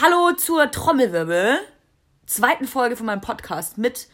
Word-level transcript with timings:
Hallo 0.00 0.30
zur 0.30 0.70
Trommelwirbel, 0.70 1.58
zweiten 2.24 2.68
Folge 2.68 2.94
von 2.94 3.06
meinem 3.06 3.20
Podcast 3.20 3.78
mit 3.78 4.06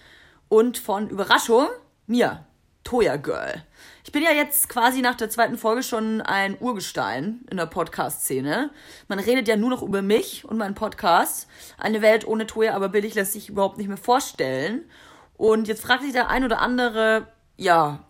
und 0.49 0.79
von 0.79 1.11
Überraschung 1.11 1.67
mir, 2.07 2.47
Toya 2.85 3.17
Girl. 3.17 3.63
Ich 4.03 4.11
bin 4.11 4.23
ja 4.23 4.31
jetzt 4.31 4.71
quasi 4.71 5.03
nach 5.03 5.15
der 5.15 5.29
zweiten 5.29 5.59
Folge 5.59 5.83
schon 5.83 6.23
ein 6.23 6.57
Urgestein 6.59 7.45
in 7.51 7.59
der 7.59 7.67
Podcast-Szene. 7.67 8.71
Man 9.09 9.19
redet 9.19 9.47
ja 9.47 9.57
nur 9.57 9.69
noch 9.69 9.83
über 9.83 10.01
mich 10.01 10.47
und 10.47 10.57
meinen 10.57 10.75
Podcast. 10.75 11.49
Eine 11.77 12.01
Welt 12.01 12.27
ohne 12.27 12.47
Toya, 12.47 12.73
aber 12.73 12.89
billig 12.89 13.15
lässt 13.15 13.35
sich 13.35 13.51
überhaupt 13.51 13.77
nicht 13.77 13.89
mehr 13.89 13.99
vorstellen. 13.99 14.89
Und 15.37 15.69
jetzt 15.69 15.83
fragt 15.83 16.03
sich 16.03 16.13
der 16.13 16.31
ein 16.31 16.45
oder 16.45 16.61
andere, 16.61 17.27
ja, 17.59 18.03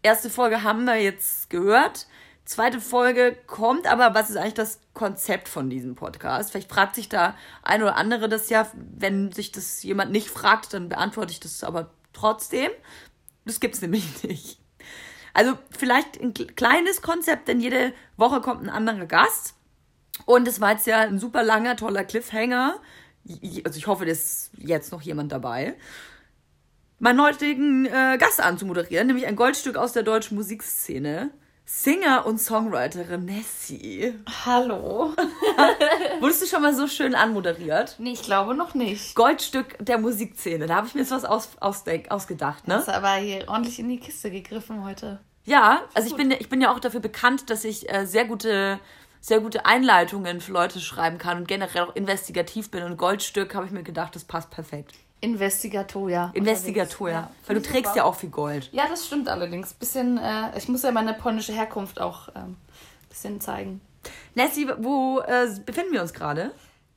erste 0.00 0.30
Folge 0.30 0.62
haben 0.62 0.84
wir 0.84 1.02
jetzt 1.02 1.50
gehört. 1.50 2.06
Zweite 2.46 2.80
Folge 2.80 3.36
kommt, 3.48 3.88
aber 3.88 4.14
was 4.14 4.30
ist 4.30 4.36
eigentlich 4.36 4.54
das 4.54 4.78
Konzept 4.94 5.48
von 5.48 5.68
diesem 5.68 5.96
Podcast? 5.96 6.52
Vielleicht 6.52 6.70
fragt 6.70 6.94
sich 6.94 7.08
da 7.08 7.36
ein 7.64 7.82
oder 7.82 7.96
andere 7.96 8.28
das 8.28 8.48
ja. 8.50 8.70
Wenn 8.74 9.32
sich 9.32 9.50
das 9.50 9.82
jemand 9.82 10.12
nicht 10.12 10.30
fragt, 10.30 10.72
dann 10.72 10.88
beantworte 10.88 11.32
ich 11.32 11.40
das 11.40 11.64
aber 11.64 11.90
trotzdem. 12.12 12.70
Das 13.44 13.58
gibt's 13.58 13.82
nämlich 13.82 14.22
nicht. 14.22 14.60
Also 15.34 15.58
vielleicht 15.76 16.20
ein 16.20 16.34
kleines 16.34 17.02
Konzept, 17.02 17.48
denn 17.48 17.60
jede 17.60 17.92
Woche 18.16 18.40
kommt 18.40 18.62
ein 18.62 18.70
anderer 18.70 19.06
Gast. 19.06 19.54
Und 20.24 20.46
es 20.46 20.60
war 20.60 20.70
jetzt 20.70 20.86
ja 20.86 21.00
ein 21.00 21.18
super 21.18 21.42
langer, 21.42 21.74
toller 21.74 22.04
Cliffhanger. 22.04 22.80
Also 23.64 23.76
ich 23.76 23.88
hoffe, 23.88 24.04
da 24.04 24.12
ist 24.12 24.52
jetzt 24.56 24.92
noch 24.92 25.02
jemand 25.02 25.32
dabei. 25.32 25.74
Meinen 27.00 27.20
heutigen 27.20 27.86
äh, 27.86 28.16
Gast 28.18 28.40
anzumoderieren, 28.40 29.08
nämlich 29.08 29.26
ein 29.26 29.34
Goldstück 29.34 29.76
aus 29.76 29.92
der 29.92 30.04
deutschen 30.04 30.36
Musikszene. 30.36 31.32
Singer 31.68 32.26
und 32.26 32.38
Songwriterin 32.38 33.24
Nessie. 33.24 34.14
Hallo. 34.44 35.12
Wurdest 36.20 36.42
du 36.42 36.46
schon 36.46 36.62
mal 36.62 36.72
so 36.72 36.86
schön 36.86 37.16
anmoderiert? 37.16 37.96
Nee, 37.98 38.12
ich 38.12 38.22
glaube 38.22 38.54
noch 38.54 38.74
nicht. 38.74 39.16
Goldstück 39.16 39.76
der 39.84 39.98
Musikszene. 39.98 40.66
Da 40.66 40.76
habe 40.76 40.86
ich 40.86 40.94
mir 40.94 41.00
jetzt 41.00 41.10
was 41.10 41.24
aus, 41.24 41.48
ausdenk, 41.58 42.12
ausgedacht, 42.12 42.68
ne? 42.68 42.76
Hast 42.76 42.88
aber 42.88 43.14
hier 43.14 43.48
ordentlich 43.48 43.80
in 43.80 43.88
die 43.88 43.98
Kiste 43.98 44.30
gegriffen 44.30 44.84
heute. 44.84 45.18
Ja, 45.44 45.82
also 45.92 46.08
ich 46.08 46.14
bin, 46.14 46.30
ich 46.30 46.48
bin 46.48 46.60
ja 46.60 46.72
auch 46.72 46.78
dafür 46.78 47.00
bekannt, 47.00 47.50
dass 47.50 47.64
ich 47.64 47.92
äh, 47.92 48.06
sehr 48.06 48.26
gute 48.26 48.78
sehr 49.20 49.40
gute 49.40 49.66
Einleitungen 49.66 50.40
für 50.40 50.52
Leute 50.52 50.78
schreiben 50.78 51.18
kann 51.18 51.38
und 51.38 51.48
generell 51.48 51.82
auch 51.82 51.96
investigativ 51.96 52.70
bin. 52.70 52.84
Und 52.84 52.96
Goldstück 52.96 53.56
habe 53.56 53.66
ich 53.66 53.72
mir 53.72 53.82
gedacht, 53.82 54.14
das 54.14 54.22
passt 54.22 54.52
perfekt. 54.52 54.92
Investigatoria. 55.20 56.30
Investigatoria. 56.34 57.14
Ja, 57.14 57.30
Weil 57.46 57.56
du 57.56 57.62
trägst 57.62 57.86
super. 57.92 57.96
ja 57.96 58.04
auch 58.04 58.14
viel 58.14 58.28
Gold. 58.30 58.68
Ja, 58.72 58.86
das 58.88 59.06
stimmt 59.06 59.28
allerdings. 59.28 59.72
Bisschen, 59.74 60.18
äh, 60.18 60.56
ich 60.56 60.68
muss 60.68 60.82
ja 60.82 60.92
meine 60.92 61.14
polnische 61.14 61.52
Herkunft 61.52 62.00
auch 62.00 62.28
ähm, 62.36 62.56
bisschen 63.08 63.40
zeigen. 63.40 63.80
Nessie, 64.34 64.68
wo 64.78 65.20
äh, 65.20 65.48
befinden 65.64 65.92
wir 65.92 66.02
uns 66.02 66.12
gerade? 66.12 66.52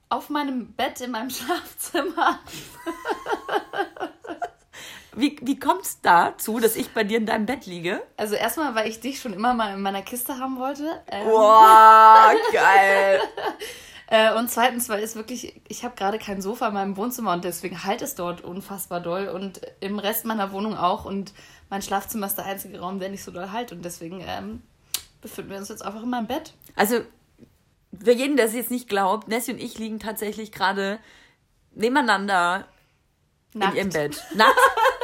Auf 0.09 0.29
meinem 0.29 0.73
Bett 0.73 0.99
in 1.01 1.11
meinem 1.11 1.29
Schlafzimmer. 1.31 2.39
wie 5.13 5.37
wie 5.41 5.59
kommt 5.59 5.83
es 5.83 6.01
dazu, 6.01 6.59
dass 6.59 6.75
ich 6.75 6.89
bei 6.93 7.03
dir 7.03 7.17
in 7.17 7.25
deinem 7.25 7.45
Bett 7.45 7.65
liege? 7.65 8.01
Also 8.17 8.35
erstmal, 8.35 8.75
weil 8.75 8.89
ich 8.89 8.99
dich 8.99 9.19
schon 9.21 9.33
immer 9.33 9.53
mal 9.53 9.73
in 9.73 9.81
meiner 9.81 10.01
Kiste 10.01 10.37
haben 10.37 10.59
wollte. 10.59 11.01
Ähm. 11.09 11.27
Wow, 11.27 12.35
geil. 12.53 13.21
Äh, 14.11 14.33
und 14.33 14.49
zweitens, 14.49 14.89
weil 14.89 15.03
es 15.03 15.15
wirklich, 15.15 15.61
ich 15.67 15.83
habe 15.83 15.95
gerade 15.95 16.17
kein 16.17 16.41
Sofa 16.41 16.69
in 16.69 16.73
meinem 16.73 16.97
Wohnzimmer 16.97 17.31
und 17.33 17.43
deswegen 17.43 17.83
halt 17.83 18.02
es 18.02 18.15
dort 18.15 18.41
unfassbar 18.41 19.02
doll 19.02 19.27
und 19.27 19.61
im 19.81 19.99
Rest 19.99 20.25
meiner 20.25 20.52
Wohnung 20.52 20.75
auch. 20.75 21.05
Und 21.05 21.31
mein 21.69 21.83
Schlafzimmer 21.83 22.25
ist 22.25 22.35
der 22.35 22.45
einzige 22.45 22.80
Raum, 22.80 22.99
der 22.99 23.09
nicht 23.09 23.23
so 23.23 23.30
doll 23.30 23.52
halt. 23.52 23.71
Und 23.71 23.85
deswegen 23.85 24.23
ähm, 24.27 24.63
befinden 25.21 25.52
wir 25.52 25.57
uns 25.59 25.69
jetzt 25.69 25.85
einfach 25.85 26.02
in 26.02 26.09
meinem 26.09 26.25
Bett. 26.25 26.53
Also, 26.75 27.02
für 28.03 28.11
jeden, 28.11 28.35
der 28.35 28.47
es 28.47 28.53
jetzt 28.53 28.71
nicht 28.71 28.89
glaubt, 28.89 29.27
Nessie 29.27 29.53
und 29.53 29.59
ich 29.59 29.77
liegen 29.77 29.99
tatsächlich 29.99 30.52
gerade 30.52 30.97
nebeneinander 31.75 32.65
nackt. 33.53 33.73
in 33.73 33.77
ihrem 33.77 33.89
Bett. 33.91 34.23
Nackt. 34.33 34.57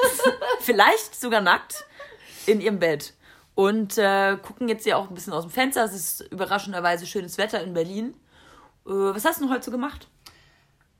Vielleicht 0.62 1.14
sogar 1.14 1.42
nackt 1.42 1.86
in 2.48 2.60
ihrem 2.60 2.80
Bett. 2.80 3.14
Und 3.54 4.00
äh, 4.00 4.36
gucken 4.42 4.68
jetzt 4.68 4.88
ja 4.88 4.98
auch 4.98 5.10
ein 5.10 5.14
bisschen 5.14 5.32
aus 5.32 5.44
dem 5.44 5.52
Fenster. 5.52 5.84
Es 5.84 5.94
ist 5.94 6.22
überraschenderweise 6.32 7.06
schönes 7.06 7.38
Wetter 7.38 7.62
in 7.62 7.76
Berlin. 7.76 8.16
Äh, 8.86 8.92
was 8.92 9.26
hast 9.26 9.40
du 9.40 9.46
denn 9.46 9.54
heute 9.54 9.66
so 9.66 9.72
gemacht? 9.72 10.08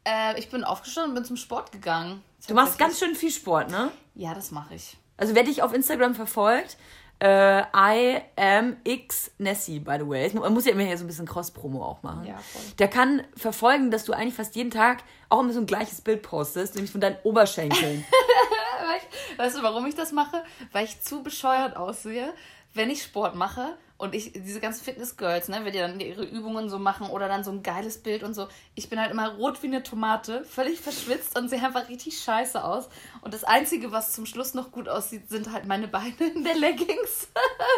Äh, 0.04 0.40
ich 0.40 0.50
bin 0.50 0.64
aufgestanden 0.64 1.12
und 1.12 1.16
bin 1.16 1.26
zum 1.26 1.38
Sport 1.38 1.72
gegangen. 1.72 2.24
Du 2.48 2.54
machst 2.54 2.78
ganz 2.78 3.00
schön 3.00 3.16
viel 3.16 3.32
Sport, 3.32 3.72
ne? 3.72 3.92
Ja, 4.14 4.34
das 4.34 4.52
mache 4.52 4.76
ich. 4.76 4.98
Also 5.18 5.34
wer 5.34 5.44
dich 5.44 5.64
auf 5.64 5.74
Instagram 5.74 6.14
verfolgt, 6.14 6.78
äh, 7.20 7.62
I 7.62 8.22
am 8.36 8.78
X 8.84 9.32
Nessie, 9.38 9.80
by 9.80 9.98
the 10.00 10.08
way. 10.08 10.30
Man 10.34 10.54
muss 10.54 10.66
ja 10.66 10.74
immer 10.74 10.84
hier 10.84 10.98
so 10.98 11.06
ein 11.06 11.08
bisschen 11.08 11.26
Cross-Promo 11.26 11.84
auch 11.84 12.04
machen. 12.04 12.26
Ja, 12.26 12.38
voll. 12.38 12.62
Der 12.78 12.90
kann 12.90 13.24
verfolgen, 13.36 13.90
dass 13.90 14.04
du 14.04 14.14
eigentlich 14.14 14.36
fast 14.36 14.56
jeden 14.56 14.72
Tag 14.72 15.04
auch 15.30 15.40
immer 15.40 15.54
so 15.54 15.60
ein 15.60 15.66
gleiches 15.66 16.02
Bild 16.02 16.22
postest, 16.22 16.76
nämlich 16.76 16.92
von 16.92 17.02
deinen 17.02 17.18
Oberschenkeln. 17.24 18.06
weißt 19.38 19.58
du, 19.58 19.64
warum 19.64 19.86
ich 19.86 19.96
das 19.96 20.12
mache? 20.12 20.44
Weil 20.72 20.86
ich 20.86 21.02
zu 21.02 21.24
bescheuert 21.24 21.78
aussehe, 21.78 22.34
wenn 22.74 22.90
ich 22.90 23.02
Sport 23.02 23.36
mache 23.36 23.78
und 23.98 24.14
ich, 24.14 24.34
diese 24.34 24.60
ganzen 24.60 24.84
Fitness-Girls, 24.84 25.48
ne, 25.48 25.62
wenn 25.64 25.72
die 25.72 25.80
dann 25.80 26.00
ihre 26.00 26.26
Übungen 26.26 26.70
so 26.70 26.80
machen 26.80 27.08
oder 27.08 27.30
dann 27.30 27.46
so 27.46 27.52
ein 27.52 27.64
geiles 27.64 28.04
Bild 28.04 28.24
und 28.24 28.34
so, 28.34 28.48
ich 28.76 28.90
bin 28.90 29.00
halt 29.00 29.10
immer 29.10 29.36
rot 29.36 29.64
wie 29.64 29.68
eine 29.68 29.84
Tomate, 29.84 30.44
völlig 30.44 30.82
verschwitzt 30.82 31.38
und 31.38 31.50
sehe 31.50 31.64
einfach 31.64 31.88
richtig 31.88 32.20
scheiße 32.20 32.62
aus. 32.62 32.90
Und 33.22 33.34
das 33.34 33.46
Einzige, 33.46 33.94
was 33.94 34.12
zum 34.12 34.26
Schluss 34.26 34.54
noch 34.54 34.72
gut 34.72 34.90
aussieht, 34.90 35.30
sind 35.30 35.52
halt 35.52 35.66
meine 35.66 35.88
Beine 35.88 36.14
in 36.36 36.44
der 36.44 36.56
Leggings. 36.56 37.30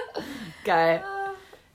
Geil. 0.63 1.03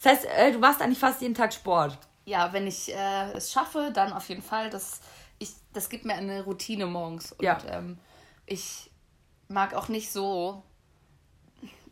Das 0.03 0.13
heißt, 0.13 0.25
äh, 0.37 0.53
du 0.53 0.59
machst 0.59 0.83
eigentlich 0.83 0.99
fast 0.99 1.23
jeden 1.23 1.35
Tag 1.35 1.55
Sport. 1.55 1.97
Ja, 2.25 2.53
wenn 2.53 2.67
ich 2.67 2.93
äh, 2.93 3.33
es 3.33 3.53
schaffe, 3.53 3.91
dann 3.95 4.13
auf 4.13 4.29
jeden 4.29 4.43
Fall. 4.43 4.71
Das, 4.71 5.01
ich, 5.39 5.51
das 5.73 5.89
gibt 5.89 6.05
mir 6.05 6.15
eine 6.15 6.43
Routine 6.43 6.87
morgens. 6.87 7.31
Und 7.33 7.45
ja. 7.45 7.59
ähm, 7.69 7.99
ich 8.47 8.91
mag 9.47 9.75
auch 9.75 9.89
nicht 9.89 10.11
so 10.11 10.65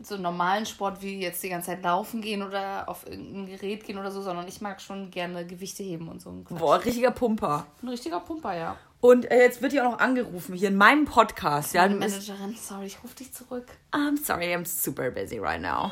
so 0.03 0.16
normalen 0.16 0.66
Sport 0.66 1.03
wie 1.03 1.21
jetzt 1.21 1.43
die 1.43 1.49
ganze 1.49 1.66
Zeit 1.66 1.83
laufen 1.83 2.21
gehen 2.21 2.43
oder 2.43 2.88
auf 2.88 3.06
irgendein 3.06 3.47
Gerät 3.47 3.84
gehen 3.84 3.99
oder 3.99 4.11
so, 4.11 4.22
sondern 4.22 4.49
ich 4.49 4.61
mag 4.61 4.81
schon 4.81 5.11
gerne 5.11 5.47
Gewichte 5.47 5.83
heben 5.83 6.09
und 6.09 6.21
so. 6.21 6.33
Boah, 6.50 6.83
richtiger 6.84 7.11
Pumper. 7.11 7.66
Ein 7.83 7.88
richtiger 7.88 8.21
Pumper, 8.21 8.56
ja. 8.56 8.77
Und 9.00 9.31
äh, 9.31 9.43
jetzt 9.43 9.62
wird 9.62 9.72
hier 9.72 9.87
auch 9.87 9.93
noch 9.93 9.99
angerufen, 9.99 10.55
hier 10.55 10.69
in 10.69 10.77
meinem 10.77 11.05
Podcast. 11.06 11.72
Ja, 11.75 11.89
Managerin, 11.89 12.55
sorry, 12.55 12.87
ich 12.87 13.03
rufe 13.03 13.16
dich 13.16 13.33
zurück. 13.33 13.66
I'm 13.93 14.22
sorry, 14.22 14.55
I'm 14.55 14.66
super 14.66 15.10
busy 15.10 15.39
right 15.39 15.60
now. 15.60 15.91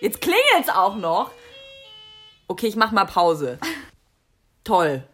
Jetzt 0.00 0.20
klingelt 0.20 0.42
es 0.60 0.68
auch 0.68 0.96
noch. 0.96 1.30
Okay, 2.48 2.66
ich 2.66 2.76
mach 2.76 2.92
mal 2.92 3.06
Pause. 3.06 3.58
Toll. 4.64 5.04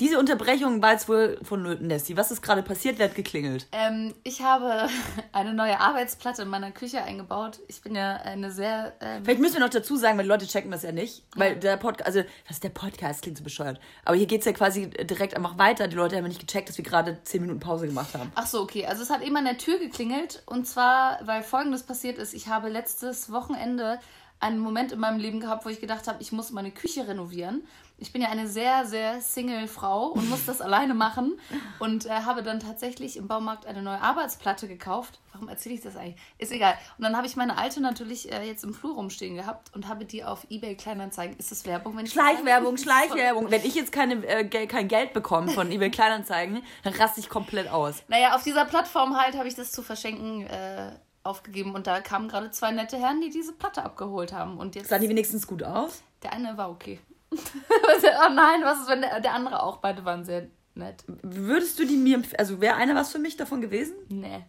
Diese 0.00 0.18
Unterbrechung 0.18 0.80
war 0.80 0.92
jetzt 0.92 1.10
wohl 1.10 1.38
von 1.42 1.62
Nessie. 1.86 2.16
Was 2.16 2.30
ist 2.30 2.40
gerade 2.40 2.62
passiert? 2.62 2.98
Wer 2.98 3.08
hat 3.08 3.14
geklingelt? 3.14 3.66
Ähm, 3.70 4.14
ich 4.24 4.40
habe 4.40 4.88
eine 5.32 5.52
neue 5.52 5.78
Arbeitsplatte 5.78 6.40
in 6.40 6.48
meiner 6.48 6.70
Küche 6.70 7.02
eingebaut. 7.02 7.60
Ich 7.68 7.82
bin 7.82 7.94
ja 7.94 8.16
eine 8.16 8.50
sehr. 8.50 8.94
Ähm 9.02 9.24
Vielleicht 9.24 9.40
müssen 9.40 9.54
wir 9.54 9.60
noch 9.60 9.68
dazu 9.68 9.96
sagen, 9.96 10.16
weil 10.16 10.24
die 10.24 10.30
Leute 10.30 10.46
checken 10.46 10.70
das 10.70 10.84
ja 10.84 10.92
nicht. 10.92 11.22
Weil 11.36 11.56
der 11.56 11.76
Podcast, 11.76 12.06
also, 12.06 12.20
was 12.46 12.56
ist 12.56 12.64
der 12.64 12.70
Podcast? 12.70 13.20
Klingt 13.20 13.36
so 13.36 13.44
bescheuert. 13.44 13.78
Aber 14.06 14.16
hier 14.16 14.26
geht 14.26 14.40
es 14.40 14.46
ja 14.46 14.52
quasi 14.52 14.88
direkt 14.88 15.36
einfach 15.36 15.58
weiter. 15.58 15.86
Die 15.86 15.96
Leute 15.96 16.16
haben 16.16 16.24
nicht 16.24 16.40
gecheckt, 16.40 16.70
dass 16.70 16.78
wir 16.78 16.84
gerade 16.84 17.22
10 17.22 17.42
Minuten 17.42 17.60
Pause 17.60 17.86
gemacht 17.86 18.14
haben. 18.14 18.32
Ach 18.36 18.46
so, 18.46 18.62
okay. 18.62 18.86
Also, 18.86 19.02
es 19.02 19.10
hat 19.10 19.20
eben 19.20 19.36
an 19.36 19.44
der 19.44 19.58
Tür 19.58 19.78
geklingelt. 19.78 20.42
Und 20.46 20.66
zwar, 20.66 21.20
weil 21.26 21.42
folgendes 21.42 21.82
passiert 21.82 22.16
ist: 22.16 22.32
Ich 22.32 22.48
habe 22.48 22.70
letztes 22.70 23.30
Wochenende 23.30 24.00
einen 24.40 24.58
Moment 24.58 24.92
in 24.92 24.98
meinem 24.98 25.18
Leben 25.18 25.40
gehabt, 25.40 25.66
wo 25.66 25.68
ich 25.68 25.80
gedacht 25.80 26.08
habe, 26.08 26.22
ich 26.22 26.32
muss 26.32 26.50
meine 26.50 26.70
Küche 26.70 27.06
renovieren. 27.06 27.62
Ich 28.00 28.12
bin 28.12 28.22
ja 28.22 28.28
eine 28.28 28.48
sehr, 28.48 28.86
sehr 28.86 29.20
Single-Frau 29.20 30.06
und 30.06 30.28
muss 30.30 30.46
das 30.46 30.62
alleine 30.62 30.94
machen 30.94 31.38
und 31.78 32.06
äh, 32.06 32.10
habe 32.10 32.42
dann 32.42 32.58
tatsächlich 32.58 33.18
im 33.18 33.28
Baumarkt 33.28 33.66
eine 33.66 33.82
neue 33.82 34.00
Arbeitsplatte 34.00 34.68
gekauft. 34.68 35.20
Warum 35.32 35.48
erzähle 35.50 35.74
ich 35.74 35.82
das 35.82 35.96
eigentlich? 35.96 36.16
Ist 36.38 36.50
egal. 36.50 36.74
Und 36.96 37.04
dann 37.04 37.14
habe 37.14 37.26
ich 37.26 37.36
meine 37.36 37.58
alte 37.58 37.82
natürlich 37.82 38.32
äh, 38.32 38.42
jetzt 38.42 38.64
im 38.64 38.72
Flur 38.72 38.94
rumstehen 38.94 39.36
gehabt 39.36 39.74
und 39.74 39.86
habe 39.86 40.06
die 40.06 40.24
auf 40.24 40.46
eBay 40.48 40.76
Kleinanzeigen. 40.76 41.36
Ist 41.36 41.50
das 41.50 41.66
Werbung? 41.66 41.94
Wenn 41.96 42.06
ich 42.06 42.12
Schleichwerbung, 42.12 42.78
Schleichwerbung. 42.78 43.50
Wenn 43.50 43.64
ich 43.64 43.74
jetzt 43.74 43.92
keine, 43.92 44.26
äh, 44.26 44.44
kein 44.46 44.88
Geld 44.88 45.12
bekomme 45.12 45.50
von 45.52 45.70
eBay 45.70 45.90
Kleinanzeigen, 45.90 46.62
dann 46.82 46.94
raste 46.94 47.20
ich 47.20 47.28
komplett 47.28 47.68
aus. 47.68 48.02
Naja, 48.08 48.34
auf 48.34 48.42
dieser 48.42 48.64
Plattform 48.64 49.20
halt 49.20 49.36
habe 49.36 49.46
ich 49.46 49.54
das 49.54 49.72
zu 49.72 49.82
verschenken 49.82 50.46
äh, 50.46 50.92
aufgegeben 51.22 51.74
und 51.74 51.86
da 51.86 52.00
kamen 52.00 52.28
gerade 52.28 52.50
zwei 52.50 52.70
nette 52.70 52.96
Herren, 52.96 53.20
die 53.20 53.28
diese 53.28 53.52
Platte 53.52 53.84
abgeholt 53.84 54.32
haben. 54.32 54.58
Und 54.58 54.74
jetzt 54.74 54.88
Sah 54.88 54.98
die 54.98 55.08
wenigstens 55.08 55.46
gut 55.46 55.62
aus? 55.62 56.02
Der 56.22 56.32
eine 56.32 56.56
war 56.56 56.70
okay. 56.70 56.98
Oh 57.32 58.32
nein, 58.34 58.62
was 58.62 58.80
ist, 58.80 58.88
wenn 58.88 59.02
der, 59.02 59.20
der 59.20 59.34
andere 59.34 59.62
auch? 59.62 59.78
Beide 59.78 60.04
waren 60.04 60.24
sehr 60.24 60.48
nett. 60.74 61.04
Würdest 61.06 61.78
du 61.78 61.86
die 61.86 61.96
mir 61.96 62.16
empfehlen? 62.16 62.38
Also 62.38 62.60
wäre 62.60 62.76
einer 62.76 62.94
was 62.94 63.12
für 63.12 63.18
mich 63.18 63.36
davon 63.36 63.60
gewesen? 63.60 63.94
Nee. 64.08 64.44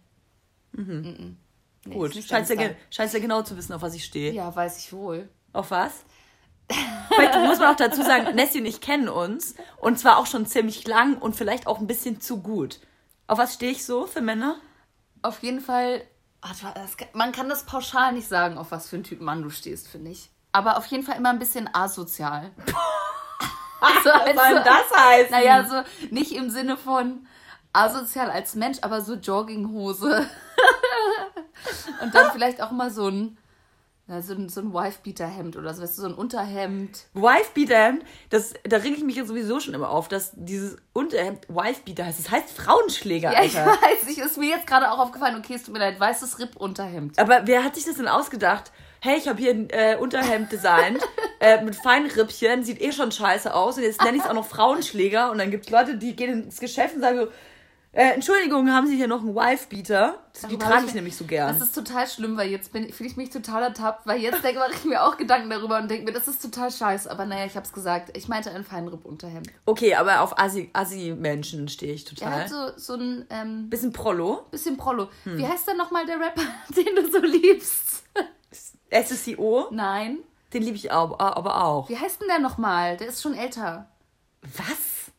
Mhm. 0.72 0.86
mhm. 0.86 1.36
Nee, 1.84 1.96
Gut, 1.96 2.14
scheinst 2.14 2.48
ja, 2.48 2.70
scheinst 2.90 3.12
ja 3.12 3.18
genau 3.18 3.42
zu 3.42 3.56
wissen, 3.56 3.72
auf 3.72 3.82
was 3.82 3.94
ich 3.94 4.04
stehe. 4.04 4.32
Ja, 4.32 4.54
weiß 4.54 4.78
ich 4.78 4.92
wohl. 4.92 5.28
Auf 5.52 5.72
was? 5.72 6.04
Vielleicht 7.08 7.34
muss 7.34 7.58
man 7.58 7.72
auch 7.72 7.76
dazu 7.76 8.02
sagen, 8.02 8.36
Nessie 8.36 8.60
und 8.60 8.66
ich 8.66 8.80
kennen 8.80 9.08
uns. 9.08 9.56
Und 9.78 9.98
zwar 9.98 10.18
auch 10.18 10.26
schon 10.26 10.46
ziemlich 10.46 10.86
lang 10.86 11.18
und 11.18 11.34
vielleicht 11.34 11.66
auch 11.66 11.80
ein 11.80 11.88
bisschen 11.88 12.20
zu 12.20 12.40
gut. 12.40 12.78
Auf 13.26 13.38
was 13.38 13.54
stehe 13.54 13.72
ich 13.72 13.84
so 13.84 14.06
für 14.06 14.20
Männer? 14.20 14.60
Auf 15.22 15.42
jeden 15.42 15.60
Fall 15.60 16.02
man 17.12 17.32
kann 17.32 17.48
das 17.48 17.64
pauschal 17.64 18.12
nicht 18.12 18.28
sagen, 18.28 18.58
auf 18.58 18.70
was 18.70 18.88
für 18.88 18.96
einen 18.96 19.04
Typ 19.04 19.20
Mann 19.20 19.42
du 19.42 19.50
stehst, 19.50 19.88
finde 19.88 20.10
ich. 20.10 20.30
Aber 20.52 20.76
auf 20.76 20.86
jeden 20.86 21.02
Fall 21.02 21.16
immer 21.16 21.30
ein 21.30 21.38
bisschen 21.38 21.68
asozial. 21.72 22.50
Also, 23.84 24.10
Was 24.10 24.24
soll 24.24 24.54
denn 24.54 24.64
das 24.64 24.96
heißen? 24.96 25.30
Naja, 25.32 25.66
so 25.68 25.82
nicht 26.14 26.30
im 26.36 26.50
Sinne 26.50 26.76
von 26.76 27.26
asozial 27.72 28.30
als 28.30 28.54
Mensch, 28.54 28.78
aber 28.82 29.00
so 29.00 29.14
Jogginghose. 29.14 30.24
Und 32.00 32.14
dann 32.14 32.30
vielleicht 32.30 32.62
auch 32.62 32.70
mal 32.70 32.92
so 32.92 33.08
ein, 33.08 33.36
so 34.20 34.34
ein, 34.34 34.48
so 34.48 34.60
ein 34.60 34.72
Wife-Beater-Hemd 34.72 35.56
oder 35.56 35.74
so, 35.74 35.82
weißt 35.82 35.98
du, 35.98 36.02
so 36.02 36.08
ein 36.08 36.14
Unterhemd. 36.14 37.06
Wife-Beater-Hemd, 37.14 38.04
das, 38.30 38.54
da 38.62 38.76
reg 38.76 38.96
ich 38.96 39.02
mich 39.02 39.16
ja 39.16 39.24
sowieso 39.24 39.58
schon 39.58 39.74
immer 39.74 39.90
auf, 39.90 40.06
dass 40.06 40.30
dieses 40.34 40.76
Unterhemd 40.92 41.48
Wife-Beater 41.48 42.04
heißt. 42.06 42.20
Das 42.20 42.30
heißt 42.30 42.50
Frauenschläger, 42.50 43.32
Ja, 43.32 43.42
ich 43.42 43.58
Alter. 43.58 43.70
weiß, 43.82 44.06
ich, 44.08 44.18
ist 44.18 44.36
mir 44.38 44.48
jetzt 44.50 44.68
gerade 44.68 44.92
auch 44.92 44.98
aufgefallen, 44.98 45.36
okay, 45.38 45.54
es 45.54 45.64
tut 45.64 45.72
mir 45.72 45.80
leid, 45.80 45.98
weißes 45.98 46.38
Ripp-Unterhemd. 46.38 47.18
Aber 47.18 47.48
wer 47.48 47.64
hat 47.64 47.74
sich 47.74 47.84
das 47.84 47.96
denn 47.96 48.06
ausgedacht? 48.06 48.70
Hey, 49.04 49.18
ich 49.18 49.26
habe 49.26 49.40
hier 49.40 49.50
ein 49.50 49.68
äh, 49.70 49.96
Unterhemd 49.98 50.52
designt 50.52 51.00
äh, 51.40 51.60
mit 51.64 51.74
feinen 51.74 52.08
Rippchen, 52.08 52.62
sieht 52.62 52.80
eh 52.80 52.92
schon 52.92 53.10
scheiße 53.10 53.52
aus 53.52 53.76
und 53.76 53.82
jetzt 53.82 54.00
nenne 54.04 54.16
ich 54.16 54.22
es 54.22 54.28
auch 54.30 54.34
noch 54.34 54.46
Frauenschläger 54.46 55.32
und 55.32 55.38
dann 55.38 55.50
gibt 55.50 55.64
es 55.66 55.72
Leute, 55.72 55.96
die 55.96 56.14
gehen 56.14 56.44
ins 56.44 56.60
Geschäft 56.60 56.94
und 56.94 57.00
sagen 57.00 57.18
so, 57.18 57.26
äh, 57.94 58.12
Entschuldigung, 58.14 58.70
haben 58.72 58.86
Sie 58.86 58.96
hier 58.96 59.08
noch 59.08 59.20
einen 59.20 59.34
Wife-Beater? 59.34 60.18
Die 60.48 60.56
trage 60.56 60.76
hab 60.76 60.84
ich 60.86 60.94
nämlich 60.94 61.16
so 61.16 61.24
gern. 61.24 61.48
Das 61.58 61.66
ist 61.68 61.74
total 61.74 62.06
schlimm, 62.06 62.36
weil 62.36 62.48
jetzt 62.48 62.72
bin- 62.72 62.90
fühle 62.92 63.10
ich 63.10 63.16
mich 63.16 63.28
total 63.30 63.64
ertappt, 63.64 64.06
weil 64.06 64.20
jetzt 64.20 64.42
denke 64.44 64.60
mache 64.60 64.70
ich 64.72 64.84
mir 64.84 65.02
auch 65.02 65.16
Gedanken 65.18 65.50
darüber 65.50 65.78
und 65.78 65.90
denke 65.90 66.04
mir, 66.06 66.12
das 66.12 66.26
ist 66.28 66.40
total 66.40 66.70
scheiße. 66.70 67.10
Aber 67.10 67.26
naja, 67.26 67.44
ich 67.44 67.54
habe 67.56 67.66
es 67.66 67.72
gesagt. 67.72 68.16
Ich 68.16 68.28
meinte 68.28 68.50
ein 68.52 68.64
Feinripp-Unterhemd. 68.64 69.48
Okay, 69.66 69.94
aber 69.96 70.20
auf 70.22 70.38
Assi- 70.38 70.70
Assi-Menschen 70.72 71.68
stehe 71.68 71.92
ich 71.92 72.06
Er 72.06 72.14
total. 72.14 72.40
hat 72.44 72.48
so, 72.48 72.68
so 72.76 72.94
ein 72.94 73.26
ähm, 73.28 73.68
Bisschen 73.68 73.92
Prollo. 73.92 74.46
bisschen 74.50 74.78
Prollo. 74.78 75.10
Hm. 75.24 75.36
Wie 75.36 75.46
heißt 75.46 75.68
denn 75.68 75.76
nochmal 75.76 76.06
der 76.06 76.18
Rapper, 76.20 76.42
den 76.74 76.94
du 76.96 77.10
so 77.12 77.18
liebst? 77.18 77.91
SSCO, 78.92 79.68
Nein. 79.70 80.18
den 80.52 80.62
liebe 80.62 80.76
ich 80.76 80.90
auch, 80.92 81.18
aber 81.18 81.64
auch. 81.64 81.88
Wie 81.88 81.96
heißt 81.98 82.20
denn 82.20 82.28
der 82.28 82.38
nochmal? 82.38 82.96
Der 82.96 83.08
ist 83.08 83.22
schon 83.22 83.34
älter. 83.34 83.88
Was? 84.42 85.10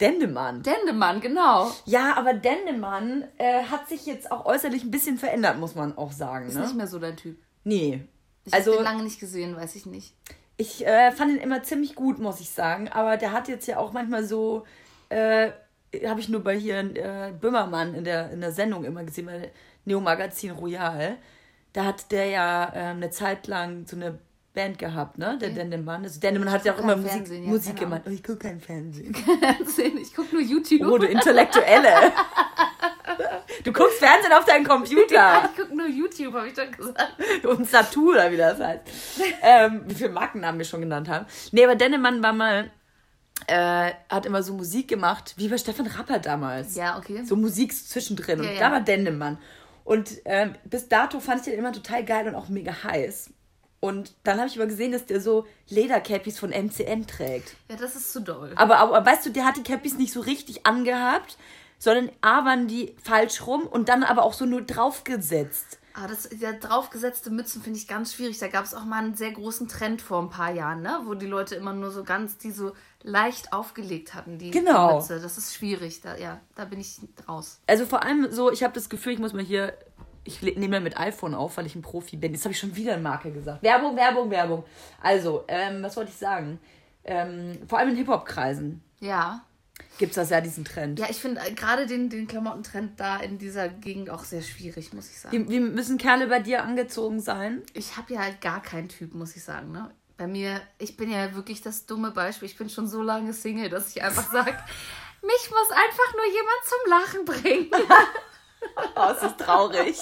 Dendemann. 0.00 0.62
Dendemann, 0.62 1.20
genau. 1.20 1.72
Ja, 1.84 2.14
aber 2.16 2.32
Dendemann 2.34 3.24
äh, 3.38 3.64
hat 3.64 3.88
sich 3.88 4.06
jetzt 4.06 4.30
auch 4.30 4.46
äußerlich 4.46 4.84
ein 4.84 4.90
bisschen 4.92 5.18
verändert, 5.18 5.58
muss 5.58 5.74
man 5.74 5.96
auch 5.98 6.12
sagen. 6.12 6.46
Ist 6.46 6.54
Ne? 6.54 6.60
nicht 6.62 6.76
mehr 6.76 6.86
so 6.86 6.98
dein 7.00 7.16
Typ. 7.16 7.36
Nee. 7.64 8.04
Ich 8.44 8.52
habe 8.52 8.62
Also, 8.62 8.74
den 8.76 8.84
lange 8.84 9.02
nicht 9.02 9.18
gesehen, 9.18 9.56
weiß 9.56 9.74
ich 9.74 9.86
nicht. 9.86 10.14
ich 10.56 10.86
äh, 10.86 11.10
fand 11.12 11.32
ihn 11.32 11.38
immer 11.38 11.62
ziemlich 11.64 11.94
gut, 11.96 12.18
muss 12.20 12.38
ich 12.40 12.50
sagen. 12.50 12.88
Aber 12.88 13.16
der 13.16 13.32
hat 13.32 13.48
jetzt 13.48 13.66
ja 13.66 13.78
auch 13.78 13.92
manchmal 13.92 14.22
so, 14.24 14.64
äh, 15.08 15.50
habe 16.06 16.20
ich 16.20 16.28
nur 16.28 16.44
bei 16.44 16.56
hier 16.56 16.78
äh, 16.78 17.32
Böhmermann 17.32 17.94
in 17.94 18.04
der, 18.04 18.30
in 18.30 18.40
der 18.40 18.52
Sendung 18.52 18.84
immer 18.84 19.02
gesehen, 19.02 19.26
bei 19.26 19.50
Neo 19.84 20.00
Magazin 20.00 20.52
Royal. 20.52 21.16
Da 21.78 21.84
hat 21.84 22.10
der 22.10 22.26
ja 22.26 22.72
äh, 22.74 22.78
eine 22.90 23.10
Zeit 23.10 23.46
lang 23.46 23.86
so 23.86 23.94
eine 23.94 24.18
Band 24.52 24.80
gehabt, 24.80 25.16
ne? 25.16 25.38
Der 25.40 25.50
Dendemann. 25.50 26.02
Also 26.02 26.18
Dendemann 26.18 26.50
hat 26.50 26.64
ja 26.64 26.74
auch 26.74 26.78
immer 26.80 26.96
Musik, 26.96 27.28
ja, 27.28 27.38
Musik 27.38 27.76
keine 27.76 27.78
gemacht. 27.78 28.02
Oh, 28.04 28.10
ich 28.10 28.24
gucke 28.24 28.38
kein 28.38 28.60
Fernsehen. 28.60 29.14
ich 30.02 30.12
gucke 30.12 30.34
nur 30.34 30.42
YouTube. 30.42 30.82
Oh, 30.90 30.98
du 30.98 31.06
Intellektuelle. 31.06 31.88
Du 33.64 33.72
guckst 33.72 33.98
Fernsehen 33.98 34.32
auf 34.32 34.44
deinem 34.44 34.64
Computer. 34.64 35.50
ich 35.50 35.60
gucke 35.60 35.76
nur 35.76 35.88
YouTube, 35.88 36.32
habe 36.34 36.48
ich 36.48 36.54
doch 36.54 36.70
gesagt. 36.70 37.44
Und 37.44 37.68
Satu 37.68 38.10
oder 38.10 38.30
wie 38.30 38.36
das 38.36 38.58
heißt. 38.60 38.82
ähm, 39.42 39.82
wie 39.86 39.94
viele 39.94 40.10
Markennamen 40.10 40.58
wir 40.58 40.64
schon 40.64 40.80
genannt 40.80 41.08
haben. 41.08 41.26
Nee, 41.52 41.64
aber 41.64 41.74
Dennemann 41.74 42.22
war 42.22 42.32
mal, 42.32 42.70
äh, 43.46 43.92
hat 44.08 44.26
immer 44.26 44.42
so 44.42 44.54
Musik 44.54 44.88
gemacht, 44.88 45.34
wie 45.36 45.48
bei 45.48 45.58
Stefan 45.58 45.86
Rappert 45.86 46.26
damals. 46.26 46.76
Ja, 46.76 46.98
okay. 46.98 47.24
So 47.24 47.36
Musik 47.36 47.74
zwischendrin. 47.74 48.42
Ja, 48.42 48.48
und 48.48 48.54
ja. 48.54 48.60
da 48.60 48.72
war 48.72 48.80
Dennemann. 48.80 49.38
Und 49.88 50.20
ähm, 50.26 50.54
bis 50.66 50.90
dato 50.90 51.18
fand 51.18 51.40
ich 51.40 51.44
den 51.46 51.58
immer 51.58 51.72
total 51.72 52.04
geil 52.04 52.28
und 52.28 52.34
auch 52.34 52.50
mega 52.50 52.84
heiß. 52.84 53.30
Und 53.80 54.12
dann 54.22 54.36
habe 54.36 54.46
ich 54.46 54.58
aber 54.58 54.66
gesehen, 54.66 54.92
dass 54.92 55.06
der 55.06 55.18
so 55.18 55.46
Ledercappies 55.70 56.38
von 56.38 56.50
MCM 56.50 57.06
trägt. 57.06 57.56
Ja, 57.70 57.76
das 57.76 57.96
ist 57.96 58.12
zu 58.12 58.20
doll. 58.20 58.52
Aber, 58.56 58.76
aber 58.80 59.06
weißt 59.06 59.24
du, 59.24 59.30
der 59.30 59.46
hat 59.46 59.56
die 59.56 59.62
Cappies 59.62 59.96
nicht 59.96 60.12
so 60.12 60.20
richtig 60.20 60.66
angehabt, 60.66 61.38
sondern 61.78 62.10
A 62.20 62.44
waren 62.44 62.68
die 62.68 62.94
falsch 63.02 63.46
rum 63.46 63.66
und 63.66 63.88
dann 63.88 64.02
aber 64.02 64.24
auch 64.24 64.34
so 64.34 64.44
nur 64.44 64.60
draufgesetzt. 64.60 65.77
Aber 65.98 66.06
das, 66.08 66.28
ja, 66.38 66.52
draufgesetzte 66.52 67.30
Mützen 67.30 67.60
finde 67.60 67.78
ich 67.78 67.88
ganz 67.88 68.14
schwierig. 68.14 68.38
Da 68.38 68.46
gab 68.46 68.64
es 68.64 68.72
auch 68.72 68.84
mal 68.84 69.02
einen 69.02 69.14
sehr 69.16 69.32
großen 69.32 69.66
Trend 69.66 70.00
vor 70.00 70.22
ein 70.22 70.30
paar 70.30 70.52
Jahren, 70.52 70.80
ne? 70.80 71.00
wo 71.06 71.14
die 71.14 71.26
Leute 71.26 71.56
immer 71.56 71.72
nur 71.72 71.90
so 71.90 72.04
ganz, 72.04 72.38
die 72.38 72.52
so 72.52 72.72
leicht 73.02 73.52
aufgelegt 73.52 74.14
hatten, 74.14 74.38
die, 74.38 74.50
Genau. 74.52 74.96
Mütze. 74.96 75.20
Das 75.20 75.36
ist 75.38 75.54
schwierig. 75.54 76.00
Da, 76.00 76.16
ja, 76.16 76.40
da 76.54 76.66
bin 76.66 76.78
ich 76.78 77.00
raus. 77.28 77.60
Also 77.66 77.84
vor 77.84 78.04
allem 78.04 78.30
so, 78.30 78.52
ich 78.52 78.62
habe 78.62 78.74
das 78.74 78.88
Gefühl, 78.88 79.14
ich 79.14 79.18
muss 79.18 79.32
mal 79.32 79.42
hier, 79.42 79.76
ich 80.22 80.40
nehme 80.42 80.76
ja 80.76 80.80
mit 80.80 80.98
iPhone 81.00 81.34
auf, 81.34 81.56
weil 81.56 81.66
ich 81.66 81.74
ein 81.74 81.82
Profi 81.82 82.16
bin. 82.16 82.32
Jetzt 82.32 82.44
habe 82.44 82.52
ich 82.52 82.60
schon 82.60 82.76
wieder 82.76 82.92
eine 82.92 83.02
Marke 83.02 83.32
gesagt. 83.32 83.62
Werbung, 83.64 83.96
Werbung, 83.96 84.30
Werbung. 84.30 84.64
Also, 85.02 85.44
ähm, 85.48 85.82
was 85.82 85.96
wollte 85.96 86.10
ich 86.12 86.16
sagen? 86.16 86.60
Ähm, 87.02 87.58
vor 87.66 87.78
allem 87.78 87.88
in 87.90 87.96
Hip-Hop-Kreisen 87.96 88.82
Ja. 89.00 89.42
Gibt 89.98 90.10
es 90.10 90.16
das 90.16 90.30
ja, 90.30 90.40
diesen 90.40 90.64
Trend. 90.64 90.98
Ja, 90.98 91.06
ich 91.10 91.18
finde 91.18 91.40
äh, 91.40 91.52
gerade 91.52 91.86
den, 91.86 92.08
den 92.08 92.26
Klamottentrend 92.26 92.98
da 92.98 93.16
in 93.18 93.38
dieser 93.38 93.68
Gegend 93.68 94.10
auch 94.10 94.24
sehr 94.24 94.42
schwierig, 94.42 94.92
muss 94.92 95.10
ich 95.10 95.18
sagen. 95.18 95.48
Wie, 95.48 95.52
wie 95.52 95.60
müssen 95.60 95.98
Kerle 95.98 96.28
bei 96.28 96.38
dir 96.38 96.62
angezogen 96.62 97.20
sein? 97.20 97.62
Ich 97.74 97.96
habe 97.96 98.14
ja 98.14 98.20
halt 98.20 98.40
gar 98.40 98.62
keinen 98.62 98.88
Typ, 98.88 99.14
muss 99.14 99.36
ich 99.36 99.44
sagen. 99.44 99.72
Ne? 99.72 99.90
Bei 100.16 100.26
mir, 100.26 100.60
ich 100.78 100.96
bin 100.96 101.10
ja 101.10 101.34
wirklich 101.34 101.62
das 101.62 101.86
dumme 101.86 102.10
Beispiel. 102.10 102.48
Ich 102.48 102.56
bin 102.56 102.70
schon 102.70 102.86
so 102.86 103.02
lange 103.02 103.32
Single, 103.32 103.68
dass 103.68 103.94
ich 103.94 104.02
einfach 104.02 104.30
sage, 104.30 104.52
mich 105.22 105.50
muss 105.50 105.70
einfach 105.70 106.14
nur 106.14 106.26
jemand 106.32 106.64
zum 106.64 106.90
Lachen 106.90 107.24
bringen. 107.24 107.70
Oh, 108.96 109.12
es 109.16 109.22
ist 109.22 109.38
traurig. 109.38 109.96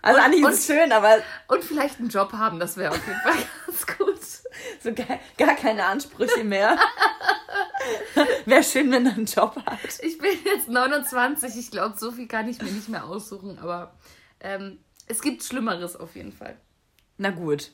Also 0.00 0.20
eigentlich 0.20 0.42
ist 0.44 0.60
es 0.60 0.66
schön, 0.66 0.92
aber 0.92 1.18
Und 1.48 1.62
vielleicht 1.62 1.98
einen 1.98 2.08
Job 2.08 2.32
haben, 2.32 2.58
das 2.58 2.76
wäre 2.76 2.90
auf 2.90 3.06
jeden 3.06 3.20
Fall 3.20 3.34
ganz 3.66 3.86
gut. 3.86 4.11
So 4.82 4.92
gar, 4.92 5.18
gar 5.36 5.54
keine 5.56 5.84
Ansprüche 5.84 6.44
mehr. 6.44 6.76
Wäre 8.46 8.62
schön, 8.62 8.90
wenn 8.90 9.06
er 9.06 9.14
einen 9.14 9.26
Job 9.26 9.56
hat. 9.66 9.78
Ich 10.02 10.18
bin 10.18 10.30
jetzt 10.44 10.68
29, 10.68 11.56
ich 11.56 11.70
glaube, 11.70 11.96
so 11.98 12.12
viel 12.12 12.28
kann 12.28 12.48
ich 12.48 12.60
mir 12.60 12.70
nicht 12.70 12.88
mehr 12.88 13.04
aussuchen, 13.04 13.58
aber 13.58 13.94
ähm, 14.40 14.78
es 15.06 15.20
gibt 15.20 15.42
Schlimmeres 15.42 15.96
auf 15.96 16.16
jeden 16.16 16.32
Fall. 16.32 16.56
Na 17.18 17.30
gut. 17.30 17.70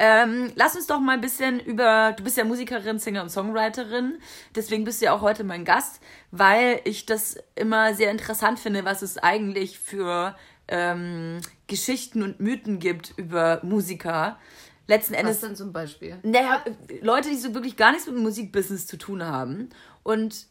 Ähm, 0.00 0.52
lass 0.54 0.76
uns 0.76 0.86
doch 0.86 1.00
mal 1.00 1.14
ein 1.14 1.20
bisschen 1.20 1.58
über. 1.58 2.14
Du 2.16 2.22
bist 2.22 2.36
ja 2.36 2.44
Musikerin, 2.44 3.00
Singer 3.00 3.22
und 3.22 3.30
Songwriterin. 3.30 4.20
Deswegen 4.54 4.84
bist 4.84 5.00
du 5.00 5.06
ja 5.06 5.12
auch 5.12 5.22
heute 5.22 5.42
mein 5.42 5.64
Gast, 5.64 6.00
weil 6.30 6.80
ich 6.84 7.04
das 7.04 7.36
immer 7.56 7.94
sehr 7.94 8.12
interessant 8.12 8.60
finde, 8.60 8.84
was 8.84 9.02
es 9.02 9.18
eigentlich 9.18 9.80
für 9.80 10.36
ähm, 10.68 11.40
Geschichten 11.66 12.22
und 12.22 12.38
Mythen 12.38 12.78
gibt 12.78 13.12
über 13.16 13.60
Musiker. 13.64 14.38
Letzten 14.88 15.12
Was 15.14 15.20
Endes 15.20 15.40
denn 15.40 15.54
zum 15.54 15.72
Beispiel? 15.72 16.16
naja, 16.22 16.64
Leute, 17.02 17.28
die 17.28 17.36
so 17.36 17.54
wirklich 17.54 17.76
gar 17.76 17.92
nichts 17.92 18.06
mit 18.06 18.16
dem 18.16 18.22
Musikbusiness 18.22 18.86
zu 18.86 18.96
tun 18.96 19.22
haben 19.24 19.68
und 20.02 20.46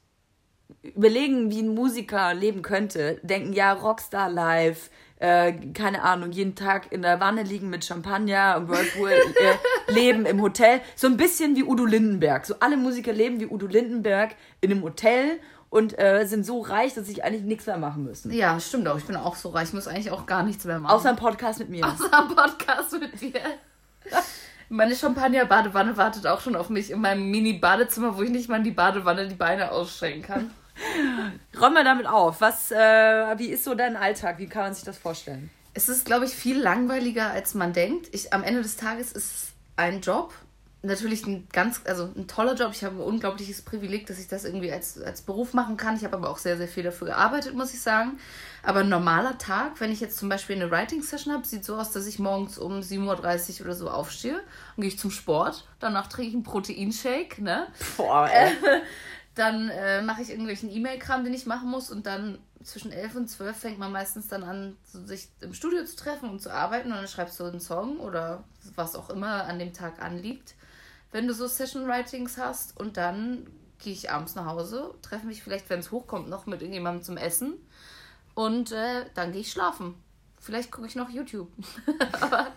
überlegen, 0.83 1.51
wie 1.51 1.61
ein 1.61 1.73
Musiker 1.73 2.33
leben 2.33 2.61
könnte, 2.61 3.19
denken, 3.23 3.53
ja, 3.53 3.73
Rockstar 3.73 4.29
live, 4.29 4.89
äh, 5.19 5.53
keine 5.73 6.03
Ahnung, 6.03 6.31
jeden 6.31 6.55
Tag 6.55 6.91
in 6.91 7.01
der 7.01 7.19
Wanne 7.19 7.43
liegen 7.43 7.69
mit 7.69 7.83
Champagner 7.83 8.57
und 8.57 8.69
Whirlpool, 8.69 9.09
äh, 9.09 9.91
leben 9.91 10.25
im 10.25 10.41
Hotel. 10.41 10.81
So 10.95 11.07
ein 11.07 11.17
bisschen 11.17 11.55
wie 11.55 11.63
Udo 11.63 11.85
Lindenberg. 11.85 12.45
So 12.45 12.55
alle 12.59 12.77
Musiker 12.77 13.13
leben 13.13 13.39
wie 13.39 13.47
Udo 13.47 13.65
Lindenberg 13.65 14.35
in 14.61 14.71
einem 14.71 14.83
Hotel 14.83 15.39
und 15.69 15.97
äh, 15.97 16.25
sind 16.25 16.45
so 16.45 16.61
reich, 16.61 16.93
dass 16.93 17.07
sie 17.07 17.23
eigentlich 17.23 17.43
nichts 17.43 17.65
mehr 17.65 17.77
machen 17.77 18.03
müssen. 18.03 18.31
Ja, 18.31 18.59
stimmt 18.59 18.87
auch. 18.87 18.97
Ich 18.97 19.05
bin 19.05 19.15
auch 19.15 19.35
so 19.35 19.49
reich. 19.49 19.69
Ich 19.69 19.73
muss 19.73 19.87
eigentlich 19.87 20.11
auch 20.11 20.25
gar 20.25 20.43
nichts 20.43 20.65
mehr 20.65 20.79
machen. 20.79 20.93
Außer 20.93 21.09
ein 21.09 21.15
Podcast 21.15 21.59
mit 21.59 21.69
mir. 21.69 21.85
Außer 21.85 22.13
am 22.13 22.35
Podcast 22.35 22.91
mit 22.99 23.19
dir. 23.19 23.31
Meine 24.69 24.95
Champagner-Badewanne 24.95 25.95
wartet 25.95 26.27
auch 26.27 26.41
schon 26.41 26.55
auf 26.55 26.69
mich 26.69 26.91
in 26.91 26.99
meinem 26.99 27.31
Mini-Badezimmer, 27.31 28.17
wo 28.17 28.21
ich 28.21 28.29
nicht 28.29 28.49
mal 28.49 28.57
in 28.57 28.63
die 28.63 28.71
Badewanne 28.71 29.27
die 29.27 29.35
Beine 29.35 29.71
ausstrecken 29.71 30.21
kann. 30.21 30.51
Räum 31.59 31.73
mal 31.73 31.83
damit 31.83 32.05
auf. 32.05 32.41
Was, 32.41 32.71
äh, 32.71 33.37
wie 33.37 33.47
ist 33.47 33.63
so 33.63 33.75
dein 33.75 33.95
Alltag? 33.95 34.39
Wie 34.39 34.47
kann 34.47 34.63
man 34.63 34.73
sich 34.73 34.83
das 34.83 34.97
vorstellen? 34.97 35.49
Es 35.73 35.89
ist, 35.89 36.05
glaube 36.05 36.25
ich, 36.25 36.31
viel 36.31 36.59
langweiliger, 36.59 37.31
als 37.31 37.53
man 37.53 37.71
denkt. 37.71 38.09
Ich, 38.11 38.33
am 38.33 38.43
Ende 38.43 38.61
des 38.61 38.75
Tages 38.75 39.11
ist 39.11 39.25
es 39.25 39.47
ein 39.77 40.01
Job. 40.01 40.33
Natürlich 40.83 41.25
ein 41.25 41.47
ganz, 41.51 41.81
also 41.85 42.09
ein 42.15 42.27
toller 42.27 42.53
Job. 42.53 42.71
Ich 42.71 42.83
habe 42.83 42.95
ein 42.95 43.01
unglaubliches 43.01 43.63
Privileg, 43.63 44.05
dass 44.05 44.19
ich 44.19 44.27
das 44.27 44.45
irgendwie 44.45 44.71
als, 44.71 45.01
als 45.01 45.23
Beruf 45.23 45.53
machen 45.53 45.75
kann. 45.75 45.95
Ich 45.95 46.03
habe 46.03 46.15
aber 46.15 46.29
auch 46.29 46.37
sehr, 46.37 46.55
sehr 46.55 46.67
viel 46.67 46.83
dafür 46.83 47.07
gearbeitet, 47.07 47.55
muss 47.55 47.73
ich 47.73 47.81
sagen. 47.81 48.19
Aber 48.61 48.81
ein 48.81 48.89
normaler 48.89 49.39
Tag, 49.39 49.79
wenn 49.79 49.91
ich 49.91 49.99
jetzt 50.01 50.17
zum 50.17 50.29
Beispiel 50.29 50.55
eine 50.55 50.69
Writing-Session 50.69 51.33
habe, 51.33 51.47
sieht 51.47 51.65
so 51.65 51.77
aus, 51.77 51.91
dass 51.91 52.05
ich 52.05 52.19
morgens 52.19 52.59
um 52.59 52.79
7.30 52.79 53.59
Uhr 53.59 53.65
oder 53.65 53.75
so 53.75 53.89
aufstehe. 53.89 54.33
Dann 54.33 54.81
gehe 54.81 54.89
ich 54.89 54.99
zum 54.99 55.09
Sport. 55.09 55.67
Danach 55.79 56.07
trinke 56.07 56.29
ich 56.29 56.35
einen 56.35 56.43
Proteinshake, 56.43 57.41
ne? 57.41 57.67
Boah, 57.97 58.29
ey. 58.31 58.51
Dann 59.35 59.69
äh, 59.69 60.01
mache 60.01 60.21
ich 60.21 60.29
irgendwelchen 60.29 60.71
E-Mail-Kram, 60.71 61.23
den 61.23 61.33
ich 61.33 61.45
machen 61.45 61.69
muss. 61.69 61.91
Und 61.91 62.07
dann 62.07 62.39
zwischen 62.63 62.91
11 62.91 63.15
und 63.15 63.27
12 63.29 63.55
fängt 63.55 63.79
man 63.79 63.91
meistens 63.91 64.27
dann 64.27 64.43
an, 64.43 64.75
so 64.83 65.05
sich 65.05 65.29
im 65.41 65.53
Studio 65.53 65.85
zu 65.85 65.95
treffen 65.95 66.29
und 66.29 66.41
zu 66.41 66.51
arbeiten. 66.51 66.91
Und 66.91 66.97
dann 66.97 67.07
schreibst 67.07 67.39
du 67.39 67.43
einen 67.43 67.59
Song 67.59 67.99
oder 67.99 68.43
was 68.75 68.95
auch 68.95 69.11
immer 69.11 69.45
an 69.45 69.59
dem 69.59 69.73
Tag 69.73 70.01
anliegt. 70.01 70.55
Wenn 71.11 71.27
du 71.27 71.33
so 71.33 71.47
Session-Writings 71.47 72.37
hast. 72.37 72.77
Und 72.79 72.97
dann 72.97 73.47
gehe 73.79 73.93
ich 73.93 74.11
abends 74.11 74.35
nach 74.35 74.45
Hause, 74.45 74.93
treffe 75.01 75.27
mich 75.27 75.43
vielleicht, 75.43 75.69
wenn 75.69 75.79
es 75.79 75.91
hochkommt, 75.91 76.29
noch 76.29 76.45
mit 76.45 76.61
irgendjemandem 76.61 77.03
zum 77.03 77.17
Essen. 77.17 77.53
Und 78.33 78.71
äh, 78.71 79.05
dann 79.13 79.31
gehe 79.31 79.41
ich 79.41 79.51
schlafen. 79.51 79.95
Vielleicht 80.39 80.71
gucke 80.71 80.87
ich 80.87 80.95
noch 80.95 81.09
YouTube. 81.09 81.51
Aber 82.21 82.47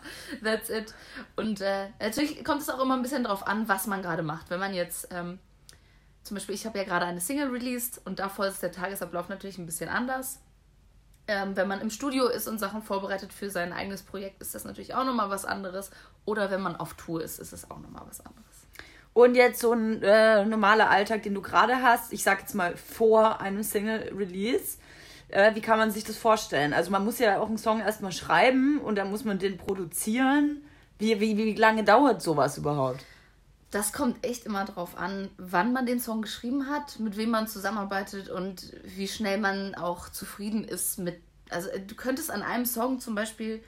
that's 0.44 0.68
it. 0.68 0.94
Und 1.36 1.60
äh, 1.60 1.88
natürlich 2.00 2.44
kommt 2.44 2.62
es 2.62 2.68
auch 2.68 2.80
immer 2.80 2.94
ein 2.94 3.02
bisschen 3.02 3.24
drauf 3.24 3.46
an, 3.46 3.68
was 3.68 3.86
man 3.86 4.02
gerade 4.02 4.22
macht. 4.22 4.50
Wenn 4.50 4.60
man 4.60 4.74
jetzt 4.74 5.08
ähm, 5.10 5.38
zum 6.22 6.36
Beispiel, 6.36 6.54
ich 6.54 6.66
habe 6.66 6.78
ja 6.78 6.84
gerade 6.84 7.06
eine 7.06 7.20
Single 7.20 7.48
released 7.48 8.00
und 8.04 8.18
davor 8.18 8.46
ist 8.46 8.62
der 8.62 8.72
Tagesablauf 8.72 9.28
natürlich 9.28 9.58
ein 9.58 9.66
bisschen 9.66 9.88
anders. 9.88 10.40
Ähm, 11.30 11.54
wenn 11.54 11.68
man 11.68 11.80
im 11.80 11.90
Studio 11.90 12.26
ist 12.26 12.48
und 12.48 12.58
Sachen 12.58 12.82
vorbereitet 12.82 13.32
für 13.32 13.50
sein 13.50 13.72
eigenes 13.72 14.02
Projekt, 14.02 14.42
ist 14.42 14.52
das 14.52 14.64
natürlich 14.64 14.96
auch 14.96 15.04
nochmal 15.04 15.30
was 15.30 15.44
anderes. 15.44 15.92
Oder 16.24 16.50
wenn 16.50 16.60
man 16.60 16.74
auf 16.74 16.94
Tour 16.94 17.22
ist, 17.22 17.38
ist 17.38 17.52
es 17.52 17.70
auch 17.70 17.78
nochmal 17.78 18.02
was 18.08 18.18
anderes. 18.18 18.66
Und 19.12 19.36
jetzt 19.36 19.60
so 19.60 19.72
ein 19.72 20.02
äh, 20.02 20.44
normaler 20.44 20.90
Alltag, 20.90 21.22
den 21.22 21.34
du 21.34 21.40
gerade 21.40 21.82
hast, 21.82 22.12
ich 22.12 22.24
sag 22.24 22.40
jetzt 22.40 22.56
mal 22.56 22.76
vor 22.76 23.40
einem 23.40 23.62
Single-Release. 23.62 24.78
Äh, 25.28 25.54
wie 25.54 25.60
kann 25.60 25.78
man 25.78 25.92
sich 25.92 26.02
das 26.02 26.16
vorstellen? 26.16 26.72
Also 26.72 26.90
man 26.90 27.04
muss 27.04 27.20
ja 27.20 27.38
auch 27.38 27.46
einen 27.46 27.58
Song 27.58 27.78
erstmal 27.78 28.10
schreiben 28.10 28.80
und 28.80 28.96
dann 28.96 29.08
muss 29.08 29.24
man 29.24 29.38
den 29.38 29.56
produzieren. 29.56 30.64
Wie, 30.98 31.20
wie, 31.20 31.36
wie 31.36 31.54
lange 31.54 31.84
dauert 31.84 32.22
sowas 32.22 32.58
überhaupt? 32.58 33.04
Das 33.70 33.92
kommt 33.92 34.26
echt 34.26 34.46
immer 34.46 34.64
drauf 34.64 34.96
an, 34.96 35.30
wann 35.36 35.72
man 35.72 35.86
den 35.86 36.00
Song 36.00 36.22
geschrieben 36.22 36.68
hat, 36.68 36.98
mit 36.98 37.16
wem 37.16 37.30
man 37.30 37.46
zusammenarbeitet 37.46 38.28
und 38.28 38.72
wie 38.84 39.06
schnell 39.06 39.38
man 39.38 39.74
auch 39.76 40.08
zufrieden 40.08 40.64
ist 40.64 40.98
mit. 40.98 41.20
Also 41.50 41.68
du 41.86 41.94
könntest 41.94 42.30
an 42.30 42.42
einem 42.42 42.66
Song 42.66 43.00
zum 43.00 43.14
Beispiel 43.14 43.62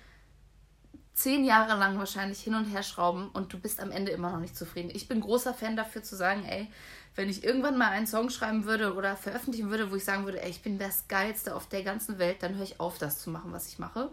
zehn 1.15 1.45
Jahre 1.45 1.79
lang 1.79 1.99
wahrscheinlich 1.99 2.41
hin 2.41 2.55
und 2.55 2.65
her 2.65 2.83
schrauben 2.83 3.29
und 3.29 3.53
du 3.53 3.59
bist 3.59 3.81
am 3.81 3.91
Ende 3.91 4.13
immer 4.13 4.31
noch 4.33 4.41
nicht 4.41 4.57
zufrieden. 4.57 4.91
Ich 4.93 5.09
bin 5.09 5.21
großer 5.21 5.55
Fan 5.55 5.77
dafür 5.77 6.03
zu 6.03 6.17
sagen, 6.17 6.45
ey, 6.45 6.69
wenn 7.15 7.29
ich 7.29 7.45
irgendwann 7.45 7.77
mal 7.77 7.89
einen 7.89 8.07
Song 8.07 8.31
schreiben 8.31 8.65
würde 8.65 8.95
oder 8.95 9.17
veröffentlichen 9.17 9.71
würde, 9.71 9.91
wo 9.91 9.97
ich 9.97 10.05
sagen 10.05 10.25
würde, 10.25 10.43
ey, 10.43 10.51
ich 10.51 10.63
bin 10.63 10.79
das 10.79 11.09
Geilste 11.09 11.55
auf 11.55 11.69
der 11.69 11.83
ganzen 11.83 12.19
Welt, 12.19 12.43
dann 12.43 12.57
höre 12.57 12.65
ich 12.65 12.81
auf, 12.81 12.99
das 12.99 13.19
zu 13.19 13.31
machen, 13.31 13.53
was 13.53 13.69
ich 13.69 13.79
mache. 13.79 14.11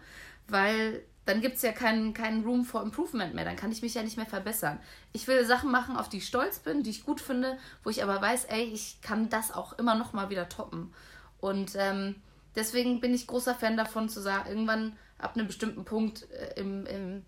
Weil 0.47 1.03
dann 1.29 1.41
gibt 1.41 1.57
es 1.57 1.61
ja 1.61 1.71
keinen, 1.71 2.15
keinen 2.15 2.43
Room 2.43 2.65
for 2.65 2.81
Improvement 2.81 3.35
mehr. 3.35 3.45
Dann 3.45 3.55
kann 3.55 3.71
ich 3.71 3.83
mich 3.83 3.93
ja 3.93 4.01
nicht 4.01 4.17
mehr 4.17 4.25
verbessern. 4.25 4.79
Ich 5.13 5.27
will 5.27 5.45
Sachen 5.45 5.69
machen, 5.69 5.95
auf 5.95 6.09
die 6.09 6.17
ich 6.17 6.25
stolz 6.25 6.57
bin, 6.57 6.81
die 6.81 6.89
ich 6.89 7.05
gut 7.05 7.21
finde, 7.21 7.59
wo 7.83 7.91
ich 7.91 8.01
aber 8.01 8.19
weiß, 8.19 8.45
ey, 8.45 8.63
ich 8.63 8.99
kann 9.01 9.29
das 9.29 9.51
auch 9.51 9.77
immer 9.77 9.93
noch 9.93 10.11
mal 10.11 10.31
wieder 10.31 10.49
toppen. 10.49 10.91
Und 11.39 11.73
ähm, 11.75 12.15
deswegen 12.55 12.99
bin 12.99 13.13
ich 13.13 13.27
großer 13.27 13.53
Fan 13.53 13.77
davon 13.77 14.09
zu 14.09 14.21
sagen, 14.21 14.49
irgendwann 14.49 14.97
ab 15.19 15.35
einem 15.35 15.45
bestimmten 15.45 15.85
Punkt 15.85 16.27
äh, 16.31 16.59
im, 16.59 16.87
im 16.87 17.25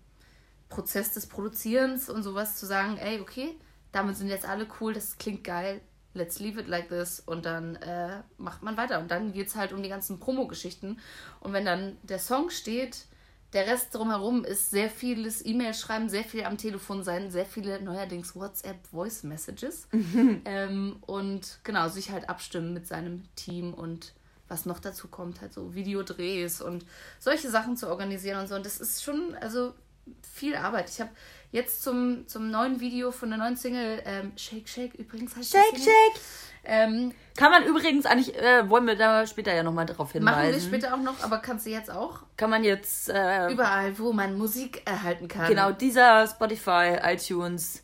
Prozess 0.68 1.12
des 1.12 1.28
Produzierens 1.28 2.10
und 2.10 2.24
sowas 2.24 2.56
zu 2.56 2.66
sagen, 2.66 2.96
ey, 2.96 3.20
okay, 3.20 3.54
damit 3.92 4.16
sind 4.16 4.28
jetzt 4.28 4.48
alle 4.48 4.66
cool, 4.80 4.94
das 4.94 5.16
klingt 5.18 5.44
geil, 5.44 5.80
let's 6.14 6.40
leave 6.40 6.60
it 6.60 6.66
like 6.66 6.88
this 6.88 7.20
und 7.20 7.46
dann 7.46 7.76
äh, 7.76 8.22
macht 8.36 8.64
man 8.64 8.76
weiter. 8.76 8.98
Und 8.98 9.12
dann 9.12 9.32
geht 9.32 9.46
es 9.46 9.54
halt 9.54 9.72
um 9.72 9.80
die 9.80 9.88
ganzen 9.88 10.18
Promo-Geschichten. 10.18 10.98
Und 11.38 11.52
wenn 11.52 11.64
dann 11.64 11.98
der 12.02 12.18
Song 12.18 12.50
steht, 12.50 13.06
der 13.52 13.66
Rest 13.66 13.94
drumherum 13.94 14.44
ist 14.44 14.70
sehr 14.70 14.88
vieles 14.88 15.44
E-Mail 15.44 15.74
schreiben, 15.74 16.08
sehr 16.08 16.24
viel 16.24 16.44
am 16.44 16.56
Telefon 16.56 17.02
sein, 17.02 17.30
sehr 17.30 17.44
viele 17.44 17.82
neuerdings 17.82 18.34
WhatsApp 18.34 18.86
Voice 18.86 19.22
Messages. 19.24 19.88
ähm, 20.44 20.96
und 21.02 21.58
genau, 21.62 21.88
sich 21.88 22.10
halt 22.10 22.28
abstimmen 22.28 22.72
mit 22.72 22.86
seinem 22.86 23.24
Team 23.36 23.74
und 23.74 24.14
was 24.48 24.66
noch 24.66 24.80
dazu 24.80 25.08
kommt, 25.08 25.40
halt 25.40 25.52
so 25.52 25.74
Videodrehs 25.74 26.60
und 26.60 26.84
solche 27.18 27.50
Sachen 27.50 27.76
zu 27.76 27.88
organisieren 27.88 28.40
und 28.40 28.48
so. 28.48 28.54
Und 28.54 28.66
das 28.66 28.80
ist 28.80 29.02
schon, 29.02 29.34
also 29.40 29.74
viel 30.22 30.56
Arbeit. 30.56 30.90
Ich 30.90 31.00
habe 31.00 31.10
jetzt 31.52 31.82
zum, 31.82 32.26
zum 32.26 32.50
neuen 32.50 32.80
Video 32.80 33.12
von 33.12 33.28
der 33.28 33.38
neuen 33.38 33.56
Single, 33.56 34.02
ähm, 34.04 34.32
Shake 34.36 34.68
Shake 34.68 34.94
übrigens 34.94 35.36
heißt 35.36 35.52
Shake 35.52 35.78
Shake! 35.78 36.20
Ähm, 36.64 37.12
Kann 37.36 37.50
man 37.50 37.64
übrigens 37.64 38.06
eigentlich, 38.06 38.36
äh, 38.36 38.68
wollen 38.68 38.86
wir 38.86 38.96
da 38.96 39.26
später 39.26 39.52
ja 39.52 39.62
nochmal 39.62 39.86
drauf 39.86 40.12
hinweisen. 40.12 40.36
Machen 40.36 40.52
wir 40.52 40.60
später 40.60 40.94
auch 40.94 41.02
noch, 41.02 41.22
aber 41.22 41.38
kannst 41.38 41.66
du 41.66 41.70
jetzt 41.70 41.90
auch? 41.90 42.20
Kann 42.36 42.50
man 42.50 42.62
jetzt. 42.62 43.08
Äh, 43.08 43.50
Überall, 43.50 43.98
wo 43.98 44.12
man 44.12 44.38
Musik 44.38 44.82
erhalten 44.84 45.28
kann. 45.28 45.48
Genau, 45.48 45.72
dieser 45.72 46.26
Spotify, 46.26 46.98
iTunes, 47.02 47.82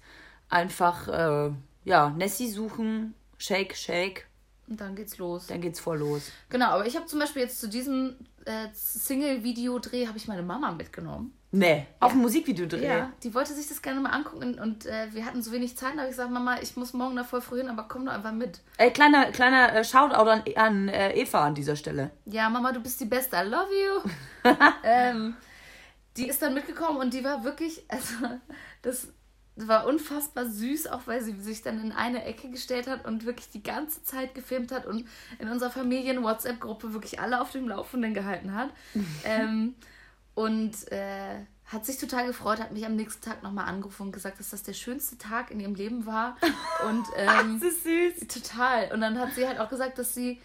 einfach, 0.49 1.09
äh, 1.09 1.51
ja, 1.85 2.11
Nessie 2.11 2.51
suchen, 2.51 3.15
Shake 3.37 3.75
Shake. 3.75 4.27
Und 4.69 4.81
dann 4.81 4.95
geht's 4.95 5.19
los. 5.19 5.47
Dann 5.47 5.61
geht's 5.61 5.81
voll 5.81 5.99
los. 5.99 6.31
Genau, 6.49 6.67
aber 6.67 6.87
ich 6.87 6.95
habe 6.95 7.07
zum 7.07 7.19
Beispiel 7.19 7.43
jetzt 7.43 7.61
zu 7.61 7.69
diesem 7.69 8.17
äh, 8.45 8.69
Single-Video-Dreh 8.73 10.07
habe 10.07 10.19
ich 10.19 10.29
meine 10.29 10.43
Mama 10.43 10.71
mitgenommen. 10.73 11.38
Nee, 11.51 11.87
auf 11.99 12.13
ein 12.13 12.19
Musikvideodreh. 12.19 12.87
Ja, 12.87 13.13
die 13.23 13.33
wollte 13.33 13.55
sich 13.55 13.69
das 13.69 13.81
gerne 13.81 14.01
mal 14.01 14.11
angucken 14.11 14.59
und 14.59 14.85
äh, 14.85 15.09
wir 15.13 15.25
hatten 15.25 15.43
so 15.43 15.51
wenig 15.51 15.79
Zeit, 15.79 15.95
da 15.95 16.01
habe 16.01 16.09
ich 16.09 16.17
gesagt, 16.17 16.31
Mama, 16.31 16.61
ich 16.61 16.77
muss 16.77 16.93
morgen 16.93 17.17
da 17.17 17.25
voll 17.25 17.41
früh 17.41 17.59
hin, 17.59 17.71
aber 17.71 17.87
komm 17.89 18.05
doch 18.05 18.13
einfach 18.13 18.33
mit. 18.33 18.61
Ey, 18.77 18.91
kleiner, 18.91 19.33
kleiner 19.33 19.75
äh, 19.75 19.83
Shoutout 19.83 20.29
an, 20.29 20.43
an 20.57 20.89
äh, 20.89 21.15
Eva 21.15 21.47
an 21.47 21.55
dieser 21.55 21.75
Stelle. 21.75 22.11
Ja, 22.27 22.51
Mama, 22.51 22.73
du 22.73 22.81
bist 22.81 23.01
die 23.01 23.07
Beste, 23.07 23.37
I 23.37 23.49
love 23.49 23.71
you. 23.73 24.51
ähm, 24.85 25.37
die 26.19 26.29
ist 26.29 26.43
dann 26.43 26.53
mitgekommen 26.53 26.99
und 26.99 27.15
die 27.15 27.25
war 27.25 27.45
wirklich, 27.45 27.83
also 27.89 28.15
das 28.83 29.09
war 29.57 29.87
unfassbar 29.87 30.47
süß, 30.47 30.89
auch 30.89 31.07
weil 31.07 31.23
sie 31.23 31.33
sich 31.41 31.63
dann 31.63 31.83
in 31.83 31.93
eine 31.93 32.25
Ecke 32.25 32.51
gestellt 32.51 32.87
hat 32.87 33.07
und 33.07 33.25
wirklich 33.25 33.49
die 33.51 33.63
ganze 33.63 34.03
Zeit 34.03 34.35
gefilmt 34.35 34.71
hat 34.71 34.85
und 34.85 35.07
in 35.39 35.49
unserer 35.49 35.71
Familien-WhatsApp-Gruppe 35.71 36.93
wirklich 36.93 37.21
alle 37.21 37.41
auf 37.41 37.53
dem 37.53 37.69
Laufenden 37.69 38.13
gehalten 38.13 38.55
hat. 38.55 38.69
ähm, 39.25 39.75
und 40.39 40.93
äh, 40.93 41.41
hat 41.67 41.85
sich 41.85 41.99
total 41.99 42.29
gefreut, 42.29 42.61
hat 42.61 42.71
mich 42.71 42.87
am 42.87 42.95
nächsten 42.95 43.25
Tag 43.25 43.43
nochmal 43.43 43.67
angerufen 43.67 44.03
und 44.03 44.13
gesagt, 44.13 44.39
dass 44.39 44.51
das 44.51 44.63
der 44.63 44.73
schönste 44.73 45.19
Tag 45.19 45.51
in 45.51 45.59
ihrem 45.59 45.75
Leben 45.75 46.07
war. 46.07 46.37
Und 46.89 47.05
ähm, 47.17 47.59
das 47.61 47.73
ist 47.73 47.83
süß. 47.83 48.29
Total. 48.29 48.93
Und 48.93 49.01
dann 49.01 49.19
hat 49.19 49.35
sie 49.35 49.49
halt 49.49 49.59
auch 49.59 49.69
gesagt, 49.69 49.99
dass 49.99 50.15
sie 50.15 50.41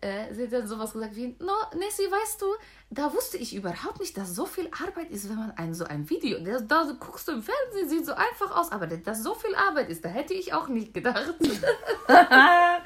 äh, 0.00 0.32
sie 0.32 0.44
hat 0.44 0.52
dann 0.52 0.68
sowas 0.68 0.92
gesagt 0.92 1.16
wie, 1.16 1.34
no, 1.40 1.52
Nessie, 1.74 2.08
weißt 2.08 2.40
du, 2.40 2.46
da 2.90 3.12
wusste 3.12 3.36
ich 3.36 3.52
überhaupt 3.54 3.98
nicht, 3.98 4.16
dass 4.16 4.32
so 4.32 4.46
viel 4.46 4.70
Arbeit 4.70 5.10
ist, 5.10 5.28
wenn 5.28 5.36
man 5.36 5.50
ein 5.52 5.74
so 5.74 5.84
ein 5.84 6.08
Video, 6.08 6.38
da, 6.38 6.60
da 6.60 6.84
guckst 7.00 7.26
du 7.26 7.32
im 7.32 7.42
Fernsehen, 7.42 7.88
sieht 7.88 8.06
so 8.06 8.12
einfach 8.12 8.56
aus, 8.56 8.70
aber 8.70 8.86
dass 8.86 9.24
so 9.24 9.34
viel 9.34 9.56
Arbeit 9.56 9.90
ist, 9.90 10.04
da 10.04 10.08
hätte 10.08 10.34
ich 10.34 10.52
auch 10.52 10.68
nicht 10.68 10.94
gedacht. 10.94 11.34
ja, 12.08 12.82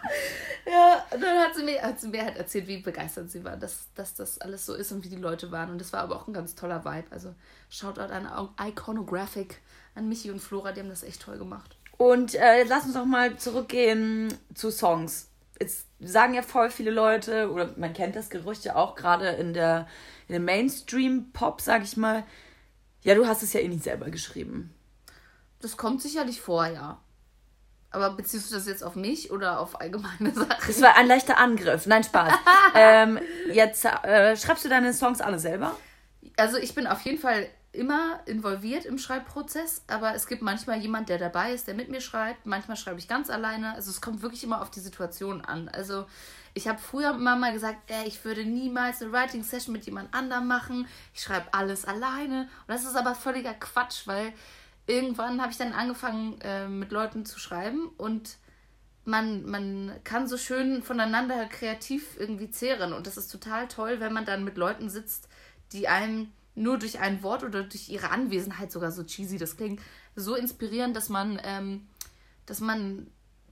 dann 1.10 1.38
hat 1.38 1.54
sie, 1.54 1.64
mir, 1.64 1.82
hat 1.82 2.00
sie 2.00 2.08
mir 2.08 2.24
halt 2.24 2.38
erzählt, 2.38 2.66
wie 2.66 2.78
begeistert 2.78 3.30
sie 3.30 3.44
war, 3.44 3.58
dass, 3.58 3.88
dass 3.94 4.14
das 4.14 4.40
alles 4.40 4.64
so 4.64 4.72
ist 4.74 4.90
und 4.90 5.04
wie 5.04 5.10
die 5.10 5.16
Leute 5.16 5.52
waren. 5.52 5.70
Und 5.70 5.80
das 5.82 5.92
war 5.92 6.00
aber 6.00 6.16
auch 6.16 6.26
ein 6.26 6.32
ganz 6.32 6.54
toller 6.54 6.82
Vibe. 6.84 7.08
Also 7.10 7.34
Shoutout 7.68 8.10
an 8.12 8.26
Iconographic, 8.58 9.60
an 9.94 10.08
Michi 10.08 10.30
und 10.30 10.40
Flora, 10.40 10.72
die 10.72 10.80
haben 10.80 10.88
das 10.88 11.02
echt 11.02 11.20
toll 11.20 11.36
gemacht. 11.36 11.76
Und 11.98 12.34
äh, 12.34 12.64
lass 12.64 12.86
uns 12.86 12.94
doch 12.94 13.04
mal 13.04 13.36
zurückgehen 13.36 14.32
zu 14.54 14.70
Songs 14.70 15.28
es 15.68 15.86
sagen 16.00 16.34
ja 16.34 16.42
voll 16.42 16.70
viele 16.70 16.90
Leute, 16.90 17.50
oder 17.50 17.74
man 17.76 17.92
kennt 17.92 18.16
das 18.16 18.30
Gerücht 18.30 18.64
ja 18.64 18.76
auch 18.76 18.94
gerade 18.94 19.28
in 19.28 19.54
der, 19.54 19.86
in 20.28 20.32
der 20.32 20.40
Mainstream-Pop, 20.40 21.60
sag 21.60 21.82
ich 21.82 21.96
mal, 21.96 22.24
ja, 23.02 23.14
du 23.14 23.26
hast 23.26 23.42
es 23.42 23.52
ja 23.52 23.60
eh 23.60 23.68
nicht 23.68 23.84
selber 23.84 24.10
geschrieben. 24.10 24.74
Das 25.60 25.76
kommt 25.76 26.02
sicherlich 26.02 26.40
vor, 26.40 26.66
ja. 26.66 27.00
Aber 27.90 28.10
beziehst 28.10 28.50
du 28.50 28.54
das 28.54 28.66
jetzt 28.66 28.82
auf 28.82 28.96
mich 28.96 29.30
oder 29.30 29.60
auf 29.60 29.80
allgemeine 29.80 30.30
Sachen? 30.34 30.66
Das 30.66 30.80
war 30.80 30.96
ein 30.96 31.06
leichter 31.06 31.38
Angriff. 31.38 31.86
Nein, 31.86 32.04
Spaß. 32.04 32.32
ähm, 32.74 33.18
jetzt 33.52 33.84
äh, 33.84 34.36
schreibst 34.36 34.64
du 34.64 34.68
deine 34.68 34.94
Songs 34.94 35.20
alle 35.20 35.38
selber? 35.38 35.76
Also 36.36 36.56
ich 36.56 36.74
bin 36.74 36.86
auf 36.86 37.02
jeden 37.02 37.18
Fall 37.18 37.48
immer 37.72 38.20
involviert 38.26 38.84
im 38.84 38.98
Schreibprozess, 38.98 39.82
aber 39.86 40.14
es 40.14 40.26
gibt 40.26 40.42
manchmal 40.42 40.78
jemand, 40.80 41.08
der 41.08 41.18
dabei 41.18 41.52
ist, 41.52 41.66
der 41.66 41.74
mit 41.74 41.88
mir 41.88 42.02
schreibt. 42.02 42.44
Manchmal 42.44 42.76
schreibe 42.76 42.98
ich 42.98 43.08
ganz 43.08 43.30
alleine. 43.30 43.74
Also 43.74 43.90
es 43.90 44.02
kommt 44.02 44.20
wirklich 44.20 44.44
immer 44.44 44.60
auf 44.60 44.70
die 44.70 44.80
Situation 44.80 45.40
an. 45.42 45.70
Also 45.70 46.04
ich 46.52 46.68
habe 46.68 46.78
früher 46.78 47.14
immer 47.14 47.34
mal 47.34 47.52
gesagt, 47.52 47.78
ey, 47.90 48.06
ich 48.06 48.22
würde 48.26 48.44
niemals 48.44 49.00
eine 49.00 49.10
Writing 49.12 49.42
Session 49.42 49.72
mit 49.72 49.86
jemand 49.86 50.12
anderem 50.12 50.46
machen. 50.46 50.86
Ich 51.14 51.22
schreibe 51.22 51.52
alles 51.52 51.86
alleine. 51.86 52.42
Und 52.42 52.68
das 52.68 52.84
ist 52.84 52.94
aber 52.94 53.14
völliger 53.14 53.54
Quatsch, 53.54 54.06
weil 54.06 54.34
irgendwann 54.86 55.40
habe 55.40 55.52
ich 55.52 55.58
dann 55.58 55.72
angefangen, 55.72 56.38
äh, 56.42 56.68
mit 56.68 56.92
Leuten 56.92 57.24
zu 57.24 57.38
schreiben 57.38 57.88
und 57.96 58.36
man, 59.04 59.44
man 59.46 59.92
kann 60.04 60.28
so 60.28 60.36
schön 60.36 60.82
voneinander 60.82 61.46
kreativ 61.46 62.16
irgendwie 62.18 62.50
zehren. 62.50 62.92
Und 62.92 63.06
das 63.06 63.16
ist 63.16 63.28
total 63.28 63.66
toll, 63.66 63.98
wenn 63.98 64.12
man 64.12 64.26
dann 64.26 64.44
mit 64.44 64.56
Leuten 64.56 64.90
sitzt, 64.90 65.28
die 65.72 65.88
einem 65.88 66.30
nur 66.54 66.78
durch 66.78 67.00
ein 67.00 67.22
Wort 67.22 67.44
oder 67.44 67.62
durch 67.62 67.88
ihre 67.88 68.10
Anwesenheit, 68.10 68.72
sogar 68.72 68.92
so 68.92 69.04
cheesy 69.04 69.38
das 69.38 69.56
klingt, 69.56 69.80
so 70.14 70.34
inspirieren, 70.34 70.92
dass 70.92 71.08
man, 71.08 71.40
ähm, 71.44 71.88
dass 72.46 72.60
man 72.60 73.06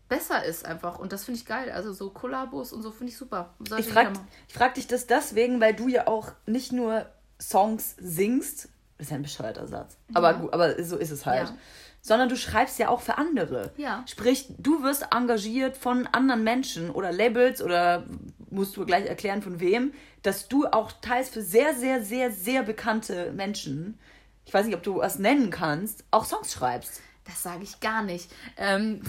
besser 0.09 0.45
ist 0.45 0.67
einfach. 0.67 0.99
Und 0.99 1.13
das 1.13 1.25
finde 1.25 1.41
ich 1.41 1.47
geil. 1.47 1.71
Also 1.71 1.95
so 1.95 2.11
Kollabos 2.11 2.73
und 2.73 2.83
so 2.83 2.91
finde 2.91 3.13
ich 3.13 3.17
super. 3.17 3.55
Sollte 3.67 3.87
ich 3.87 3.93
frage 3.93 4.13
frag 4.49 4.75
dich 4.75 4.87
das 4.87 5.07
deswegen, 5.07 5.61
weil 5.61 5.75
du 5.75 5.89
ja 5.89 6.07
auch 6.07 6.33
nicht 6.45 6.73
nur 6.73 7.07
Songs 7.41 7.97
singst, 7.99 8.69
das 8.99 9.07
ist 9.07 9.11
ja 9.11 9.17
ein 9.17 9.23
bescheuerter 9.23 9.67
Satz, 9.67 9.97
aber 10.13 10.35
gut, 10.35 10.53
aber 10.53 10.83
so 10.85 10.99
ist 10.99 11.11
es 11.11 11.25
halt. 11.25 11.49
Ja. 11.49 11.57
Sondern 12.03 12.29
du 12.29 12.37
schreibst 12.37 12.79
ja 12.79 12.89
auch 12.89 13.01
für 13.01 13.19
andere. 13.19 13.73
Ja. 13.77 14.05
Sprich, 14.07 14.53
du 14.59 14.83
wirst 14.83 15.07
engagiert 15.15 15.77
von 15.77 16.07
anderen 16.07 16.45
Menschen 16.45 16.91
oder 16.91 17.13
Labels 17.13 17.63
oder 17.63 18.05
musst 18.51 18.77
du 18.77 18.85
gleich 18.85 19.07
erklären 19.07 19.43
von 19.43 19.61
wem, 19.61 19.93
dass 20.23 20.49
du 20.49 20.67
auch 20.67 20.93
teils 21.01 21.29
für 21.29 21.43
sehr, 21.43 21.75
sehr, 21.75 22.03
sehr, 22.03 22.31
sehr 22.31 22.63
bekannte 22.63 23.33
Menschen, 23.33 23.99
ich 24.45 24.55
weiß 24.55 24.67
nicht, 24.67 24.75
ob 24.75 24.83
du 24.83 24.99
was 24.99 25.19
nennen 25.19 25.51
kannst, 25.51 26.05
auch 26.11 26.25
Songs 26.25 26.53
schreibst. 26.53 27.01
Das 27.25 27.43
sage 27.43 27.63
ich 27.63 27.79
gar 27.81 28.03
nicht. 28.03 28.31
Ähm, 28.57 29.03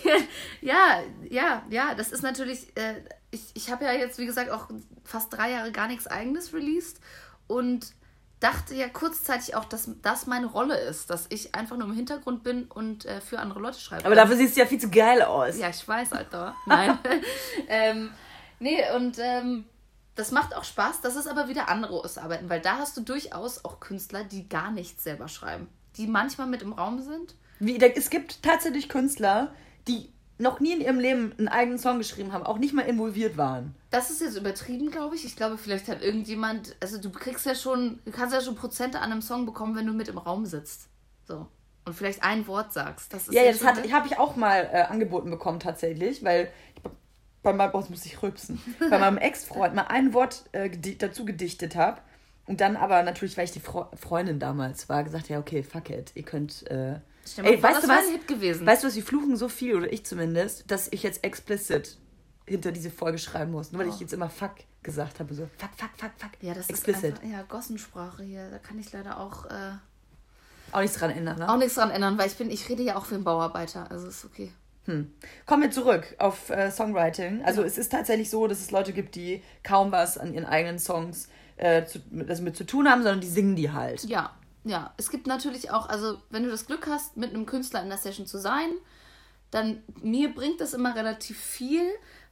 ja, 0.60 1.02
ja, 1.28 1.62
ja, 1.68 1.94
das 1.94 2.10
ist 2.10 2.22
natürlich, 2.22 2.74
äh, 2.76 2.94
ich, 3.30 3.50
ich 3.54 3.70
habe 3.70 3.84
ja 3.84 3.92
jetzt, 3.92 4.18
wie 4.18 4.26
gesagt, 4.26 4.50
auch 4.50 4.68
fast 5.04 5.32
drei 5.32 5.50
Jahre 5.50 5.72
gar 5.72 5.88
nichts 5.88 6.06
eigenes 6.06 6.54
released 6.54 7.00
und 7.46 7.92
dachte 8.40 8.74
ja 8.74 8.88
kurzzeitig 8.88 9.56
auch, 9.56 9.64
dass 9.64 9.90
das 10.02 10.26
meine 10.26 10.46
Rolle 10.46 10.78
ist, 10.78 11.10
dass 11.10 11.26
ich 11.28 11.54
einfach 11.54 11.76
nur 11.76 11.88
im 11.88 11.94
Hintergrund 11.94 12.44
bin 12.44 12.64
und 12.64 13.04
äh, 13.04 13.20
für 13.20 13.38
andere 13.38 13.60
Leute 13.60 13.80
schreibe. 13.80 14.04
Aber 14.04 14.14
dafür 14.14 14.36
siehst 14.36 14.56
du 14.56 14.60
ja 14.60 14.66
viel 14.66 14.80
zu 14.80 14.90
geil 14.90 15.22
aus. 15.22 15.58
Ja, 15.58 15.68
ich 15.68 15.86
weiß, 15.86 16.12
Alter. 16.12 16.54
Nein. 16.66 16.98
ähm, 17.68 18.10
nee, 18.60 18.78
und 18.96 19.18
ähm, 19.18 19.64
das 20.14 20.32
macht 20.32 20.56
auch 20.56 20.64
Spaß. 20.64 21.00
Das 21.00 21.16
ist 21.16 21.28
aber 21.28 21.48
wieder 21.48 21.68
anderes 21.68 22.18
Arbeiten, 22.18 22.48
weil 22.48 22.60
da 22.60 22.78
hast 22.78 22.96
du 22.96 23.02
durchaus 23.02 23.64
auch 23.64 23.80
Künstler, 23.80 24.24
die 24.24 24.48
gar 24.48 24.72
nichts 24.72 25.04
selber 25.04 25.28
schreiben. 25.28 25.68
Die 25.96 26.06
manchmal 26.06 26.46
mit 26.46 26.62
im 26.62 26.72
Raum 26.72 27.00
sind. 27.00 27.34
Wie, 27.60 27.80
es 27.80 28.10
gibt 28.10 28.42
tatsächlich 28.42 28.88
Künstler, 28.88 29.52
die 29.86 30.12
noch 30.38 30.60
nie 30.60 30.72
in 30.72 30.80
ihrem 30.80 31.00
Leben 31.00 31.32
einen 31.38 31.48
eigenen 31.48 31.78
Song 31.78 31.98
geschrieben 31.98 32.32
haben, 32.32 32.44
auch 32.44 32.58
nicht 32.58 32.72
mal 32.72 32.82
involviert 32.82 33.36
waren. 33.36 33.74
Das 33.90 34.10
ist 34.10 34.20
jetzt 34.20 34.36
übertrieben, 34.36 34.90
glaube 34.90 35.16
ich. 35.16 35.24
Ich 35.24 35.36
glaube, 35.36 35.58
vielleicht 35.58 35.88
hat 35.88 36.02
irgendjemand, 36.02 36.76
also 36.80 37.00
du 37.00 37.10
kriegst 37.10 37.44
ja 37.44 37.54
schon, 37.54 37.98
du 38.04 38.12
kannst 38.12 38.34
ja 38.34 38.40
schon 38.40 38.54
Prozente 38.54 39.00
an 39.00 39.10
einem 39.10 39.22
Song 39.22 39.46
bekommen, 39.46 39.74
wenn 39.76 39.86
du 39.86 39.92
mit 39.92 40.08
im 40.08 40.18
Raum 40.18 40.46
sitzt. 40.46 40.88
So. 41.26 41.48
Und 41.84 41.94
vielleicht 41.94 42.22
ein 42.22 42.46
Wort 42.46 42.72
sagst. 42.72 43.12
Das 43.12 43.28
ist 43.28 43.34
Ja, 43.34 43.42
ja, 43.42 43.48
jetzt 43.48 43.62
das 43.62 43.92
habe 43.92 44.06
ich 44.06 44.18
auch 44.18 44.36
mal 44.36 44.68
äh, 44.72 44.82
angeboten 44.82 45.30
bekommen 45.30 45.58
tatsächlich, 45.58 46.22
weil 46.22 46.52
bei 47.42 47.52
meinem 47.52 47.72
Boss 47.72 47.88
muss 47.90 48.04
ich 48.04 48.22
rülpsen. 48.22 48.60
bei 48.90 48.98
meinem 48.98 49.18
Ex-Freund 49.18 49.74
mal 49.74 49.82
ein 49.88 50.12
Wort 50.12 50.44
äh, 50.52 50.68
gedi 50.68 50.98
dazu 50.98 51.24
gedichtet 51.24 51.76
habe 51.76 52.00
und 52.46 52.60
dann 52.60 52.76
aber 52.76 53.02
natürlich, 53.02 53.36
weil 53.36 53.44
ich 53.44 53.52
die 53.52 53.60
Fre 53.60 53.88
Freundin 53.94 54.38
damals 54.40 54.88
war, 54.88 55.04
gesagt, 55.04 55.28
ja, 55.28 55.38
okay, 55.38 55.62
fuck 55.62 55.90
it, 55.90 56.12
ihr 56.14 56.22
könnt. 56.24 56.66
Äh, 56.70 57.00
ey, 57.42 57.58
vor, 57.58 57.62
weißt 57.70 57.84
du 57.84 57.88
was? 57.88 58.06
ein 58.06 58.12
Hit 58.12 58.26
gewesen. 58.28 58.66
Weißt 58.66 58.82
du 58.82 58.88
was, 58.88 58.96
wir 58.96 59.02
fluchen 59.02 59.36
so 59.36 59.48
viel, 59.48 59.76
oder 59.76 59.92
ich 59.92 60.04
zumindest, 60.06 60.70
dass 60.70 60.88
ich 60.90 61.02
jetzt 61.02 61.22
explicit 61.24 61.98
hinter 62.46 62.72
diese 62.72 62.90
Folge 62.90 63.18
schreiben 63.18 63.52
muss. 63.52 63.72
Nur 63.72 63.82
weil 63.82 63.88
Oh. 63.88 63.92
ich 63.94 64.00
jetzt 64.00 64.12
immer 64.14 64.30
fuck 64.30 64.52
gesagt 64.82 65.20
habe. 65.20 65.34
So, 65.34 65.46
fuck, 65.58 65.68
fuck, 65.76 65.90
fuck, 65.98 66.10
fuck. 66.16 66.30
ja, 66.40 66.54
das 66.54 66.70
explicit. 66.70 67.04
ist 67.16 67.22
einfach, 67.22 67.36
ja, 67.38 67.42
Gossensprache 67.42 68.22
hier. 68.22 68.48
Da 68.50 68.58
kann 68.58 68.78
ich 68.78 68.90
leider 68.92 69.20
auch, 69.20 69.44
äh, 69.46 69.72
Auch 70.72 70.80
nichts 70.80 70.96
dran 70.96 71.10
ändern, 71.10 71.38
ne? 71.38 71.50
auch 71.50 71.58
nichts 71.58 71.74
dran 71.74 71.90
ändern, 71.90 72.16
weil 72.16 72.28
ich 72.28 72.36
bin, 72.36 72.50
ich 72.50 72.66
rede 72.70 72.82
ja 72.82 72.96
auch 72.96 73.04
für 73.04 73.16
einen 73.16 73.24
Bauarbeiter. 73.24 73.90
Also 73.90 74.06
ist 74.08 74.24
okay. 74.24 74.50
Kommen 75.46 75.62
wir 75.62 75.70
zurück 75.70 76.16
auf 76.18 76.50
äh, 76.50 76.70
Songwriting. 76.70 77.44
Also 77.44 77.62
es 77.62 77.78
ist 77.78 77.92
tatsächlich 77.92 78.30
so, 78.30 78.46
dass 78.46 78.60
es 78.60 78.70
Leute 78.70 78.92
gibt, 78.92 79.14
die 79.14 79.42
kaum 79.62 79.92
was 79.92 80.18
an 80.18 80.34
ihren 80.34 80.46
eigenen 80.46 80.78
Songs 80.78 81.28
äh, 81.56 81.84
zu, 81.84 82.00
mit, 82.10 82.28
also 82.28 82.42
mit 82.42 82.56
zu 82.56 82.64
tun 82.64 82.88
haben, 82.88 83.02
sondern 83.02 83.20
die 83.20 83.28
singen 83.28 83.56
die 83.56 83.70
halt. 83.70 84.04
Ja, 84.04 84.32
ja. 84.64 84.94
Es 84.96 85.10
gibt 85.10 85.26
natürlich 85.26 85.70
auch, 85.70 85.88
also 85.88 86.18
wenn 86.30 86.44
du 86.44 86.50
das 86.50 86.66
Glück 86.66 86.86
hast, 86.86 87.16
mit 87.16 87.34
einem 87.34 87.46
Künstler 87.46 87.82
in 87.82 87.88
der 87.88 87.98
Session 87.98 88.26
zu 88.26 88.38
sein, 88.38 88.70
dann 89.50 89.82
mir 90.02 90.34
bringt 90.34 90.60
das 90.60 90.74
immer 90.74 90.94
relativ 90.94 91.38
viel, 91.38 91.82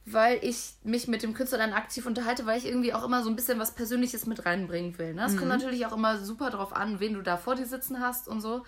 weil 0.05 0.39
ich 0.41 0.75
mich 0.83 1.07
mit 1.07 1.23
dem 1.23 1.33
Künstler 1.33 1.57
dann 1.57 1.73
aktiv 1.73 2.05
unterhalte, 2.05 2.45
weil 2.45 2.57
ich 2.57 2.65
irgendwie 2.65 2.93
auch 2.93 3.03
immer 3.03 3.23
so 3.23 3.29
ein 3.29 3.35
bisschen 3.35 3.59
was 3.59 3.75
Persönliches 3.75 4.25
mit 4.25 4.45
reinbringen 4.45 4.97
will. 4.97 5.13
Ne? 5.13 5.25
Es 5.25 5.35
kommt 5.35 5.49
natürlich 5.49 5.85
auch 5.85 5.93
immer 5.93 6.17
super 6.17 6.49
drauf 6.49 6.73
an, 6.73 6.99
wen 6.99 7.13
du 7.13 7.21
da 7.21 7.35
vor 7.35 7.55
dir 7.55 7.65
sitzen 7.65 7.99
hast 7.99 8.27
und 8.27 8.39
so. 8.39 8.63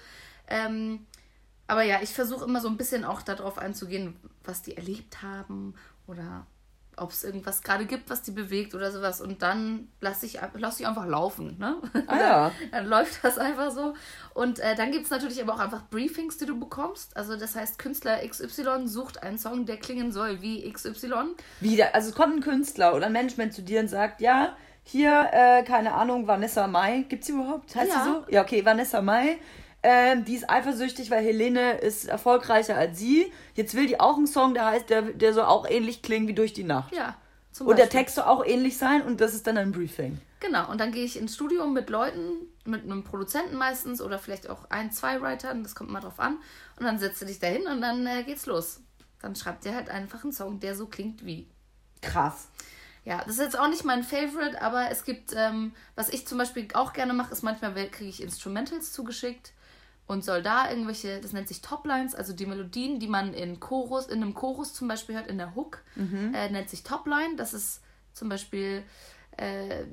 Ähm, 0.48 1.06
aber 1.70 1.84
ja, 1.84 2.00
ich 2.02 2.14
versuche 2.14 2.46
immer 2.46 2.60
so 2.62 2.68
ein 2.68 2.78
bisschen 2.78 3.06
auch 3.06 3.22
darauf 3.22 3.58
einzugehen, 3.58 4.16
was 4.44 4.62
die 4.62 4.76
erlebt 4.76 5.22
haben 5.22 5.76
oder 6.08 6.46
ob 6.98 7.12
es 7.12 7.24
irgendwas 7.24 7.62
gerade 7.62 7.86
gibt, 7.86 8.10
was 8.10 8.24
die 8.24 8.32
bewegt 8.32 8.76
oder 8.76 8.92
sowas. 8.92 9.22
Und 9.22 9.42
dann 9.42 9.88
lasse 10.02 10.26
ich, 10.26 10.38
lass 10.56 10.80
ich 10.82 10.88
einfach 10.88 11.06
laufen. 11.06 11.58
Ne? 11.58 11.78
Ah 12.08 12.18
ja. 12.20 12.52
dann 12.72 12.88
läuft 12.88 13.24
das 13.24 13.38
einfach 13.38 13.72
so. 13.72 13.94
Und 14.34 14.60
äh, 14.60 14.76
dann 14.76 14.92
gibt 14.92 15.06
es 15.06 15.10
natürlich 15.10 15.42
aber 15.42 15.54
auch 15.54 15.60
einfach 15.60 15.84
Briefings, 15.90 16.38
die 16.38 16.46
du 16.46 16.60
bekommst. 16.60 17.16
Also 17.16 17.38
das 17.38 17.56
heißt, 17.56 17.80
Künstler 17.80 18.18
XY 18.28 18.88
sucht 18.88 19.24
einen 19.24 19.38
Song, 19.38 19.66
der 19.66 19.78
klingen 19.78 20.12
soll 20.12 20.42
wie 20.42 20.70
XY. 20.70 21.36
Wieder, 21.62 21.96
also 21.96 22.10
es 22.10 22.16
kommt 22.16 22.36
ein 22.36 22.42
Künstler 22.42 22.94
oder 22.94 23.06
ein 23.06 23.14
Management 23.14 23.54
zu 23.54 23.62
dir 23.62 23.80
und 23.80 23.88
sagt, 23.88 24.20
ja, 24.20 24.58
hier, 24.84 25.30
äh, 25.32 25.64
keine 25.64 25.94
Ahnung, 25.94 26.28
Vanessa 26.28 26.68
Mai, 26.68 27.06
gibt's 27.08 27.28
sie 27.28 27.34
überhaupt? 27.34 27.76
Heißt 27.76 27.92
Ja. 27.94 28.04
sie 28.04 28.10
so? 28.10 28.26
Ja, 28.30 28.42
okay, 28.42 28.66
Vanessa 28.66 29.02
Mai. 29.02 29.38
Ähm, 29.82 30.26
die 30.26 30.36
ist 30.36 30.50
eifersüchtig, 30.50 31.10
weil 31.10 31.24
Helene 31.24 31.78
ist 31.78 32.08
erfolgreicher 32.08 32.76
als 32.76 33.00
sie. 33.00 33.32
Jetzt 33.56 33.76
will 33.76 33.88
die 33.88 34.00
auch 34.00 34.18
einen 34.18 34.28
Song, 34.28 34.54
der 34.54 34.66
heißt, 34.66 34.90
der, 34.90 35.02
der 35.04 35.34
soll 35.34 35.46
auch 35.46 35.70
ähnlich 35.70 36.02
klingen 36.02 36.28
wie 36.28 36.34
durch 36.34 36.52
die 36.52 36.66
Nacht. 36.66 36.94
Ja, 36.94 37.16
zum 37.52 37.68
und 37.68 37.78
der. 37.78 37.90
Text 37.90 38.16
soll 38.16 38.26
auch 38.26 38.46
ähnlich 38.46 38.78
sein 38.78 39.02
und 39.02 39.22
das 39.22 39.34
ist 39.34 39.48
dann 39.48 39.58
ein 39.58 39.72
Briefing. 39.72 40.20
Genau, 40.42 40.70
und 40.70 40.80
dann 40.80 40.92
gehe 40.92 41.04
ich 41.04 41.18
ins 41.18 41.36
Studio 41.36 41.68
mit 41.68 41.90
Leuten, 41.90 42.48
mit 42.66 42.84
einem 42.84 43.04
Produzenten 43.04 43.56
meistens 43.56 44.02
oder 44.02 44.20
vielleicht 44.20 44.50
auch 44.50 44.70
ein, 44.70 44.92
zwei 44.92 45.22
Writern, 45.22 45.64
das 45.64 45.76
kommt 45.76 45.90
mal 45.90 46.00
drauf 46.02 46.20
an. 46.20 46.38
Und 46.78 46.86
dann 46.86 47.00
setzt 47.00 47.22
du 47.22 47.26
dich 47.26 47.40
dahin 47.40 47.66
und 47.68 47.82
dann 47.82 48.06
äh, 48.06 48.24
geht's 48.24 48.46
los. 48.46 48.82
Dann 49.22 49.36
schreibt 49.36 49.66
der 49.66 49.76
halt 49.76 49.90
einfach 49.90 50.24
einen 50.24 50.32
Song, 50.32 50.60
der 50.60 50.76
so 50.76 50.88
klingt 50.88 51.26
wie. 51.26 51.48
Krass. 52.02 52.48
Ja, 53.06 53.20
das 53.20 53.36
ist 53.36 53.42
jetzt 53.42 53.60
auch 53.60 53.68
nicht 53.68 53.86
mein 53.86 54.04
Favorite, 54.04 54.62
aber 54.62 54.92
es 54.92 55.04
gibt, 55.04 55.34
ähm, 55.36 55.74
was 55.96 56.10
ich 56.10 56.28
zum 56.28 56.38
Beispiel 56.38 56.68
auch 56.74 56.94
gerne 56.94 57.14
mache, 57.14 57.32
ist 57.32 57.44
manchmal 57.44 57.74
kriege 57.90 58.10
ich 58.10 58.22
Instrumentals 58.22 58.94
zugeschickt 58.94 59.54
und 60.10 60.26
soll 60.26 60.42
da 60.42 60.68
irgendwelche, 60.72 61.22
das 61.22 61.34
nennt 61.34 61.48
sich 61.48 61.62
Toplines, 61.62 62.16
also 62.16 62.34
die 62.34 62.48
Melodien, 62.48 63.00
die 63.00 63.08
man 63.08 63.36
in 63.36 63.60
Chorus, 63.60 64.08
in 64.08 64.24
einem 64.24 64.34
Chorus 64.34 64.74
zum 64.74 64.88
Beispiel 64.88 65.14
hört, 65.14 65.28
in 65.28 65.38
der 65.38 65.54
Hook, 65.54 65.84
äh, 66.34 66.50
nennt 66.50 66.68
sich 66.68 66.82
Topline. 66.82 67.36
Das 67.38 67.54
ist 67.54 67.84
zum 68.14 68.28
Beispiel 68.28 68.82
äh, 69.38 69.84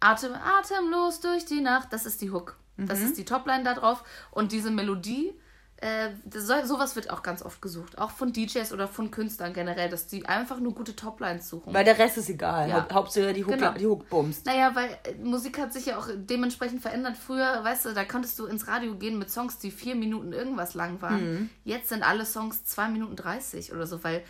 Atem, 0.00 0.32
atemlos 0.32 1.20
durch 1.20 1.44
die 1.44 1.60
Nacht, 1.60 1.92
das 1.92 2.06
ist 2.06 2.22
die 2.22 2.30
Hook. 2.30 2.56
Das 2.78 3.00
ist 3.00 3.18
die 3.18 3.26
Topline 3.26 3.64
da 3.64 3.74
drauf. 3.74 4.02
Und 4.30 4.50
diese 4.50 4.70
Melodie, 4.70 5.34
äh, 5.82 6.10
soll, 6.38 6.64
sowas 6.64 6.94
wird 6.96 7.10
auch 7.10 7.22
ganz 7.22 7.42
oft 7.42 7.60
gesucht. 7.60 7.98
Auch 7.98 8.10
von 8.10 8.32
DJs 8.32 8.72
oder 8.72 8.86
von 8.88 9.10
Künstlern 9.10 9.52
generell, 9.52 9.88
dass 9.88 10.06
die 10.06 10.24
einfach 10.26 10.60
nur 10.60 10.74
gute 10.74 10.94
Toplines 10.96 11.48
suchen. 11.48 11.74
Weil 11.74 11.84
der 11.84 11.98
Rest 11.98 12.18
ist 12.18 12.28
egal. 12.30 12.68
Ja. 12.68 12.76
Haupt- 12.82 12.92
Hauptsache 12.94 13.32
die 13.32 13.44
Hook, 13.44 13.54
Genau. 13.54 13.72
die 13.72 13.86
Hook 13.86 14.08
bumst. 14.08 14.46
Naja, 14.46 14.74
weil 14.74 14.88
äh, 15.04 15.14
Musik 15.22 15.58
hat 15.58 15.72
sich 15.72 15.86
ja 15.86 15.98
auch 15.98 16.06
dementsprechend 16.14 16.80
verändert. 16.82 17.16
Früher, 17.16 17.62
weißt 17.64 17.86
du, 17.86 17.92
da 17.94 18.04
konntest 18.04 18.38
du 18.38 18.46
ins 18.46 18.68
Radio 18.68 18.94
gehen 18.94 19.18
mit 19.18 19.30
Songs, 19.30 19.58
die 19.58 19.70
vier 19.70 19.94
Minuten 19.96 20.32
irgendwas 20.32 20.74
lang 20.74 21.02
waren. 21.02 21.32
Mhm. 21.34 21.50
Jetzt 21.64 21.88
sind 21.88 22.02
alle 22.02 22.24
Songs 22.24 22.64
zwei 22.64 22.88
Minuten 22.88 23.16
30 23.16 23.72
oder 23.72 23.86
so, 23.86 24.02
weil 24.04 24.22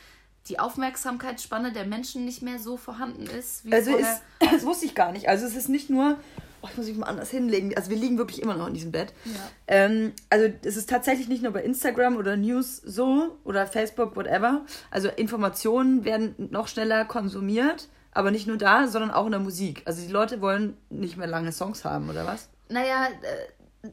die 0.48 0.58
Aufmerksamkeitsspanne 0.58 1.72
der 1.72 1.84
Menschen 1.84 2.24
nicht 2.24 2.42
mehr 2.42 2.58
so 2.58 2.76
vorhanden 2.76 3.26
ist 3.26 3.64
wie 3.64 3.72
Also 3.72 3.92
vorher. 3.92 4.12
ist, 4.40 4.52
das 4.52 4.64
wusste 4.66 4.86
ich 4.86 4.94
gar 4.94 5.12
nicht. 5.12 5.28
Also 5.28 5.46
es 5.46 5.54
ist 5.54 5.68
nicht 5.68 5.90
nur, 5.90 6.18
oh, 6.62 6.68
ich 6.70 6.76
muss 6.76 6.86
mich 6.86 6.96
mal 6.96 7.06
anders 7.06 7.30
hinlegen. 7.30 7.76
Also 7.76 7.90
wir 7.90 7.96
liegen 7.96 8.18
wirklich 8.18 8.40
immer 8.42 8.56
noch 8.56 8.68
in 8.68 8.74
diesem 8.74 8.92
Bett. 8.92 9.12
Ja. 9.24 9.32
Ähm, 9.66 10.12
also 10.30 10.48
es 10.64 10.76
ist 10.76 10.88
tatsächlich 10.88 11.28
nicht 11.28 11.42
nur 11.42 11.52
bei 11.52 11.62
Instagram 11.62 12.16
oder 12.16 12.36
News 12.36 12.76
so 12.76 13.38
oder 13.44 13.66
Facebook, 13.66 14.16
whatever. 14.16 14.64
Also 14.90 15.08
Informationen 15.08 16.04
werden 16.04 16.34
noch 16.50 16.68
schneller 16.68 17.04
konsumiert, 17.04 17.88
aber 18.12 18.30
nicht 18.30 18.46
nur 18.46 18.56
da, 18.56 18.88
sondern 18.88 19.10
auch 19.10 19.26
in 19.26 19.32
der 19.32 19.40
Musik. 19.40 19.82
Also 19.84 20.02
die 20.02 20.12
Leute 20.12 20.40
wollen 20.40 20.76
nicht 20.90 21.16
mehr 21.16 21.26
lange 21.26 21.52
Songs 21.52 21.84
haben, 21.84 22.08
oder 22.08 22.26
was? 22.26 22.48
Naja, 22.68 23.08
äh, 23.08 23.88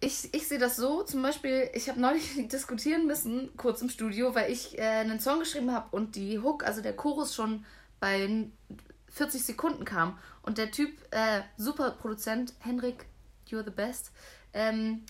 ich, 0.00 0.32
ich 0.32 0.46
sehe 0.46 0.58
das 0.58 0.76
so, 0.76 1.02
zum 1.02 1.22
Beispiel, 1.22 1.68
ich 1.74 1.88
habe 1.88 2.00
neulich 2.00 2.48
diskutieren 2.52 3.06
müssen, 3.06 3.50
kurz 3.56 3.82
im 3.82 3.90
Studio, 3.90 4.34
weil 4.34 4.50
ich 4.50 4.78
äh, 4.78 4.82
einen 4.82 5.20
Song 5.20 5.40
geschrieben 5.40 5.72
habe 5.72 5.88
und 5.90 6.16
die 6.16 6.38
Hook, 6.38 6.64
also 6.64 6.80
der 6.80 6.94
Chorus 6.94 7.34
schon 7.34 7.64
bei 8.00 8.48
40 9.18 9.44
Sekunden 9.44 9.84
kam. 9.84 10.18
Und 10.42 10.58
der 10.58 10.70
Typ, 10.70 10.96
äh, 11.10 11.42
super 11.56 11.90
Produzent, 11.90 12.54
Henrik, 12.60 13.06
you're 13.48 13.64
the 13.64 13.70
best, 13.70 14.12
ähm, 14.52 15.04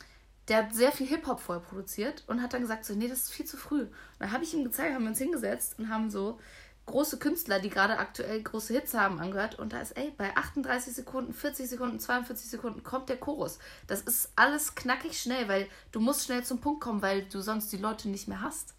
der 0.49 0.59
hat 0.59 0.75
sehr 0.75 0.93
viel 0.93 1.07
Hip-Hop 1.07 1.41
vorher 1.41 1.63
produziert 1.63 2.25
und 2.27 2.43
hat 2.43 2.55
dann 2.55 2.63
gesagt, 2.63 2.87
so, 2.87 2.95
nee, 2.95 3.07
das 3.07 3.21
ist 3.21 3.33
viel 3.33 3.45
zu 3.45 3.59
früh. 3.59 3.83
Und 3.83 3.93
dann 4.19 4.33
habe 4.33 4.45
ich 4.45 4.55
ihm 4.55 4.65
gezeigt, 4.65 4.95
haben 4.95 5.03
wir 5.03 5.11
uns 5.11 5.19
hingesetzt 5.19 5.79
und 5.79 5.91
haben 5.91 6.11
so 6.11 6.41
große 6.87 7.19
Künstler, 7.19 7.61
die 7.61 7.69
gerade 7.69 7.99
aktuell 7.99 8.43
große 8.43 8.73
Hits 8.73 8.95
haben, 8.95 9.21
angehört. 9.21 9.59
Und 9.59 9.75
da 9.75 9.81
ist, 9.81 9.95
ey, 9.99 10.11
bei 10.17 10.35
38 10.35 10.95
Sekunden, 10.95 11.35
40 11.35 11.69
Sekunden, 11.69 12.01
42 12.01 12.49
Sekunden 12.49 12.83
kommt 12.83 13.11
der 13.11 13.19
Chorus. 13.19 13.59
Das 13.87 14.01
ist 14.01 14.33
alles 14.37 14.75
knackig 14.75 15.21
schnell, 15.21 15.49
weil 15.49 15.69
du 15.93 16.01
musst 16.01 16.25
schnell 16.25 16.43
zum 16.45 16.63
Punkt 16.63 16.81
kommen, 16.81 17.03
weil 17.03 17.25
du 17.25 17.43
sonst 17.43 17.71
die 17.73 17.77
Leute 17.77 18.09
nicht 18.09 18.27
mehr 18.27 18.41
hast. 18.41 18.75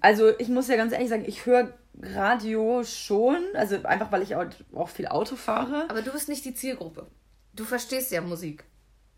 Also 0.00 0.38
ich 0.38 0.48
muss 0.48 0.68
ja 0.68 0.76
ganz 0.76 0.92
ehrlich 0.92 1.08
sagen, 1.08 1.24
ich 1.26 1.46
höre 1.46 1.72
Radio 2.02 2.82
schon, 2.84 3.42
also 3.54 3.82
einfach 3.84 4.10
weil 4.10 4.22
ich 4.22 4.34
auch, 4.34 4.88
viel 4.88 5.06
Auto 5.06 5.36
fahre. 5.36 5.86
Aber 5.88 6.02
du 6.02 6.10
bist 6.10 6.28
nicht 6.28 6.44
die 6.44 6.54
Zielgruppe. 6.54 7.06
Du 7.52 7.64
verstehst 7.64 8.10
ja 8.10 8.20
Musik. 8.20 8.64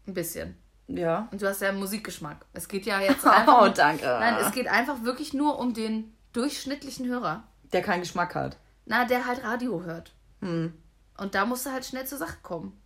Ein 0.07 0.15
bisschen. 0.15 0.57
Ja. 0.89 1.29
Und 1.33 1.43
du 1.43 1.49
hast 1.49 1.63
ja 1.63 1.71
einen 1.71 1.79
Musikgeschmack. 1.79 2.45
Es 2.53 2.69
geht 2.69 2.87
ja 2.87 3.01
jetzt 3.03 3.27
einfach. 3.27 3.63
Oh, 3.63 3.69
danke. 3.69 4.05
Nein, 4.05 4.37
es 4.41 4.53
geht 4.53 4.69
einfach 4.69 5.03
wirklich 5.03 5.33
nur 5.33 5.59
um 5.59 5.75
den 5.75 6.15
durchschnittlichen 6.33 7.07
Hörer. 7.07 7.45
Der 7.73 7.83
keinen 7.83 8.01
Geschmack 8.01 8.35
hat. 8.35 8.59
Na, 8.85 9.05
der 9.05 9.27
halt 9.27 9.43
Radio 9.43 9.83
hört. 9.83 10.13
Hm. 10.41 10.75
Und 11.17 11.35
da 11.35 11.47
musst 11.47 11.67
du 11.67 11.73
halt 11.73 11.85
schnell 11.85 12.07
zur 12.07 12.19
Sache 12.19 12.37
kommen. 12.43 12.79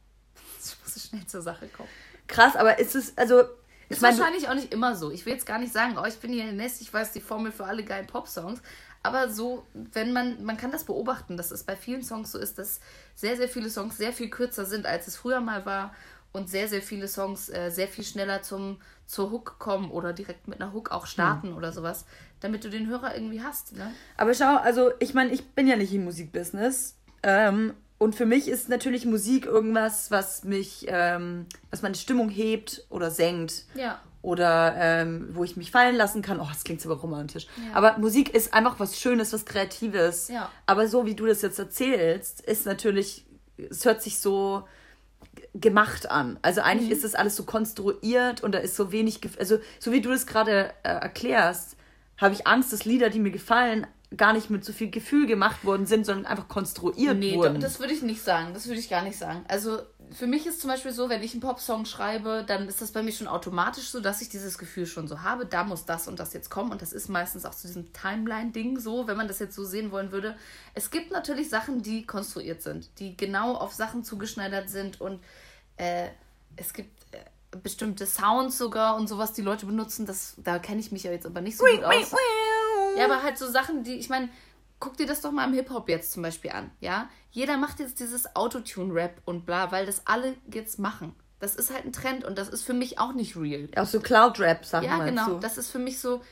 Du 0.61 0.77
musst 0.85 1.09
schnell 1.09 1.27
zur 1.27 1.43
Sache 1.43 1.69
kommen. 1.69 1.89
Krass, 2.27 2.55
aber 2.55 2.79
ist 2.79 2.95
es, 2.95 3.17
also. 3.17 3.45
Ist 3.90 4.03
meine, 4.03 4.16
wahrscheinlich 4.16 4.48
auch 4.48 4.55
nicht 4.55 4.72
immer 4.72 4.94
so. 4.94 5.11
Ich 5.11 5.26
will 5.26 5.33
jetzt 5.33 5.46
gar 5.46 5.59
nicht 5.59 5.72
sagen, 5.72 5.98
oh, 5.98 6.07
ich 6.07 6.18
bin 6.18 6.33
hier 6.33 6.50
Nest, 6.53 6.81
ich 6.81 6.94
weiß 6.94 7.12
die 7.12 7.20
Formel 7.20 7.50
für 7.50 7.64
alle 7.64 7.85
geilen 7.85 8.07
Pop-Songs. 8.07 8.62
Aber 9.03 9.29
so, 9.29 9.66
wenn 9.74 10.12
man, 10.12 10.44
man 10.44 10.57
kann 10.57 10.70
das 10.70 10.85
beobachten, 10.85 11.37
dass 11.37 11.50
es 11.50 11.64
bei 11.64 11.74
vielen 11.74 12.05
Songs 12.05 12.31
so 12.31 12.38
ist, 12.38 12.59
dass 12.59 12.81
sehr, 13.16 13.37
sehr 13.37 13.48
viele 13.48 13.68
Songs 13.68 13.96
sehr 13.98 14.12
viel 14.12 14.31
kürzer 14.31 14.64
sind, 14.64 14.87
als 14.87 15.09
es 15.09 15.16
früher 15.16 15.40
mal 15.40 15.66
war. 15.66 15.92
Und 16.33 16.48
sehr, 16.48 16.68
sehr 16.68 16.83
viele 16.83 17.09
Songs 17.09 17.48
äh, 17.48 17.70
sehr 17.70 17.88
viel 17.88 18.05
schneller 18.05 18.42
zum, 18.42 18.81
zur 19.07 19.33
Hook 19.33 19.59
kommen 19.59 19.90
oder 19.90 20.12
direkt 20.12 20.46
mit 20.46 20.61
einer 20.61 20.72
Hook 20.72 20.92
auch 20.92 21.07
starten 21.07 21.53
oder 21.55 21.72
sowas, 21.72 22.05
damit 22.38 22.62
du 22.62 22.70
den 22.70 22.87
Hörer 22.87 23.16
irgendwie 23.16 23.42
hast. 23.42 23.72
Ne? 23.72 23.92
Aber 24.16 24.33
schau, 24.33 24.57
also 24.59 24.92
ich 25.00 25.12
meine, 25.12 25.33
ich 25.33 25.44
bin 25.50 25.66
ja 25.66 25.74
nicht 25.74 25.92
im 25.92 26.05
Musikbusiness. 26.05 26.94
Ähm, 27.24 27.74
und 28.01 28.15
für 28.15 28.25
mich 28.25 28.49
ist 28.49 28.71
natürlich 28.71 29.05
Musik 29.05 29.45
irgendwas, 29.45 30.11
was 30.11 30.43
mich, 30.43 30.87
ähm, 30.89 31.45
was 31.71 31.83
meine 31.83 31.95
Stimmung 31.95 32.31
hebt 32.31 32.87
oder 32.89 33.11
senkt. 33.11 33.67
Ja. 33.75 34.01
Oder 34.23 34.75
ähm, 34.79 35.29
wo 35.35 35.45
ich 35.45 35.59
mich 35.59 35.71
fallen 35.71 35.97
lassen 35.97 36.23
kann. 36.23 36.41
Oh, 36.41 36.47
das 36.49 36.65
klingt 36.65 36.81
so 36.81 36.91
romantisch. 36.95 37.47
Ja. 37.59 37.77
Aber 37.77 37.99
Musik 37.99 38.35
ist 38.35 38.55
einfach 38.55 38.81
was 38.81 38.99
Schönes, 38.99 39.35
was 39.35 39.45
Kreatives. 39.45 40.29
Ja. 40.29 40.51
Aber 40.65 40.89
so 40.89 41.05
wie 41.05 41.15
du 41.15 41.27
das 41.27 41.43
jetzt 41.43 41.59
erzählst, 41.59 42.41
ist 42.41 42.65
natürlich, 42.65 43.27
es 43.59 43.85
hört 43.85 44.03
sich 44.03 44.19
so 44.19 44.67
gemacht 45.55 46.11
an. 46.11 46.39
Also 46.41 46.63
eigentlich 46.63 46.89
mhm. 46.89 46.95
ist 46.95 47.05
das 47.05 47.15
alles 47.15 47.37
so 47.37 47.43
konstruiert 47.43 48.43
und 48.43 48.53
da 48.53 48.61
ist 48.61 48.77
so 48.77 48.93
wenig, 48.93 49.21
also 49.39 49.59
so 49.79 49.93
wie 49.93 50.01
du 50.01 50.09
das 50.09 50.27
gerade 50.27 50.73
äh, 50.85 50.89
erklärst, 50.89 51.77
habe 52.17 52.33
ich 52.33 52.47
Angst, 52.47 52.73
dass 52.73 52.87
Lieder, 52.87 53.11
die 53.11 53.21
mir 53.21 53.31
gefallen, 53.31 53.87
gar 54.16 54.33
nicht 54.33 54.51
mit 54.51 54.64
so 54.64 54.73
viel 54.73 54.90
Gefühl 54.90 55.27
gemacht 55.27 55.64
worden 55.64 55.87
sind, 55.87 56.05
sondern 56.05 56.27
einfach 56.27 56.49
konstruiert 56.49 57.16
nee, 57.16 57.37
wurden. 57.37 57.55
Nee, 57.55 57.61
das 57.61 57.79
würde 57.79 57.92
ich 57.92 58.03
nicht 58.03 58.23
sagen. 58.23 58.53
Das 58.55 58.66
würde 58.66 58.81
ich 58.81 58.90
gar 58.90 59.03
nicht 59.03 59.16
sagen. 59.16 59.44
Also 59.46 59.79
für 60.12 60.27
mich 60.27 60.46
ist 60.46 60.61
zum 60.61 60.68
Beispiel 60.68 60.90
so, 60.90 61.09
wenn 61.09 61.23
ich 61.23 61.33
einen 61.33 61.40
Popsong 61.40 61.85
schreibe, 61.85 62.44
dann 62.46 62.66
ist 62.66 62.83
das 62.83 62.90
bei 62.90 63.03
mir 63.03 63.12
schon 63.12 63.29
automatisch 63.29 63.90
so, 63.90 64.01
dass 64.01 64.20
ich 64.20 64.29
dieses 64.29 64.59
Gefühl 64.59 64.87
schon 64.87 65.07
so 65.07 65.23
habe, 65.23 65.46
da 65.46 65.62
muss 65.62 65.85
das 65.85 66.09
und 66.09 66.18
das 66.18 66.33
jetzt 66.33 66.51
kommen. 66.51 66.73
Und 66.73 66.83
das 66.83 66.92
ist 66.92 67.09
meistens 67.09 67.44
auch 67.44 67.55
zu 67.55 67.68
diesem 67.68 67.92
Timeline-Ding 67.92 68.81
so, 68.81 69.07
wenn 69.07 69.16
man 69.16 69.29
das 69.29 69.38
jetzt 69.38 69.55
so 69.55 69.64
sehen 69.64 69.92
wollen 69.92 70.11
würde. 70.11 70.37
Es 70.75 70.90
gibt 70.90 71.12
natürlich 71.12 71.49
Sachen, 71.49 71.83
die 71.83 72.05
konstruiert 72.05 72.62
sind, 72.62 72.90
die 72.99 73.16
genau 73.16 73.55
auf 73.55 73.73
Sachen 73.73 74.03
zugeschneidert 74.03 74.68
sind 74.68 75.01
und 75.01 75.20
äh, 75.77 76.09
es 76.57 76.73
gibt 76.73 76.90
äh, 77.14 77.18
bestimmte 77.62 78.07
Sounds 78.07 78.59
sogar 78.59 78.96
und 78.96 79.09
sowas, 79.09 79.33
die 79.33 79.42
Leute 79.42 79.66
benutzen. 79.66 80.05
Das, 80.05 80.35
da 80.38 80.59
kenne 80.59 80.81
ich 80.81 80.90
mich 80.90 81.05
ja 81.05 81.12
jetzt 81.12 81.27
aber 81.27 81.40
nicht 81.40 81.57
so 81.57 81.64
gut 81.64 81.85
aus. 81.85 82.12
Ja, 82.96 83.05
aber 83.07 83.22
halt 83.22 83.38
so 83.38 83.48
Sachen, 83.48 83.85
die, 83.85 83.94
ich 83.94 84.09
meine, 84.09 84.29
guck 84.79 84.96
dir 84.96 85.07
das 85.07 85.20
doch 85.20 85.31
mal 85.31 85.46
im 85.46 85.55
Hip-Hop 85.55 85.88
jetzt 85.88 86.12
zum 86.12 86.22
Beispiel 86.22 86.50
an, 86.50 86.70
ja? 86.81 87.09
Jeder 87.31 87.57
macht 87.57 87.79
jetzt 87.81 88.00
dieses 88.00 88.35
Autotune-Rap 88.35 89.22
und 89.24 89.46
bla, 89.46 89.70
weil 89.70 89.87
das 89.87 90.07
alle 90.07 90.35
jetzt 90.53 90.79
machen. 90.79 91.14
Das 91.38 91.55
ist 91.57 91.72
halt 91.72 91.85
ein 91.85 91.92
Trend 91.92 92.24
und 92.24 92.37
das 92.37 92.48
ist 92.48 92.64
für 92.64 92.74
mich 92.74 92.98
auch 92.98 93.12
nicht 93.12 93.37
real. 93.37 93.68
Auch 93.76 93.87
so 93.87 94.00
Cloud-Rap-Sachen. 94.00 94.87
Ja, 94.87 95.05
genau. 95.05 95.26
Du? 95.26 95.38
Das 95.38 95.59
ist 95.59 95.70
für 95.70 95.79
mich 95.79 96.00
so, 96.00 96.22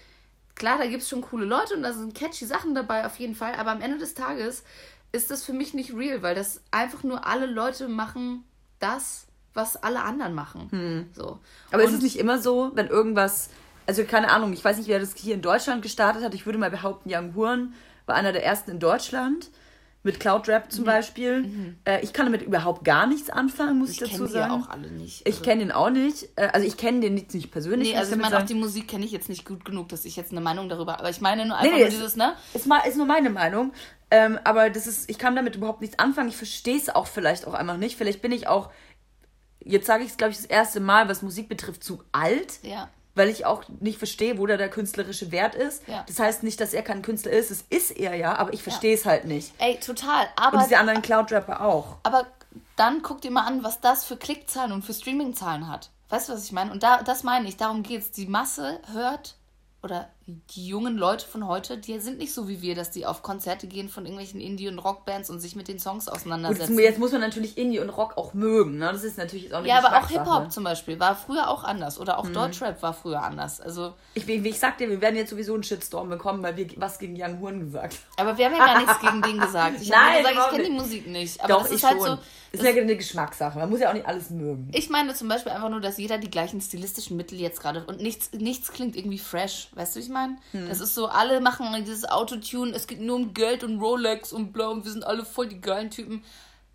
klar, 0.55 0.79
da 0.79 0.87
gibt 0.87 1.03
es 1.03 1.09
schon 1.09 1.23
coole 1.23 1.47
Leute 1.47 1.75
und 1.75 1.83
da 1.83 1.93
sind 1.93 2.15
catchy 2.15 2.47
Sachen 2.47 2.75
dabei 2.75 3.07
auf 3.07 3.19
jeden 3.19 3.35
Fall, 3.35 3.55
aber 3.55 3.71
am 3.71 3.81
Ende 3.81 3.99
des 3.99 4.15
Tages 4.15 4.65
ist 5.13 5.31
das 5.31 5.45
für 5.45 5.53
mich 5.53 5.73
nicht 5.73 5.95
real, 5.95 6.23
weil 6.23 6.35
das 6.35 6.63
einfach 6.71 7.03
nur 7.03 7.27
alle 7.27 7.47
Leute 7.47 7.89
machen 7.89 8.45
das, 8.79 9.27
was 9.55 9.77
alle 9.77 10.03
anderen 10.03 10.35
machen. 10.35 10.69
Hm. 10.71 11.11
So. 11.13 11.39
Aber 11.71 11.83
und 11.83 11.89
ist 11.89 11.97
es 11.97 12.03
nicht 12.03 12.19
immer 12.19 12.39
so, 12.39 12.71
wenn 12.75 12.89
irgendwas, 12.89 13.51
also 13.89 14.05
keine 14.05 14.31
Ahnung, 14.31 14.53
ich 14.53 14.63
weiß 14.63 14.77
nicht, 14.77 14.89
wer 14.89 15.01
das 15.01 15.15
hier 15.17 15.35
in 15.35 15.41
Deutschland 15.41 15.81
gestartet 15.81 16.23
hat, 16.23 16.35
ich 16.35 16.45
würde 16.45 16.59
mal 16.59 16.71
behaupten, 16.71 17.11
Young 17.13 17.35
Huren 17.35 17.75
war 18.05 18.15
einer 18.15 18.33
der 18.33 18.45
ersten 18.45 18.71
in 18.71 18.79
Deutschland. 18.79 19.51
Mit 20.05 20.21
Cloud 20.21 20.47
Rap 20.47 20.71
zum 20.71 20.83
mhm. 20.83 20.87
Beispiel. 20.87 21.43
Mhm. 21.43 21.79
Äh, 21.85 22.03
ich 22.03 22.13
kann 22.13 22.25
damit 22.25 22.43
überhaupt 22.43 22.85
gar 22.85 23.09
nichts 23.09 23.31
anfangen, 23.31 23.81
muss 23.81 23.91
ich, 23.91 24.01
ich 24.01 24.11
dazu 24.11 24.27
sagen. 24.27 24.31
Ich 24.31 24.33
kenne 24.33 24.65
auch 24.65 24.69
alle 24.69 24.91
nicht. 24.93 25.27
Also 25.27 25.39
ich 25.39 25.43
kenne 25.43 25.61
den 25.61 25.73
auch 25.73 25.91
nicht. 25.91 26.29
Äh, 26.37 26.49
also 26.53 26.67
ich 26.67 26.77
kenne 26.77 27.01
den 27.01 27.15
nicht, 27.15 27.35
nicht 27.35 27.51
persönlich. 27.51 27.91
Nee, 27.91 27.97
also 27.99 28.13
ich 28.13 28.21
meine, 28.21 28.39
auch 28.39 28.45
die 28.45 28.55
Musik 28.55 28.87
kenne 28.87 29.05
ich 29.05 29.11
jetzt 29.11 29.29
nicht 29.29 29.45
gut 29.45 29.65
genug, 29.65 29.89
dass 29.89 30.05
ich 30.05 30.15
jetzt 30.15 30.31
eine 30.31 30.41
Meinung 30.41 30.69
darüber. 30.69 31.01
Aber 31.01 31.11
ich 31.11 31.21
meine 31.21 31.45
nur 31.45 31.59
einfach 31.59 31.75
nee, 31.75 31.81
nur 31.81 31.91
dieses, 31.91 32.15
ne? 32.15 32.35
Ist, 32.55 32.69
ist 32.87 32.97
nur 32.97 33.07
meine 33.07 33.29
Meinung. 33.29 33.73
Ähm, 34.13 34.39
aber 34.45 34.71
das 34.71 34.87
ist, 34.87 35.11
ich 35.11 35.19
kann 35.19 35.35
damit 35.35 35.57
überhaupt 35.57 35.81
nichts 35.81 35.99
anfangen. 35.99 36.29
Ich 36.29 36.37
verstehe 36.37 36.77
es 36.77 36.89
auch 36.89 37.09
vielleicht 37.09 37.49
auch 37.49 37.55
einfach 37.55 37.77
nicht. 37.77 37.99
Vielleicht 37.99 38.23
bin 38.23 38.31
ich 38.31 38.47
auch, 38.47 38.71
jetzt 39.65 39.89
sage 39.89 40.05
ich 40.05 40.11
es, 40.11 40.17
glaube 40.17 40.31
ich, 40.31 40.37
das 40.37 40.47
erste 40.47 40.79
Mal, 40.79 41.09
was 41.09 41.23
Musik 41.23 41.49
betrifft, 41.49 41.83
zu 41.83 42.05
alt. 42.13 42.61
Ja 42.63 42.89
weil 43.19 43.29
ich 43.29 43.45
auch 43.45 43.65
nicht 43.81 43.99
verstehe, 43.99 44.39
wo 44.39 44.47
da 44.47 44.57
der 44.57 44.71
künstlerische 44.71 45.31
Wert 45.31 45.55
ist. 45.55 45.87
Ja. 45.87 46.05
Das 46.07 46.19
heißt 46.19 46.43
nicht, 46.43 46.61
dass 46.61 46.73
er 46.73 46.83
kein 46.83 47.03
Künstler 47.03 47.33
ist, 47.33 47.51
es 47.51 47.65
ist 47.69 47.91
er 47.91 48.15
ja, 48.15 48.37
aber 48.37 48.53
ich 48.53 48.63
verstehe 48.63 48.93
ja. 48.93 48.99
es 48.99 49.05
halt 49.05 49.25
nicht. 49.27 49.53
Ey, 49.59 49.79
total. 49.79 50.27
Aber, 50.37 50.57
und 50.57 50.65
diese 50.65 50.79
anderen 50.79 51.03
Cloud-Rapper 51.03 51.61
auch. 51.61 51.97
Aber 52.05 52.27
dann 52.77 53.03
guck 53.03 53.21
dir 53.21 53.31
mal 53.31 53.45
an, 53.45 53.65
was 53.65 53.81
das 53.81 54.05
für 54.05 54.17
Klickzahlen 54.17 54.73
und 54.73 54.85
für 54.85 54.95
Streamingzahlen 54.95 55.69
hat. 55.69 55.91
Weißt 56.09 56.29
du, 56.29 56.33
was 56.33 56.45
ich 56.45 56.53
meine? 56.53 56.71
Und 56.73 56.83
da, 56.83 57.03
das 57.03 57.23
meine 57.23 57.49
ich, 57.49 57.57
darum 57.57 57.83
geht 57.83 58.01
es. 58.01 58.11
Die 58.13 58.27
Masse 58.27 58.81
hört 58.93 59.35
oder 59.81 60.09
die 60.27 60.67
jungen 60.67 60.99
Leute 60.99 61.25
von 61.25 61.47
heute, 61.47 61.79
die 61.79 62.01
sind 62.01 62.19
nicht 62.19 62.35
so 62.35 62.49
wie 62.49 62.63
wir, 62.63 62.75
dass 62.75 62.91
die 62.91 63.07
auf 63.07 63.23
Konzerte 63.23 63.69
gehen 63.69 63.89
von 63.89 64.05
irgendwelchen 64.05 64.41
Indie- 64.41 64.69
und 64.69 64.81
Rockbands 64.81 65.31
und 65.31 65.39
sich 65.39 65.55
mit 65.55 65.69
den 65.69 65.79
Songs 65.79 66.09
auseinandersetzen. 66.09 66.75
Gut, 66.75 66.83
jetzt 66.83 66.99
muss 66.99 67.13
man 67.13 67.21
natürlich 67.21 67.57
Indie 67.57 67.79
und 67.79 67.91
Rock 67.91 68.17
auch 68.17 68.35
mögen, 68.35 68.79
ne? 68.79 68.91
Das 68.93 69.05
ist 69.05 69.19
natürlich 69.19 69.55
auch 69.55 69.59
eine 69.59 69.69
Ja, 69.69 69.79
aber 69.79 69.97
auch 69.97 70.09
Hip-Hop 70.09 70.51
zum 70.51 70.65
Beispiel 70.65 70.99
war 70.99 71.15
früher 71.15 71.49
auch 71.49 71.63
anders. 71.63 72.01
Oder 72.01 72.19
auch 72.19 72.25
mhm. 72.25 72.35
Deutschrap 72.35 72.83
war 72.83 72.93
früher 72.93 73.23
anders. 73.23 73.61
Also 73.61 73.95
ich, 74.15 74.29
ich 74.29 74.59
sag 74.59 74.79
dir, 74.79 74.91
wir 74.91 75.01
werden 75.01 75.15
jetzt 75.15 75.31
sowieso 75.31 75.55
einen 75.55 75.63
Shitstorm 75.63 76.09
bekommen, 76.09 76.43
weil 76.43 76.57
wir 76.57 76.67
was 76.77 76.99
gegen 76.99 77.15
Young 77.17 77.39
Huren 77.39 77.61
gesagt 77.61 77.95
haben. 78.17 78.29
Aber 78.29 78.37
wir 78.37 78.47
haben 78.47 78.57
ja 78.57 78.67
gar 78.67 78.79
nichts 78.79 78.99
gegen 78.99 79.23
den 79.23 79.39
gesagt. 79.41 79.81
Ich 79.81 79.93
habe 79.93 80.19
gesagt, 80.19 80.37
ich 80.37 80.57
kenne 80.57 80.65
die 80.65 80.83
Musik 80.83 81.07
nicht. 81.07 81.41
Aber 81.41 81.55
Doch, 81.55 81.63
das 81.63 81.71
ist 81.71 81.85
halt 81.85 81.99
schon. 81.99 82.17
so. 82.17 82.19
Ist 82.53 82.63
ja 82.63 82.71
eine 82.71 82.97
Geschmackssache. 82.97 83.59
Man 83.59 83.69
muss 83.69 83.81
ja 83.81 83.91
auch 83.91 83.95
nicht 83.95 84.07
alles 84.07 84.31
mögen. 84.31 84.71
Ich 84.73 84.89
meine 84.89 85.15
zum 85.15 85.29
Beispiel 85.29 85.53
einfach 85.53 85.69
nur, 85.69 85.81
dass 85.81 85.99
jeder 85.99 86.19
die 86.19 86.31
gleichen 86.31 86.61
stilistischen 86.61 87.17
Mittel 87.17 87.39
jetzt 87.39 87.61
gerade 87.61 87.85
und 87.85 88.01
nichts, 88.01 88.33
nichts 88.33 88.73
klingt 88.73 88.97
irgendwie 88.97 89.19
fresh. 89.19 89.69
Weißt 89.75 89.95
du, 89.95 90.01
wie 90.01 90.05
ich 90.05 90.09
meine? 90.11 90.37
Hm. 90.53 90.69
Das 90.69 90.81
ist 90.81 90.95
so, 90.95 91.09
alle 91.09 91.41
machen 91.41 91.67
dieses 91.85 92.09
Autotune, 92.09 92.73
es 92.73 92.87
geht 92.87 93.01
nur 93.01 93.17
um 93.17 93.35
Geld 93.35 93.65
und 93.65 93.81
Rolex 93.81 94.33
und 94.33 94.53
bla 94.53 94.69
und 94.69 94.85
wir 94.85 94.93
sind 94.93 95.05
alle 95.07 95.25
voll 95.25 95.49
die 95.49 95.61
geilen 95.61 95.91
Typen. 95.91 96.25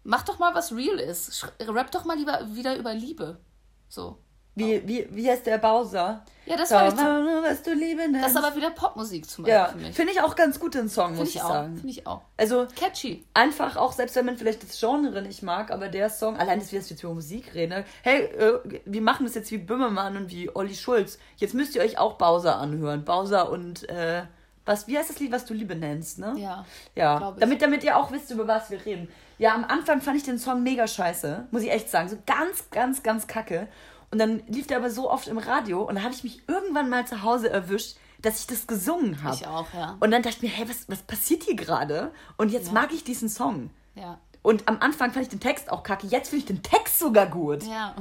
Mach 0.04 0.24
doch 0.24 0.38
mal, 0.38 0.54
was 0.54 0.74
real 0.74 1.00
ist. 1.00 1.48
Rap 1.62 1.92
doch 1.92 2.06
mal 2.06 2.18
lieber 2.18 2.40
wieder 2.54 2.78
über 2.78 2.94
Liebe. 2.94 3.40
So. 3.88 4.18
Wie, 4.56 4.78
oh. 4.78 4.82
wie, 4.86 5.08
wie 5.12 5.30
heißt 5.30 5.46
der 5.46 5.58
Bowser? 5.58 6.24
Ja, 6.46 6.58
das 6.58 6.72
war 6.72 6.90
ich 6.90 6.96
was 6.96 7.64
du 7.64 7.74
Liebe 7.74 8.02
nennst. 8.02 8.24
Das 8.24 8.32
ist 8.32 8.38
aber 8.38 8.56
wieder 8.56 8.70
Popmusik 8.72 9.30
zum 9.30 9.46
Beispiel. 9.46 9.86
Ja, 9.86 9.94
finde 9.94 10.12
ich 10.12 10.22
auch 10.22 10.36
ganz 10.36 10.60
gut 10.60 10.76
den 10.76 10.90
Song, 10.90 11.08
find 11.08 11.20
muss 11.20 11.30
ich, 11.30 11.36
ich 11.38 11.42
sagen. 11.42 11.78
Finde 11.78 11.90
ich 11.90 12.06
auch. 12.06 12.22
Also 12.36 12.68
catchy. 12.76 13.26
Einfach 13.34 13.78
auch, 13.78 13.94
selbst 13.94 14.16
wenn 14.16 14.26
man 14.26 14.38
vielleicht 14.38 14.62
das 14.62 14.78
Genre 14.78 15.22
nicht 15.22 15.42
mag, 15.42 15.72
aber 15.72 15.88
der 15.88 16.10
Song, 16.10 16.36
allein 16.38 16.60
dass 16.60 16.72
wir 16.72 16.80
jetzt 16.80 16.92
über 16.92 17.14
Musik 17.14 17.54
reden, 17.54 17.86
hey, 18.02 18.24
äh, 18.24 18.82
wir 18.86 19.02
machen 19.02 19.26
das 19.26 19.36
jetzt 19.36 19.52
wie 19.52 19.58
Böhmermann 19.58 20.18
und 20.18 20.30
wie 20.32 20.54
Olli 20.54 20.76
Schulz. 20.76 21.18
Jetzt 21.38 21.54
müsst 21.54 21.76
ihr 21.76 21.82
euch 21.82 21.98
auch 21.98 22.16
Bowser 22.16 22.58
anhören. 22.58 23.06
Bowser 23.06 23.50
und 23.50 23.88
äh, 23.88 24.24
was, 24.66 24.88
wie 24.88 24.98
heißt 24.98 25.10
das 25.10 25.20
Lied, 25.20 25.32
was 25.32 25.46
du 25.46 25.54
Liebe 25.54 25.76
nennst, 25.76 26.20
ne? 26.20 26.36
Ja. 26.38 26.66
Ja. 26.96 27.34
Damit, 27.38 27.62
damit 27.62 27.84
ihr 27.84 27.98
auch 27.98 28.12
wisst, 28.12 28.32
über 28.32 28.48
was 28.48 28.70
wir 28.70 28.86
reden. 28.86 29.10
Ja, 29.38 29.56
am 29.56 29.66
Anfang 29.66 30.02
fand 30.02 30.18
ich 30.18 30.24
den 30.24 30.40
Song 30.40 30.64
mega 30.64 30.88
scheiße, 30.88 31.48
muss 31.52 31.64
ich 31.64 31.72
echt 31.72 31.90
sagen. 31.90 32.08
So 32.08 32.18
ganz, 32.26 32.70
ganz, 32.70 33.04
ganz 33.04 33.28
kacke. 33.28 33.68
Und 34.14 34.20
dann 34.20 34.44
lief 34.46 34.68
der 34.68 34.78
aber 34.78 34.92
so 34.92 35.10
oft 35.10 35.28
im 35.28 35.40
Radio 35.40 35.82
und 35.82 35.96
dann 35.96 36.04
habe 36.04 36.14
ich 36.14 36.24
mich 36.24 36.48
irgendwann 36.48 36.88
mal 36.88 37.08
zu 37.08 37.24
Hause 37.24 37.50
erwischt, 37.50 37.98
dass 38.22 38.42
ich 38.42 38.46
das 38.46 38.68
gesungen 38.68 39.24
habe. 39.24 39.34
Ich 39.34 39.48
auch, 39.48 39.66
ja. 39.74 39.98
Und 40.00 40.12
dann 40.12 40.22
dachte 40.22 40.36
ich 40.36 40.42
mir, 40.44 40.50
hey, 40.50 40.70
was, 40.70 40.88
was 40.88 41.02
passiert 41.02 41.42
hier 41.42 41.56
gerade? 41.56 42.12
Und 42.38 42.52
jetzt 42.52 42.68
ja. 42.68 42.74
mag 42.74 42.94
ich 42.94 43.04
diesen 43.04 43.28
Song. 43.28 43.72
Ja. 43.96 44.20
Und 44.44 44.68
am 44.68 44.78
Anfang 44.82 45.12
fand 45.12 45.24
ich 45.24 45.30
den 45.30 45.40
Text 45.40 45.72
auch 45.72 45.82
kacke. 45.82 46.06
Jetzt 46.06 46.30
finde 46.30 46.42
ich 46.42 46.46
den 46.46 46.62
Text 46.62 47.00
sogar 47.00 47.26
gut. 47.26 47.64
Ja. 47.64 47.96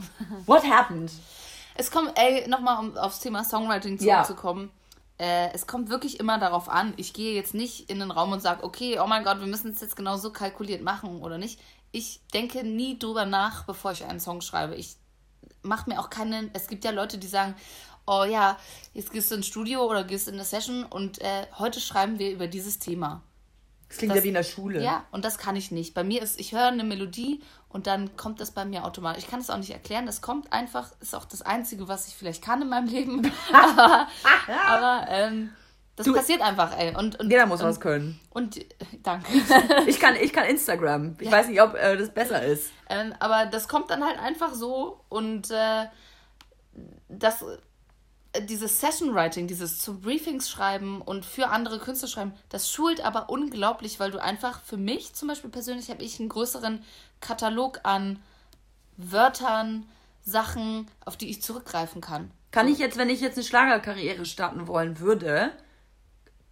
What 0.45 0.69
happened? 0.69 1.11
Es 1.77 1.91
kommt, 1.91 2.13
ey, 2.17 2.47
nochmal 2.47 2.79
um 2.79 2.95
aufs 2.99 3.21
Thema 3.21 3.43
Songwriting 3.43 3.99
zurückzukommen. 3.99 4.65
Ja 4.65 4.83
äh, 5.19 5.53
es 5.55 5.67
kommt 5.67 5.89
wirklich 5.89 6.19
immer 6.21 6.39
darauf 6.39 6.69
an. 6.69 6.95
Ich 6.97 7.13
gehe 7.13 7.35
jetzt 7.35 7.55
nicht 7.55 7.89
in 7.89 8.01
den 8.01 8.11
Raum 8.11 8.33
und 8.33 8.43
sage, 8.43 8.65
okay, 8.65 8.99
oh 9.03 9.07
mein 9.07 9.25
Gott, 9.25 9.41
wir 9.41 9.47
müssen 9.47 9.71
es 9.71 9.81
jetzt 9.81 9.97
genau 9.97 10.17
so 10.17 10.33
kalkuliert 10.33 10.83
machen 10.83 11.23
oder 11.23 11.39
nicht. 11.39 11.61
Ich 11.93 12.21
denke 12.35 12.65
nie 12.65 12.99
drüber 12.99 13.25
nach, 13.25 13.65
bevor 13.65 13.93
ich 13.93 14.05
einen 14.05 14.21
Song 14.21 14.41
schreibe. 14.41 14.75
Ich 14.75 14.97
mache 15.63 15.89
mir 15.89 16.01
auch 16.01 16.11
keinen. 16.11 16.51
Es 16.53 16.67
gibt 16.67 16.85
ja 16.85 16.91
Leute, 16.91 17.19
die 17.19 17.27
sagen, 17.27 17.55
oh 18.07 18.25
ja, 18.25 18.59
jetzt 18.95 19.13
gehst 19.13 19.31
du 19.31 19.37
ins 19.37 19.47
Studio 19.47 19.85
oder 19.85 20.05
gehst 20.05 20.29
in 20.29 20.35
eine 20.35 20.45
Session 20.45 20.85
und 20.85 21.21
äh, 21.21 21.47
heute 21.59 21.81
schreiben 21.81 22.19
wir 22.19 22.31
über 22.33 22.47
dieses 22.47 22.79
Thema. 22.79 23.23
Das 23.89 23.99
klingt 23.99 24.13
das, 24.13 24.19
ja 24.19 24.25
wie 24.25 24.29
in 24.29 24.35
der 24.35 24.43
Schule. 24.43 24.83
Ja, 24.83 25.05
und 25.11 25.25
das 25.25 25.37
kann 25.37 25.55
ich 25.55 25.71
nicht. 25.71 25.93
Bei 25.93 26.03
mir 26.03 26.23
ist, 26.23 26.41
ich 26.41 26.53
höre 26.53 26.69
eine 26.69 26.83
Melodie 26.83 27.43
und 27.69 27.87
dann 27.87 28.17
kommt 28.17 28.41
das 28.41 28.51
bei 28.51 28.65
mir 28.65 28.85
automatisch. 28.85 29.25
Ich 29.25 29.31
kann 29.31 29.41
es 29.41 29.51
auch 29.51 29.59
nicht 29.59 29.71
erklären. 29.71 30.07
Das 30.07 30.23
kommt 30.23 30.51
einfach, 30.53 30.91
ist 31.01 31.15
auch 31.15 31.27
das 31.27 31.43
Einzige, 31.43 31.89
was 31.89 32.09
ich 32.09 32.15
vielleicht 32.15 32.43
kann 32.43 32.63
in 32.63 32.71
meinem 32.71 32.89
Leben. 32.89 33.31
aber, 33.53 34.09
aber 34.67 35.07
ähm, 35.11 35.51
das 35.97 36.07
du, 36.07 36.15
passiert 36.15 36.41
einfach, 36.41 36.77
ey. 36.79 36.95
Und, 36.97 37.21
und, 37.21 37.31
jeder 37.31 37.47
muss 37.47 37.61
und, 37.61 37.69
was 37.69 37.81
können. 37.81 38.19
Und 38.31 38.57
äh, 38.57 38.67
danke. 39.03 39.27
ich, 39.87 40.01
kann, 40.01 40.17
ich 40.17 40.33
kann 40.33 40.47
Instagram. 40.47 41.17
Ich 41.19 41.27
ja. 41.27 41.33
weiß 41.33 41.49
nicht, 41.49 41.61
ob 41.61 41.75
äh, 41.75 41.97
das 41.97 42.13
besser 42.13 42.43
ist. 42.43 42.71
Ähm, 42.89 43.15
aber 43.21 43.47
das 43.47 43.69
kommt 43.69 43.91
dann 43.91 44.05
halt 44.05 44.19
einfach 44.19 44.55
so 44.55 45.01
und 45.09 45.51
äh, 45.51 45.87
das 47.09 47.45
dieses 48.41 48.81
Session 48.81 49.15
Writing, 49.15 49.47
dieses 49.47 49.79
zu 49.79 50.01
Briefings 50.01 50.49
schreiben 50.49 51.03
und 51.03 51.25
für 51.25 51.49
andere 51.49 51.79
Künstler 51.79 52.09
schreiben, 52.09 52.33
das 52.49 52.73
schult 52.73 53.05
aber 53.05 53.29
unglaublich, 53.29 54.01
weil 54.01 54.11
du 54.11 54.23
einfach 54.23 54.63
für 54.63 54.79
mich 54.79 55.13
zum 55.13 55.29
Beispiel 55.29 55.51
persönlich 55.51 55.91
habe 55.91 56.03
ich 56.03 56.19
einen 56.19 56.31
größeren 56.31 56.83
Katalog 57.21 57.81
an 57.83 58.19
Wörtern, 58.97 59.87
Sachen, 60.25 60.89
auf 61.05 61.17
die 61.17 61.29
ich 61.29 61.43
zurückgreifen 61.43 62.01
kann. 62.01 62.31
Kann 62.53 62.69
ich 62.69 62.79
jetzt, 62.79 62.97
wenn 62.97 63.11
ich 63.11 63.21
jetzt 63.21 63.37
eine 63.37 63.45
Schlagerkarriere 63.45 64.25
starten 64.25 64.67
wollen 64.67 65.01
würde, 65.01 65.53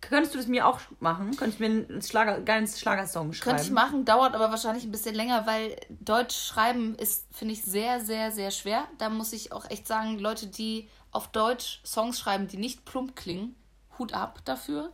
könntest 0.00 0.34
du 0.34 0.38
das 0.38 0.46
mir 0.46 0.66
auch 0.66 0.80
machen? 0.98 1.36
Könntest 1.36 1.60
du 1.60 1.68
mir 1.68 1.86
einen 1.88 2.02
Schlager, 2.02 2.40
geiles 2.40 2.80
Schlagersong 2.80 3.32
schreiben? 3.32 3.56
Könnte 3.56 3.62
ich 3.64 3.70
machen, 3.70 4.04
dauert 4.04 4.34
aber 4.34 4.50
wahrscheinlich 4.50 4.84
ein 4.84 4.90
bisschen 4.90 5.14
länger, 5.14 5.46
weil 5.46 5.76
Deutsch 5.88 6.36
schreiben 6.36 6.94
ist, 6.96 7.26
finde 7.32 7.54
ich, 7.54 7.62
sehr, 7.62 8.00
sehr, 8.00 8.32
sehr 8.32 8.50
schwer. 8.50 8.86
Da 8.98 9.08
muss 9.08 9.32
ich 9.32 9.52
auch 9.52 9.68
echt 9.70 9.86
sagen, 9.86 10.18
Leute, 10.18 10.46
die 10.46 10.88
auf 11.12 11.28
Deutsch 11.28 11.80
Songs 11.84 12.18
schreiben, 12.18 12.48
die 12.48 12.56
nicht 12.56 12.84
plump 12.84 13.16
klingen, 13.16 13.54
Hut 13.98 14.12
ab 14.12 14.40
dafür. 14.44 14.92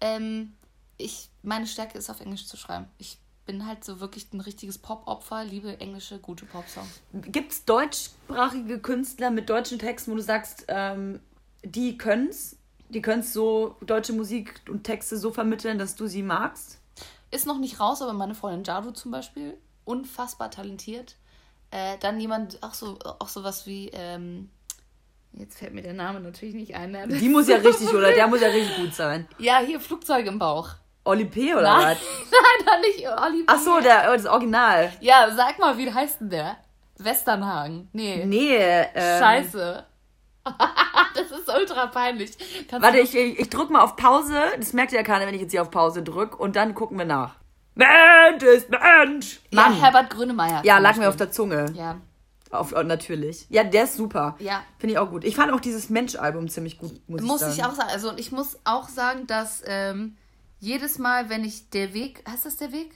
Ähm, 0.00 0.54
ich, 0.96 1.30
meine 1.42 1.66
Stärke 1.66 1.98
ist 1.98 2.10
auf 2.10 2.20
Englisch 2.20 2.46
zu 2.46 2.56
schreiben. 2.56 2.86
Ich 2.98 3.18
bin 3.46 3.66
halt 3.66 3.84
so 3.84 4.00
wirklich 4.00 4.32
ein 4.32 4.40
richtiges 4.40 4.78
Pop-Opfer, 4.78 5.44
liebe 5.44 5.80
englische, 5.80 6.18
gute 6.18 6.44
Pop-Songs. 6.44 7.00
Gibt 7.12 7.52
es 7.52 7.64
deutschsprachige 7.64 8.78
Künstler 8.78 9.30
mit 9.30 9.50
deutschen 9.50 9.78
Texten, 9.78 10.12
wo 10.12 10.16
du 10.16 10.22
sagst, 10.22 10.66
ähm, 10.68 11.20
die 11.64 11.98
können's? 11.98 12.56
Die 12.90 13.02
können 13.02 13.22
so 13.22 13.76
deutsche 13.80 14.12
Musik 14.12 14.60
und 14.68 14.84
Texte 14.84 15.16
so 15.16 15.30
vermitteln, 15.30 15.78
dass 15.78 15.94
du 15.94 16.06
sie 16.06 16.22
magst? 16.22 16.78
Ist 17.30 17.46
noch 17.46 17.58
nicht 17.58 17.78
raus, 17.78 18.02
aber 18.02 18.12
meine 18.12 18.34
Freundin 18.34 18.64
Jadu 18.64 18.90
zum 18.90 19.12
Beispiel, 19.12 19.56
unfassbar 19.84 20.50
talentiert. 20.50 21.14
Äh, 21.70 21.98
dann 22.00 22.18
jemand, 22.18 22.60
auch 22.62 22.74
so, 22.74 22.98
auch 23.20 23.28
sowas 23.28 23.64
wie, 23.66 23.90
ähm, 23.92 24.50
jetzt 25.32 25.56
fällt 25.58 25.72
mir 25.72 25.82
der 25.82 25.92
Name 25.92 26.18
natürlich 26.18 26.54
nicht 26.54 26.74
ein. 26.74 26.90
Ne? 26.90 27.06
Die 27.06 27.28
muss 27.28 27.46
ja 27.46 27.56
richtig, 27.64 27.94
oder 27.94 28.12
der 28.12 28.26
muss 28.26 28.40
ja 28.40 28.48
richtig 28.48 28.76
gut 28.76 28.94
sein. 28.94 29.28
Ja, 29.38 29.60
hier 29.60 29.78
Flugzeug 29.78 30.26
im 30.26 30.40
Bauch. 30.40 30.70
Oli 31.04 31.24
P. 31.24 31.54
oder 31.54 31.62
Nein, 31.62 31.96
was? 31.96 32.30
nein, 32.32 32.66
doch 32.66 32.80
nicht 32.80 33.08
Oli 33.08 33.42
P. 33.42 33.44
Ach 33.46 33.60
so, 33.60 33.80
der, 33.80 34.12
das 34.12 34.26
Original. 34.26 34.92
Ja, 35.00 35.30
sag 35.34 35.60
mal, 35.60 35.78
wie 35.78 35.92
heißt 35.92 36.20
denn 36.20 36.30
der? 36.30 36.56
Westernhagen. 36.98 37.88
Nee. 37.92 38.24
Nee, 38.26 38.56
ähm, 38.56 39.20
Scheiße. 39.22 39.86
das 41.30 41.38
ist 41.38 41.48
ultra 41.48 41.86
peinlich. 41.86 42.32
Kannst 42.68 42.84
Warte, 42.84 42.98
ich, 42.98 43.14
ich, 43.14 43.38
ich 43.38 43.50
drück 43.50 43.70
mal 43.70 43.80
auf 43.82 43.96
Pause. 43.96 44.40
Das 44.56 44.72
merkt 44.72 44.92
ja 44.92 45.02
keiner, 45.02 45.26
wenn 45.26 45.34
ich 45.34 45.40
jetzt 45.40 45.52
hier 45.52 45.62
auf 45.62 45.70
Pause 45.70 46.02
drück. 46.02 46.38
Und 46.38 46.56
dann 46.56 46.74
gucken 46.74 46.98
wir 46.98 47.04
nach. 47.04 47.36
Mensch 47.74 48.42
ist 48.42 48.68
Mensch. 48.68 49.40
Ja, 49.50 49.62
Mann. 49.62 49.80
Herbert 49.80 50.10
Grönemeyer. 50.10 50.62
Ja, 50.64 50.78
lag 50.78 50.96
mir 50.96 51.08
auf 51.08 51.16
der 51.16 51.30
Zunge. 51.30 51.72
Ja. 51.74 51.96
Auf, 52.50 52.74
oh, 52.76 52.82
natürlich. 52.82 53.46
Ja, 53.48 53.62
der 53.62 53.84
ist 53.84 53.96
super. 53.96 54.36
Ja. 54.40 54.62
Finde 54.78 54.94
ich 54.94 54.98
auch 54.98 55.10
gut. 55.10 55.24
Ich 55.24 55.36
fand 55.36 55.52
auch 55.52 55.60
dieses 55.60 55.88
Mensch-Album 55.88 56.48
ziemlich 56.48 56.78
gut, 56.78 57.00
muss, 57.08 57.22
Muss 57.22 57.42
ich 57.42 57.48
ich 57.48 57.54
sagen. 57.56 57.70
auch 57.70 57.76
sagen. 57.76 57.90
Also 57.92 58.12
ich 58.16 58.32
muss 58.32 58.58
auch 58.64 58.88
sagen, 58.88 59.26
dass 59.28 59.62
ähm, 59.66 60.16
jedes 60.58 60.98
Mal, 60.98 61.30
wenn 61.30 61.44
ich 61.44 61.70
der 61.70 61.94
Weg, 61.94 62.24
heißt 62.28 62.46
das 62.46 62.56
der 62.56 62.72
Weg? 62.72 62.90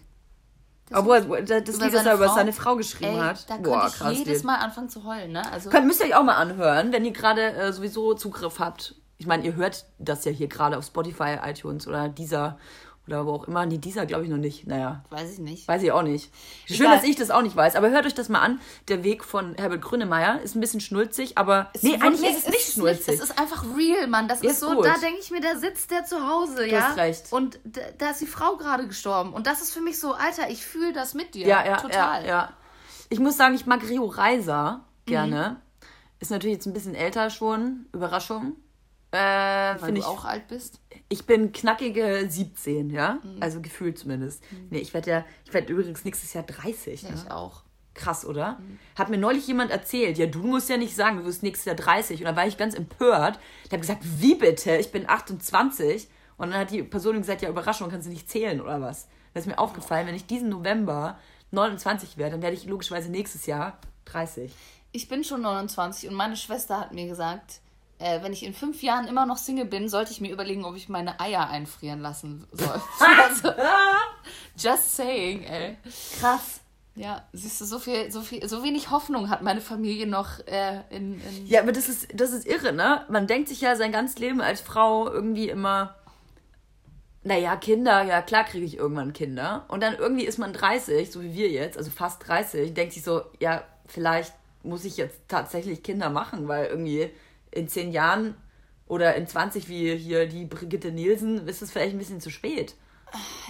Das 0.89 0.99
Obwohl, 0.99 1.21
das 1.45 1.49
Lied, 1.49 1.69
Über 1.69 1.91
das 1.91 1.93
seine 1.93 2.09
er 2.11 2.15
über 2.17 2.27
Frau? 2.27 2.35
seine 2.35 2.53
Frau 2.53 2.77
geschrieben 2.77 3.15
Ey, 3.15 3.21
hat. 3.21 3.49
da 3.49 3.57
Boah, 3.57 3.87
ich 3.89 3.95
krass. 3.95 4.19
jedes 4.19 4.39
Lied. 4.39 4.45
Mal 4.45 4.57
anfangen 4.57 4.89
zu 4.91 5.05
heulen, 5.05 5.33
ne? 5.33 5.51
Also 5.51 5.71
Könnt, 5.71 5.87
müsst 5.87 6.01
ihr 6.01 6.07
euch 6.07 6.15
auch 6.15 6.25
mal 6.25 6.35
anhören, 6.37 6.93
wenn 6.93 7.05
ihr 7.05 7.13
gerade 7.13 7.41
äh, 7.55 7.73
sowieso 7.73 8.15
Zugriff 8.15 8.59
habt. 8.59 8.95
Ich 9.17 9.27
meine, 9.27 9.45
ihr 9.45 9.55
hört 9.55 9.87
das 9.99 10.25
ja 10.27 10.31
hier 10.33 10.49
gerade 10.49 10.77
auf 10.77 10.85
Spotify, 10.85 11.39
iTunes 11.43 11.89
oder 11.89 12.09
dieser 12.11 12.59
oder 13.07 13.27
wo 13.27 13.33
auch 13.33 13.45
immer. 13.49 13.67
Nee, 13.67 13.79
dieser 13.79 14.07
glaube 14.07 14.25
ich 14.25 14.31
noch 14.31 14.39
nicht. 14.39 14.67
Naja, 14.67 15.05
weiß 15.11 15.33
ich 15.35 15.39
nicht. 15.39 15.69
weiß 15.69 15.83
ich 15.83 15.93
auch 15.93 16.03
nicht. 16.03 16.33
Schön, 16.67 16.77
Egal. 16.87 16.97
dass 16.97 17.05
ich 17.05 17.17
das 17.17 17.31
auch 17.31 17.43
nicht 17.43 17.55
weiß. 17.55 17.77
Aber 17.77 17.91
hört 17.91 18.07
euch 18.07 18.15
das 18.15 18.29
mal 18.29 18.41
an. 18.41 18.61
Der 18.89 19.05
Weg 19.05 19.25
von 19.25 19.55
Herbert 19.57 19.83
Grönemeyer 19.83 20.41
ist 20.41 20.55
ein 20.57 20.61
bisschen 20.61 20.81
schnulzig, 20.81 21.37
aber 21.37 21.71
nee, 21.83 21.93
wird- 21.93 22.03
eigentlich 22.03 22.21
nee, 22.23 22.29
ist 22.31 22.47
es 22.47 22.53
nicht 22.53 22.73
schnulzig. 22.73 23.15
Es 23.15 23.21
ist 23.31 23.39
einfach 23.39 23.65
real, 23.77 24.07
Mann. 24.07 24.27
Das 24.29 24.41
ist 24.41 24.53
ist 24.53 24.61
so, 24.61 24.75
gut. 24.75 24.87
da 24.87 24.95
denke 24.99 25.19
ich 25.21 25.31
mir, 25.31 25.41
da 25.41 25.57
sitzt 25.57 25.91
der 25.91 26.05
zu 26.05 26.27
Hause, 26.27 26.67
ja. 26.67 26.81
hast 26.89 26.97
recht. 26.97 27.33
Und 27.33 27.59
da, 27.65 27.81
da 27.99 28.11
ist 28.11 28.21
die 28.21 28.27
Frau 28.27 28.57
gerade 28.57 28.87
gestorben. 28.87 29.33
Und 29.35 29.47
das 29.47 29.61
ist 29.61 29.73
für 29.73 29.81
mich 29.83 30.01
so, 30.01 30.15
Alter, 30.15 30.49
ich 30.49 30.65
fühle 30.65 30.93
das 30.93 31.13
mit 31.15 31.35
dir. 31.35 31.47
Ja, 31.47 31.65
ja, 31.67 31.77
Total. 31.77 32.23
ja, 32.23 32.29
ja. 32.29 32.53
Ich 33.11 33.19
muss 33.21 33.37
sagen, 33.37 33.55
ich 33.55 33.67
mag 33.67 33.83
Rio 33.89 34.07
Reiser 34.07 34.81
Mhm. 35.07 35.11
gerne. 35.11 35.57
Ist 36.21 36.31
natürlich 36.31 36.55
jetzt 36.55 36.67
ein 36.67 36.73
bisschen 36.73 36.95
älter 36.95 37.29
schon. 37.29 37.85
Überraschung. 37.93 38.55
Äh, 39.11 39.17
Weil 39.19 39.93
du 39.93 39.99
ich. 39.99 40.05
auch 40.07 40.25
alt 40.25 40.49
bist. 40.49 40.81
Ich 41.15 41.27
bin 41.27 41.53
knackige 41.53 42.27
17, 42.29 42.91
ja? 42.91 43.21
Mhm. 43.23 43.37
Also 43.41 43.61
gefühlt 43.61 43.97
zumindest. 43.99 44.43
Nee, 44.71 44.79
ich 44.79 44.93
werde 44.93 45.11
ja, 45.11 45.25
ich 45.45 45.55
werde 45.55 45.73
übrigens 45.73 46.05
nächstes 46.05 46.33
Jahr 46.33 46.43
30. 46.43 47.03
Ja, 47.03 47.11
Ne? 47.11 47.23
ich 47.25 47.31
auch. 47.31 47.63
Krass, 47.95 48.27
oder? 48.27 48.59
Mhm. 48.59 48.79
Hat 48.99 49.11
mir 49.11 49.19
neulich 49.19 49.47
jemand 49.47 49.71
erzählt, 49.71 50.19
ja, 50.19 50.27
du 50.27 50.41
musst 50.41 50.69
ja 50.69 50.77
nicht 50.77 50.97
sagen, 50.97 51.19
du 51.19 51.25
wirst 51.25 51.45
nächstes 51.45 51.67
Jahr 51.67 51.77
30. 51.77 52.19
Und 52.19 52.25
dann 52.27 52.35
war 52.35 52.49
ich 52.49 52.57
ganz 52.57 52.75
empört. 52.75 53.39
Ich 53.65 53.71
habe 53.71 53.79
gesagt, 53.79 54.03
wie 54.03 54.35
bitte? 54.35 54.77
Ich 54.79 54.91
bin 54.91 55.09
28. 55.09 56.09
Und 56.37 56.51
dann 56.51 56.59
hat 56.59 56.73
die 56.73 56.83
Person 56.83 57.17
gesagt, 57.19 57.43
ja, 57.43 57.49
Überraschung, 57.49 57.91
kannst 57.91 58.09
du 58.09 58.11
nicht 58.11 58.29
zählen 58.29 58.61
oder 58.61 58.81
was? 58.81 59.07
Da 59.35 59.39
ist 59.41 59.47
mir 59.47 59.57
aufgefallen, 59.59 60.09
wenn 60.09 60.17
ich 60.17 60.27
diesen 60.27 60.49
November 60.49 61.17
29 61.53 62.17
werde, 62.19 62.33
dann 62.33 62.43
werde 62.43 62.57
ich 62.57 62.65
logischerweise 62.67 63.09
nächstes 63.13 63.47
Jahr 63.47 63.79
30. 64.07 64.53
Ich 64.91 65.07
bin 65.09 65.23
schon 65.23 65.43
29 65.43 66.09
und 66.09 66.17
meine 66.17 66.37
Schwester 66.37 66.81
hat 66.81 66.93
mir 66.93 67.07
gesagt, 67.07 67.61
äh, 67.99 68.23
wenn 68.23 68.33
ich 68.33 68.43
in 68.43 68.55
fünf 68.55 68.83
Jahren 68.83 69.07
immer 69.07 69.27
noch 69.27 69.37
Single 69.37 69.67
bin, 69.67 69.89
sollte 69.89 70.13
ich 70.13 70.21
mir 70.21 70.33
überlegen, 70.33 70.65
ob 70.65 70.77
ich 70.77 70.89
meine 70.89 71.21
Eier 71.21 71.49
einfrieren 71.49 72.01
lassen 72.01 72.47
soll. 72.53 72.81
also, 73.23 73.53
just 74.57 74.97
saying, 74.97 75.45
ey. 75.45 75.77
Krass. 76.19 76.61
Ja, 76.97 77.25
siehst 77.33 77.61
du, 77.61 77.65
so 77.65 77.81
viel, 77.81 78.13
so 78.13 78.21
viel, 78.21 78.47
so 78.49 78.63
wenig 78.63 78.91
Hoffnung 78.91 79.29
hat 79.29 79.43
meine 79.43 79.61
Familie 79.61 80.07
noch 80.07 80.39
äh, 80.47 80.81
in, 80.91 81.21
in 81.21 81.47
Ja, 81.47 81.61
aber 81.61 81.73
das 81.73 81.89
ist, 81.89 82.09
das 82.15 82.31
ist 82.31 82.47
irre, 82.47 82.73
ne? 82.73 83.05
Man 83.09 83.27
denkt 83.27 83.49
sich 83.49 83.61
ja 83.61 83.75
sein 83.75 83.91
ganzes 83.91 84.19
Leben 84.19 84.41
als 84.41 84.61
Frau 84.61 85.11
irgendwie 85.11 85.49
immer, 85.49 85.97
naja, 87.25 87.57
Kinder, 87.57 88.03
ja 88.05 88.23
klar 88.23 88.45
kriege 88.45 88.65
ich 88.65 88.77
irgendwann 88.77 89.13
Kinder. 89.13 89.65
Und 89.67 89.83
dann 89.83 89.97
irgendwie 89.97 90.25
ist 90.25 90.39
man 90.39 90.53
30, 90.53 91.11
so 91.11 91.21
wie 91.21 91.35
wir 91.35 91.51
jetzt, 91.51 91.77
also 91.77 91.91
fast 91.91 92.29
30, 92.29 92.75
denkt 92.75 92.93
sich 92.93 93.03
so, 93.03 93.23
ja, 93.41 93.65
vielleicht 93.87 94.33
muss 94.63 94.85
ich 94.85 94.97
jetzt 94.97 95.21
tatsächlich 95.27 95.83
Kinder 95.83 96.11
machen, 96.11 96.47
weil 96.47 96.67
irgendwie 96.67 97.11
in 97.55 97.69
10 97.69 97.93
Jahren 97.93 98.35
oder 98.87 99.15
in 99.15 99.27
20 99.27 99.69
wie 99.69 99.97
hier 99.97 100.27
die 100.27 100.45
Brigitte 100.45 100.93
Nielsen, 100.93 101.47
ist 101.49 101.63
es 101.63 101.71
vielleicht 101.71 101.95
ein 101.95 101.99
bisschen 101.99 102.21
zu 102.21 102.31
spät. 102.31 102.75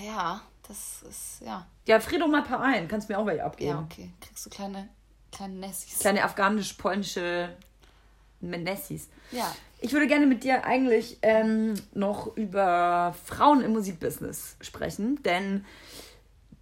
Ja, 0.05 0.43
das 0.69 1.03
ist, 1.09 1.43
ja. 1.45 1.67
Ja, 1.87 2.01
frier 2.01 2.19
doch 2.19 2.29
mal 2.29 2.43
ein 2.43 2.49
paar 2.49 2.61
ein, 2.61 2.89
kannst 2.89 3.09
mir 3.09 3.19
auch 3.19 3.27
welche 3.27 3.45
abgeben. 3.45 3.71
Ja, 3.71 3.81
okay. 3.81 4.11
Kriegst 4.21 4.47
du 4.47 4.51
kleine, 4.51 4.89
kleine 5.33 5.55
Nessis. 5.55 5.99
Kleine 5.99 6.25
afghanisch-polnische 6.25 7.51
Nessis. 8.41 9.09
Ja. 9.31 9.55
Ich 9.81 9.93
würde 9.93 10.07
gerne 10.07 10.27
mit 10.27 10.45
dir 10.45 10.65
eigentlich 10.65 11.19
ähm, 11.23 11.75
noch 11.93 12.37
über 12.37 13.15
Frauen 13.25 13.63
im 13.63 13.73
Musikbusiness 13.73 14.57
sprechen, 14.61 15.23
denn 15.23 15.65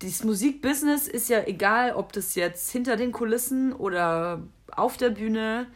das 0.01 0.25
Musikbusiness 0.25 1.07
ist 1.07 1.29
ja 1.29 1.45
egal, 1.45 1.93
ob 1.95 2.13
das 2.13 2.35
jetzt 2.35 2.71
hinter 2.73 2.97
den 2.97 3.13
Kulissen 3.13 3.73
oder 3.73 4.43
auf 4.73 4.97
der 4.97 5.11
Bühne. 5.11 5.69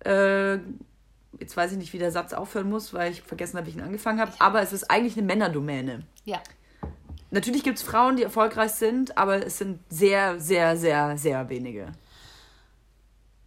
Äh, 0.00 0.58
jetzt 1.38 1.56
weiß 1.56 1.72
ich 1.72 1.78
nicht, 1.78 1.92
wie 1.92 1.98
der 1.98 2.10
Satz 2.10 2.32
aufhören 2.32 2.68
muss, 2.68 2.92
weil 2.94 3.12
ich 3.12 3.22
vergessen 3.22 3.56
habe, 3.56 3.66
wie 3.66 3.70
ich 3.70 3.76
ihn 3.76 3.82
angefangen 3.82 4.20
habe. 4.20 4.32
Aber 4.38 4.62
es 4.62 4.72
ist 4.72 4.90
eigentlich 4.90 5.16
eine 5.16 5.26
Männerdomäne. 5.26 6.04
Ja. 6.24 6.40
Natürlich 7.30 7.64
gibt 7.64 7.78
es 7.78 7.84
Frauen, 7.84 8.16
die 8.16 8.22
erfolgreich 8.22 8.72
sind, 8.72 9.16
aber 9.16 9.44
es 9.46 9.58
sind 9.58 9.80
sehr, 9.88 10.38
sehr, 10.38 10.76
sehr, 10.76 11.16
sehr 11.16 11.48
wenige. 11.48 11.92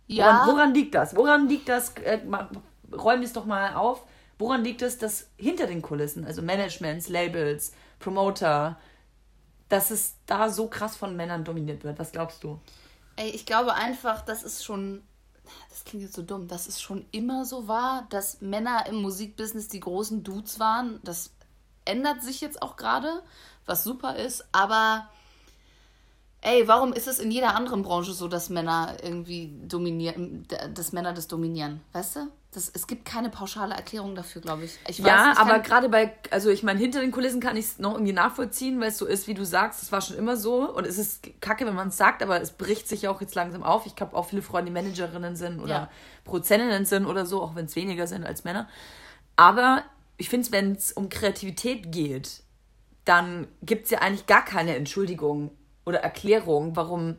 Ja. 0.07 0.25
Woran, 0.25 0.47
woran 0.49 0.73
liegt 0.73 0.95
das? 0.95 1.15
Woran 1.15 1.47
liegt 1.47 1.69
das? 1.69 1.93
Äh, 2.03 2.19
räum 2.91 3.21
es 3.21 3.33
doch 3.33 3.45
mal 3.45 3.75
auf. 3.75 4.03
Woran 4.37 4.63
liegt 4.63 4.81
es, 4.81 4.97
dass 4.97 5.29
hinter 5.37 5.67
den 5.67 5.81
Kulissen, 5.81 6.25
also 6.25 6.41
Managements, 6.41 7.07
Labels, 7.07 7.73
Promoter, 7.99 8.77
dass 9.69 9.91
es 9.91 10.15
da 10.25 10.49
so 10.49 10.67
krass 10.67 10.97
von 10.97 11.15
Männern 11.15 11.43
dominiert 11.43 11.83
wird? 11.83 11.99
Was 11.99 12.11
glaubst 12.11 12.43
du? 12.43 12.59
Ey, 13.15 13.29
ich 13.29 13.45
glaube 13.45 13.73
einfach, 13.73 14.21
das 14.21 14.43
ist 14.43 14.65
schon, 14.65 15.03
das 15.69 15.83
klingt 15.83 16.03
jetzt 16.03 16.15
so 16.15 16.21
dumm, 16.21 16.47
dass 16.47 16.67
es 16.67 16.81
schon 16.81 17.05
immer 17.11 17.45
so 17.45 17.67
war, 17.67 18.07
dass 18.09 18.41
Männer 18.41 18.85
im 18.87 18.95
Musikbusiness 18.95 19.67
die 19.67 19.79
großen 19.79 20.23
Dudes 20.23 20.59
waren. 20.59 20.99
Das 21.03 21.31
ändert 21.85 22.23
sich 22.23 22.41
jetzt 22.41 22.61
auch 22.61 22.75
gerade, 22.75 23.23
was 23.65 23.83
super 23.83 24.15
ist, 24.15 24.45
aber 24.51 25.09
ey, 26.45 26.67
warum 26.67 26.93
ist 26.93 27.07
es 27.07 27.19
in 27.19 27.31
jeder 27.31 27.55
anderen 27.55 27.81
Branche 27.81 28.13
so, 28.13 28.27
dass 28.27 28.49
Männer 28.49 28.97
irgendwie 29.01 29.53
dominieren, 29.67 30.47
dass 30.73 30.91
Männer 30.91 31.11
das 31.11 31.27
dominieren? 31.27 31.81
Weißt 31.91 32.17
du? 32.17 32.19
Das, 32.51 32.71
es 32.73 32.87
gibt 32.87 33.03
keine 33.03 33.29
pauschale 33.29 33.73
Erklärung 33.73 34.15
dafür, 34.15 34.41
glaube 34.41 34.63
ich. 34.63 34.77
ich 34.87 35.01
weiß, 35.01 35.07
ja, 35.07 35.31
ich 35.33 35.39
aber 35.39 35.59
gerade 35.59 35.89
bei, 35.89 36.15
also 36.31 36.49
ich 36.49 36.63
meine, 36.63 36.79
hinter 36.79 37.01
den 37.01 37.11
Kulissen 37.11 37.41
kann 37.41 37.57
ich 37.57 37.65
es 37.65 37.79
noch 37.79 37.93
irgendwie 37.95 38.13
nachvollziehen, 38.13 38.79
weil 38.79 38.89
es 38.89 38.97
so 38.97 39.05
ist, 39.05 39.27
wie 39.27 39.33
du 39.33 39.43
sagst, 39.43 39.83
es 39.83 39.91
war 39.91 39.99
schon 39.99 40.17
immer 40.17 40.37
so 40.37 40.71
und 40.71 40.85
es 40.85 40.97
ist 40.97 41.41
kacke, 41.41 41.65
wenn 41.65 41.75
man 41.75 41.89
es 41.89 41.97
sagt, 41.97 42.23
aber 42.23 42.39
es 42.39 42.51
bricht 42.51 42.87
sich 42.87 43.01
ja 43.01 43.11
auch 43.11 43.19
jetzt 43.19 43.35
langsam 43.35 43.63
auf. 43.63 43.85
Ich 43.87 43.95
habe 43.99 44.15
auch 44.15 44.27
viele 44.27 44.41
Freunde, 44.41 44.71
die 44.71 44.73
Managerinnen 44.73 45.35
sind 45.35 45.59
oder 45.59 45.73
Ja. 45.73 45.89
Produzentinnen 46.23 46.85
sind 46.85 47.07
oder 47.07 47.25
so, 47.25 47.41
auch 47.41 47.55
wenn 47.55 47.65
es 47.65 47.75
weniger 47.75 48.07
sind 48.07 48.23
als 48.23 48.43
Männer. 48.43 48.69
Aber 49.35 49.83
ich 50.17 50.29
finde, 50.29 50.49
wenn 50.51 50.73
es 50.73 50.93
um 50.93 51.09
Kreativität 51.09 51.91
geht, 51.91 52.43
dann 53.03 53.47
gibt 53.63 53.85
es 53.85 53.91
ja 53.91 53.99
eigentlich 53.99 54.27
gar 54.27 54.45
keine 54.45 54.75
Entschuldigung 54.75 55.51
oder 55.85 55.99
Erklärung, 55.99 56.75
warum, 56.75 57.17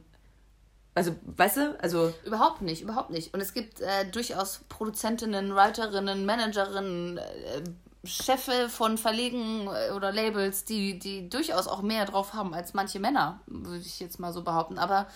also, 0.95 1.15
weißt 1.25 1.57
du, 1.57 1.81
also 1.81 2.13
Überhaupt 2.25 2.63
nicht, 2.63 2.83
überhaupt 2.83 3.11
nicht. 3.11 3.33
Und 3.33 3.41
es 3.41 3.55
gibt 3.55 3.81
äh, 3.81 4.07
durchaus 4.11 4.61
Produzentinnen, 4.69 5.55
Writerinnen, 5.55 6.27
Managerinnen, 6.27 7.19
äh, 7.19 7.63
Chefe 8.05 8.69
von 8.69 8.99
Verlegen 8.99 9.69
äh, 9.69 9.93
oder 9.93 10.13
Labels, 10.13 10.65
die, 10.65 10.99
die 10.99 11.29
durchaus 11.29 11.67
auch 11.69 11.83
mehr 11.83 12.07
drauf 12.07 12.35
haben 12.35 12.55
als 12.55 12.75
manche 12.75 12.99
Männer, 12.99 13.41
würde 13.47 13.85
ich 13.85 14.01
jetzt 14.01 14.19
mal 14.19 14.33
so 14.33 14.43
behaupten. 14.43 14.79
Aber 14.79 15.07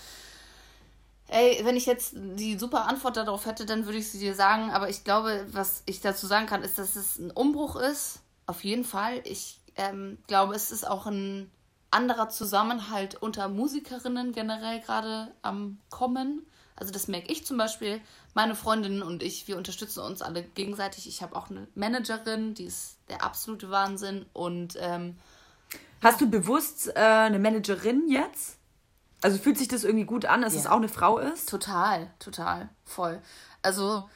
ey, 1.29 1.61
wenn 1.65 1.77
ich 1.77 1.87
jetzt 1.87 2.15
die 2.15 2.59
super 2.59 2.87
Antwort 2.87 3.17
darauf 3.17 3.47
hätte, 3.47 3.67
dann 3.67 3.87
würde 3.87 3.99
ich 3.99 4.11
sie 4.11 4.19
dir 4.19 4.35
sagen. 4.35 4.71
Aber 4.71 4.89
ich 4.89 5.05
glaube, 5.05 5.47
was 5.51 5.83
ich 5.87 6.01
dazu 6.01 6.27
sagen 6.27 6.47
kann, 6.47 6.63
ist, 6.63 6.79
dass 6.79 6.97
es 6.97 7.19
ein 7.19 7.31
Umbruch 7.31 7.77
ist. 7.77 8.21
Auf 8.47 8.65
jeden 8.65 8.85
Fall. 8.85 9.21
Ich 9.25 9.61
ähm, 9.77 10.19
glaube, 10.27 10.55
es 10.55 10.71
ist 10.71 10.87
auch 10.87 11.07
ein 11.07 11.51
anderer 11.91 12.29
Zusammenhalt 12.29 13.17
unter 13.21 13.49
Musikerinnen 13.49 14.33
generell 14.33 14.81
gerade 14.81 15.33
am 15.43 15.79
Kommen. 15.91 16.47
Also 16.77 16.93
das 16.93 17.09
merke 17.09 17.31
ich 17.33 17.45
zum 17.45 17.59
Beispiel. 17.59 18.01
Meine 18.35 18.55
Freundinnen 18.55 19.03
und 19.03 19.23
ich, 19.23 19.49
wir 19.49 19.57
unterstützen 19.57 20.01
uns 20.01 20.23
alle 20.23 20.43
gegenseitig. 20.43 21.07
Ich 21.09 21.21
habe 21.23 21.37
auch 21.37 21.51
eine 21.51 21.67
Managerin, 21.75 22.55
die 22.55 22.65
ist 22.65 22.97
der 23.09 23.23
absolute 23.25 23.71
Wahnsinn. 23.71 24.25
Und 24.33 24.77
ähm, 24.81 25.17
Hast 26.03 26.21
du 26.21 26.31
bewusst 26.31 26.89
äh, 26.97 27.01
eine 27.01 27.39
Managerin 27.39 28.09
jetzt? 28.09 28.57
Also 29.23 29.37
fühlt 29.37 29.59
sich 29.59 29.69
das 29.69 29.85
irgendwie 29.85 30.07
gut 30.07 30.25
an, 30.25 30.41
dass 30.41 30.55
Ja. 30.55 30.61
es 30.61 30.67
auch 30.67 30.77
eine 30.77 30.89
Frau 30.89 31.19
ist? 31.19 31.49
Total, 31.51 32.11
total, 32.19 32.71
voll. 32.85 33.21
Also, 33.61 34.09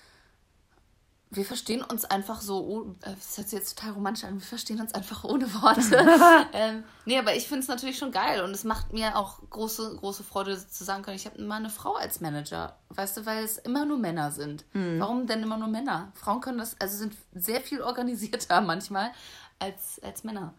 wir 1.37 1.45
verstehen 1.45 1.83
uns 1.83 2.05
einfach 2.05 2.41
so, 2.41 2.97
äh, 3.03 3.11
das 3.15 3.37
hört 3.37 3.49
sich 3.49 3.59
jetzt 3.59 3.79
total 3.79 3.93
romantisch 3.95 4.25
an, 4.25 4.35
wir 4.35 4.47
verstehen 4.47 4.81
uns 4.81 4.95
einfach 4.95 5.25
ohne 5.25 5.53
Worte. 5.55 6.47
ähm, 6.53 6.85
nee, 7.05 7.19
aber 7.19 7.35
ich 7.35 7.49
finde 7.49 7.61
es 7.61 7.69
natürlich 7.69 7.99
schon 7.99 8.13
geil 8.13 8.43
und 8.43 8.51
es 8.51 8.65
macht 8.65 8.93
mir 8.93 9.17
auch 9.17 9.39
große, 9.51 9.97
große 9.97 10.25
Freude 10.25 10.57
zu 10.57 10.85
sagen 10.85 11.03
können, 11.03 11.17
ich 11.17 11.27
habe 11.27 11.43
mal 11.43 11.57
eine 11.57 11.71
Frau 11.71 11.95
als 11.95 12.21
Manager. 12.21 12.77
Weißt 12.91 13.17
du, 13.17 13.27
weil 13.27 13.45
es 13.45 13.59
immer 13.59 13.85
nur 13.85 13.99
Männer 13.99 14.31
sind. 14.31 14.65
Warum 14.73 15.27
denn 15.27 15.43
immer 15.43 15.57
nur 15.57 15.69
Männer? 15.69 16.13
Frauen 16.15 16.41
können 16.41 16.59
das, 16.59 16.81
also 16.81 16.97
sind 16.97 17.15
sehr 17.35 17.61
viel 17.61 17.83
organisierter 17.83 18.61
manchmal 18.63 19.11
als, 19.59 20.01
als 20.03 20.25
Männer. 20.25 20.55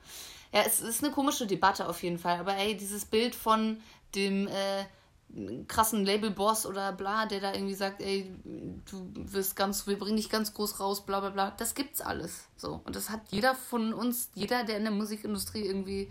Ja, 0.53 0.63
es 0.65 0.79
ist 0.79 1.03
eine 1.03 1.13
komische 1.13 1.47
Debatte 1.47 1.87
auf 1.87 2.01
jeden 2.03 2.17
Fall, 2.17 2.39
aber 2.39 2.55
ey, 2.55 2.77
dieses 2.77 3.05
Bild 3.05 3.35
von 3.35 3.81
dem 4.15 4.47
äh, 4.47 4.85
krassen 5.67 6.05
Labelboss 6.05 6.65
oder 6.65 6.91
bla, 6.93 7.25
der 7.25 7.39
da 7.39 7.53
irgendwie 7.53 7.73
sagt, 7.73 8.01
ey, 8.01 8.33
du 8.43 9.11
wirst 9.13 9.55
ganz, 9.55 9.85
wir 9.87 9.99
bringen 9.99 10.17
dich 10.17 10.29
ganz 10.29 10.53
groß 10.53 10.79
raus, 10.79 11.05
bla 11.05 11.19
bla 11.19 11.29
bla. 11.29 11.51
Das 11.51 11.75
gibt's 11.75 12.01
alles. 12.01 12.45
So. 12.57 12.81
Und 12.85 12.95
das 12.95 13.09
hat 13.09 13.21
jeder 13.29 13.55
von 13.55 13.93
uns, 13.93 14.29
jeder, 14.33 14.63
der 14.63 14.77
in 14.77 14.83
der 14.83 14.93
Musikindustrie 14.93 15.65
irgendwie 15.65 16.09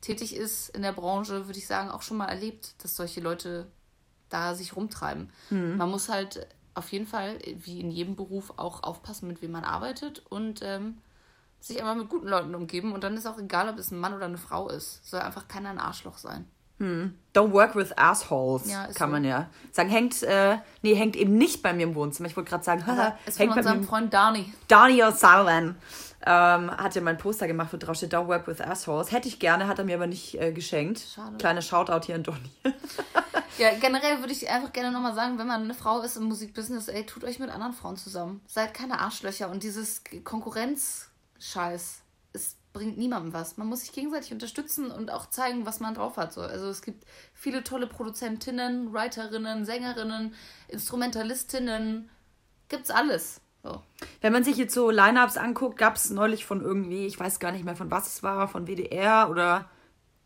tätig 0.00 0.34
ist, 0.34 0.70
in 0.70 0.82
der 0.82 0.92
Branche, 0.92 1.46
würde 1.46 1.58
ich 1.58 1.66
sagen, 1.66 1.90
auch 1.90 2.02
schon 2.02 2.16
mal 2.16 2.26
erlebt, 2.26 2.74
dass 2.82 2.96
solche 2.96 3.20
Leute 3.20 3.66
da 4.28 4.54
sich 4.54 4.76
rumtreiben. 4.76 5.30
Man 5.76 5.90
muss 5.90 6.08
halt 6.08 6.46
auf 6.74 6.90
jeden 6.92 7.06
Fall, 7.06 7.38
wie 7.44 7.80
in 7.80 7.90
jedem 7.90 8.16
Beruf, 8.16 8.54
auch 8.56 8.82
aufpassen, 8.82 9.28
mit 9.28 9.40
wem 9.40 9.52
man 9.52 9.64
arbeitet 9.64 10.24
und 10.28 10.60
ähm, 10.62 10.98
sich 11.60 11.80
einfach 11.80 11.94
mit 11.94 12.08
guten 12.08 12.28
Leuten 12.28 12.54
umgeben. 12.54 12.92
Und 12.92 13.04
dann 13.04 13.16
ist 13.16 13.26
auch 13.26 13.38
egal, 13.38 13.68
ob 13.68 13.78
es 13.78 13.90
ein 13.90 13.98
Mann 13.98 14.14
oder 14.14 14.26
eine 14.26 14.38
Frau 14.38 14.68
ist. 14.68 15.08
Soll 15.08 15.20
einfach 15.20 15.48
keiner 15.48 15.70
ein 15.70 15.78
Arschloch 15.78 16.18
sein. 16.18 16.46
Don't 16.80 17.52
work 17.52 17.74
with 17.76 17.96
assholes, 17.96 18.70
Ja, 18.70 18.84
kann 18.88 19.08
so. 19.08 19.12
man 19.12 19.24
ja 19.24 19.48
sagen. 19.72 19.88
Hängt, 19.88 20.22
äh, 20.22 20.58
nee, 20.82 20.94
hängt 20.94 21.16
eben 21.16 21.36
nicht 21.38 21.62
bei 21.62 21.72
mir 21.72 21.84
im 21.84 21.94
Wohnzimmer. 21.94 22.28
Ich 22.28 22.36
wollte 22.36 22.50
gerade 22.50 22.64
sagen, 22.64 22.84
haha, 22.86 23.16
Ist 23.26 23.36
von 23.36 23.44
hängt 23.44 23.54
bei 23.54 23.60
unserem 23.60 23.80
mir. 23.80 23.86
Freund 23.86 24.12
Dani. 24.12 24.52
Donny 24.68 25.02
O'Sullivan 25.02 25.76
ähm, 26.26 26.70
hat 26.70 26.94
ja 26.94 27.00
mein 27.00 27.16
Poster 27.16 27.46
gemacht, 27.46 27.72
wo 27.72 27.76
drauf 27.76 27.96
steht 27.96 28.12
Don't 28.12 28.26
work 28.26 28.46
with 28.46 28.60
assholes. 28.60 29.12
Hätte 29.12 29.28
ich 29.28 29.38
gerne, 29.38 29.66
hat 29.68 29.78
er 29.78 29.84
mir 29.84 29.94
aber 29.96 30.06
nicht 30.06 30.40
äh, 30.40 30.52
geschenkt. 30.52 31.00
Schade. 31.14 31.36
Kleiner 31.38 31.62
Shoutout 31.62 32.04
hier 32.06 32.16
an 32.16 32.22
Donny. 32.22 32.50
Ja, 33.56 33.68
generell 33.80 34.18
würde 34.18 34.32
ich 34.32 34.50
einfach 34.50 34.72
gerne 34.72 34.90
nochmal 34.90 35.14
sagen, 35.14 35.38
wenn 35.38 35.46
man 35.46 35.62
eine 35.62 35.74
Frau 35.74 36.00
ist 36.00 36.16
im 36.16 36.24
Musikbusiness, 36.24 36.88
ey, 36.88 37.06
tut 37.06 37.22
euch 37.22 37.38
mit 37.38 37.50
anderen 37.50 37.72
Frauen 37.72 37.96
zusammen. 37.96 38.40
Seid 38.48 38.74
keine 38.74 38.98
Arschlöcher 38.98 39.48
und 39.48 39.62
dieses 39.62 40.02
Konkurrenzscheiß, 40.24 41.06
es 41.40 42.02
bringt 42.74 42.98
niemandem 42.98 43.32
was. 43.32 43.56
Man 43.56 43.68
muss 43.68 43.80
sich 43.80 43.92
gegenseitig 43.92 44.32
unterstützen 44.32 44.90
und 44.90 45.10
auch 45.10 45.30
zeigen, 45.30 45.64
was 45.64 45.80
man 45.80 45.94
drauf 45.94 46.18
hat. 46.18 46.34
So. 46.34 46.42
Also 46.42 46.68
es 46.68 46.82
gibt 46.82 47.06
viele 47.32 47.64
tolle 47.64 47.86
Produzentinnen, 47.86 48.92
Writerinnen, 48.92 49.64
Sängerinnen, 49.64 50.34
Instrumentalistinnen, 50.68 52.10
gibt's 52.68 52.90
alles. 52.90 53.40
So. 53.62 53.80
Wenn 54.20 54.32
man 54.32 54.44
sich 54.44 54.56
jetzt 54.56 54.74
so 54.74 54.90
Lineups 54.90 55.38
anguckt, 55.38 55.78
gab 55.78 55.96
es 55.96 56.10
neulich 56.10 56.44
von 56.44 56.60
irgendwie, 56.60 57.06
ich 57.06 57.18
weiß 57.18 57.38
gar 57.38 57.52
nicht 57.52 57.64
mehr 57.64 57.76
von 57.76 57.90
was 57.90 58.08
es 58.08 58.22
war, 58.22 58.48
von 58.48 58.66
WDR 58.66 59.30
oder 59.30 59.70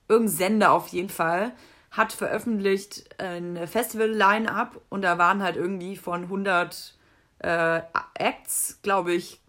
irgendein 0.09 0.35
Sender 0.35 0.73
auf 0.73 0.89
jeden 0.89 1.11
Fall, 1.11 1.53
hat 1.91 2.13
veröffentlicht 2.13 3.21
ein 3.21 3.67
Festival-Line-Up 3.67 4.81
und 4.89 5.03
da 5.03 5.19
waren 5.19 5.43
halt 5.43 5.57
irgendwie 5.57 5.97
von 5.97 6.25
100 6.25 6.95
äh, 7.41 7.83
Acts, 8.15 8.81
glaube 8.83 9.13
ich, 9.13 9.41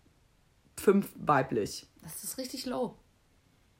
fünf 0.78 1.10
weiblich. 1.16 1.89
Das 2.14 2.24
ist 2.24 2.38
richtig 2.38 2.66
low. 2.66 2.96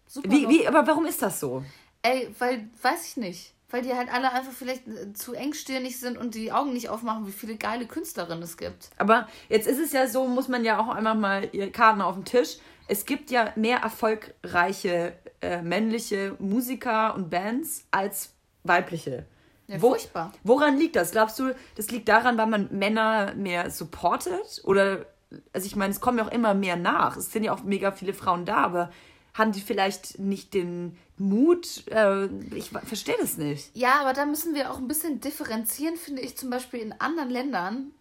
Super 0.08 0.30
Wie, 0.30 0.44
low. 0.44 0.50
wie, 0.50 0.68
aber 0.68 0.86
warum 0.88 1.06
ist 1.06 1.22
das 1.22 1.40
so? 1.40 1.64
Ey, 2.02 2.34
weil, 2.40 2.68
weiß 2.82 3.08
ich 3.08 3.18
nicht. 3.18 3.54
Weil 3.72 3.84
die 3.84 3.94
halt 3.94 4.12
alle 4.12 4.32
einfach 4.32 4.52
vielleicht 4.52 4.88
äh, 4.88 5.14
zu 5.14 5.34
engstirnig 5.34 6.00
sind 6.00 6.18
und 6.18 6.34
die 6.34 6.52
Augen 6.52 6.74
nicht 6.74 6.90
aufmachen, 6.90 7.28
wie 7.28 7.32
viele 7.32 7.56
geile 7.56 7.86
Künstlerinnen 7.86 8.44
es 8.44 8.58
gibt. 8.58 8.90
Aber 8.98 9.28
jetzt 9.48 9.68
ist 9.68 9.78
es 9.78 9.92
ja 9.92 10.08
so, 10.08 10.28
muss 10.28 10.48
man 10.48 10.64
ja 10.66 10.80
auch 10.80 10.88
einmal 10.88 11.16
mal 11.16 11.48
Karten 11.72 12.02
auf 12.02 12.16
den 12.16 12.26
Tisch. 12.26 12.58
Es 12.88 13.06
gibt 13.06 13.30
ja 13.30 13.54
mehr 13.56 13.78
erfolgreiche 13.80 15.14
äh, 15.42 15.62
männliche 15.62 16.36
Musiker 16.40 17.14
und 17.14 17.30
Bands 17.30 17.86
als 17.92 18.34
weibliche. 18.64 19.26
Ja, 19.68 19.78
furchtbar. 19.78 20.34
Woran 20.44 20.78
liegt 20.78 20.96
das? 20.96 21.12
Glaubst 21.12 21.38
du, 21.38 21.56
das 21.76 21.92
liegt 21.92 22.10
daran, 22.10 22.40
weil 22.40 22.48
man 22.48 22.70
Männer 22.72 23.36
mehr 23.36 23.70
supportet? 23.70 24.62
Oder, 24.64 25.06
also 25.54 25.66
ich 25.68 25.76
meine, 25.76 25.92
es 25.92 26.02
kommen 26.02 26.18
ja 26.18 26.26
auch 26.26 26.32
immer 26.32 26.54
mehr 26.54 26.76
nach. 26.76 27.18
Es 27.18 27.32
sind 27.32 27.44
ja 27.44 27.54
auch 27.54 27.64
mega 27.64 27.92
viele 27.92 28.14
Frauen 28.14 28.46
da, 28.46 28.58
aber 28.58 28.92
haben 29.34 29.52
die 29.52 29.62
vielleicht 29.62 30.20
nicht 30.20 30.54
den 30.54 30.98
Mut? 31.18 31.88
Äh, 31.88 32.28
ich 32.56 32.70
verstehe 32.70 33.16
das 33.20 33.38
nicht. 33.38 33.76
Ja, 33.76 34.02
aber 34.02 34.14
da 34.14 34.26
müssen 34.26 34.56
wir 34.56 34.72
auch 34.72 34.78
ein 34.78 34.88
bisschen 34.88 35.22
differenzieren, 35.22 35.98
finde 35.98 36.22
ich, 36.22 36.38
zum 36.38 36.50
Beispiel 36.50 36.80
in 36.80 36.94
anderen 36.94 37.30
Ländern. 37.30 37.92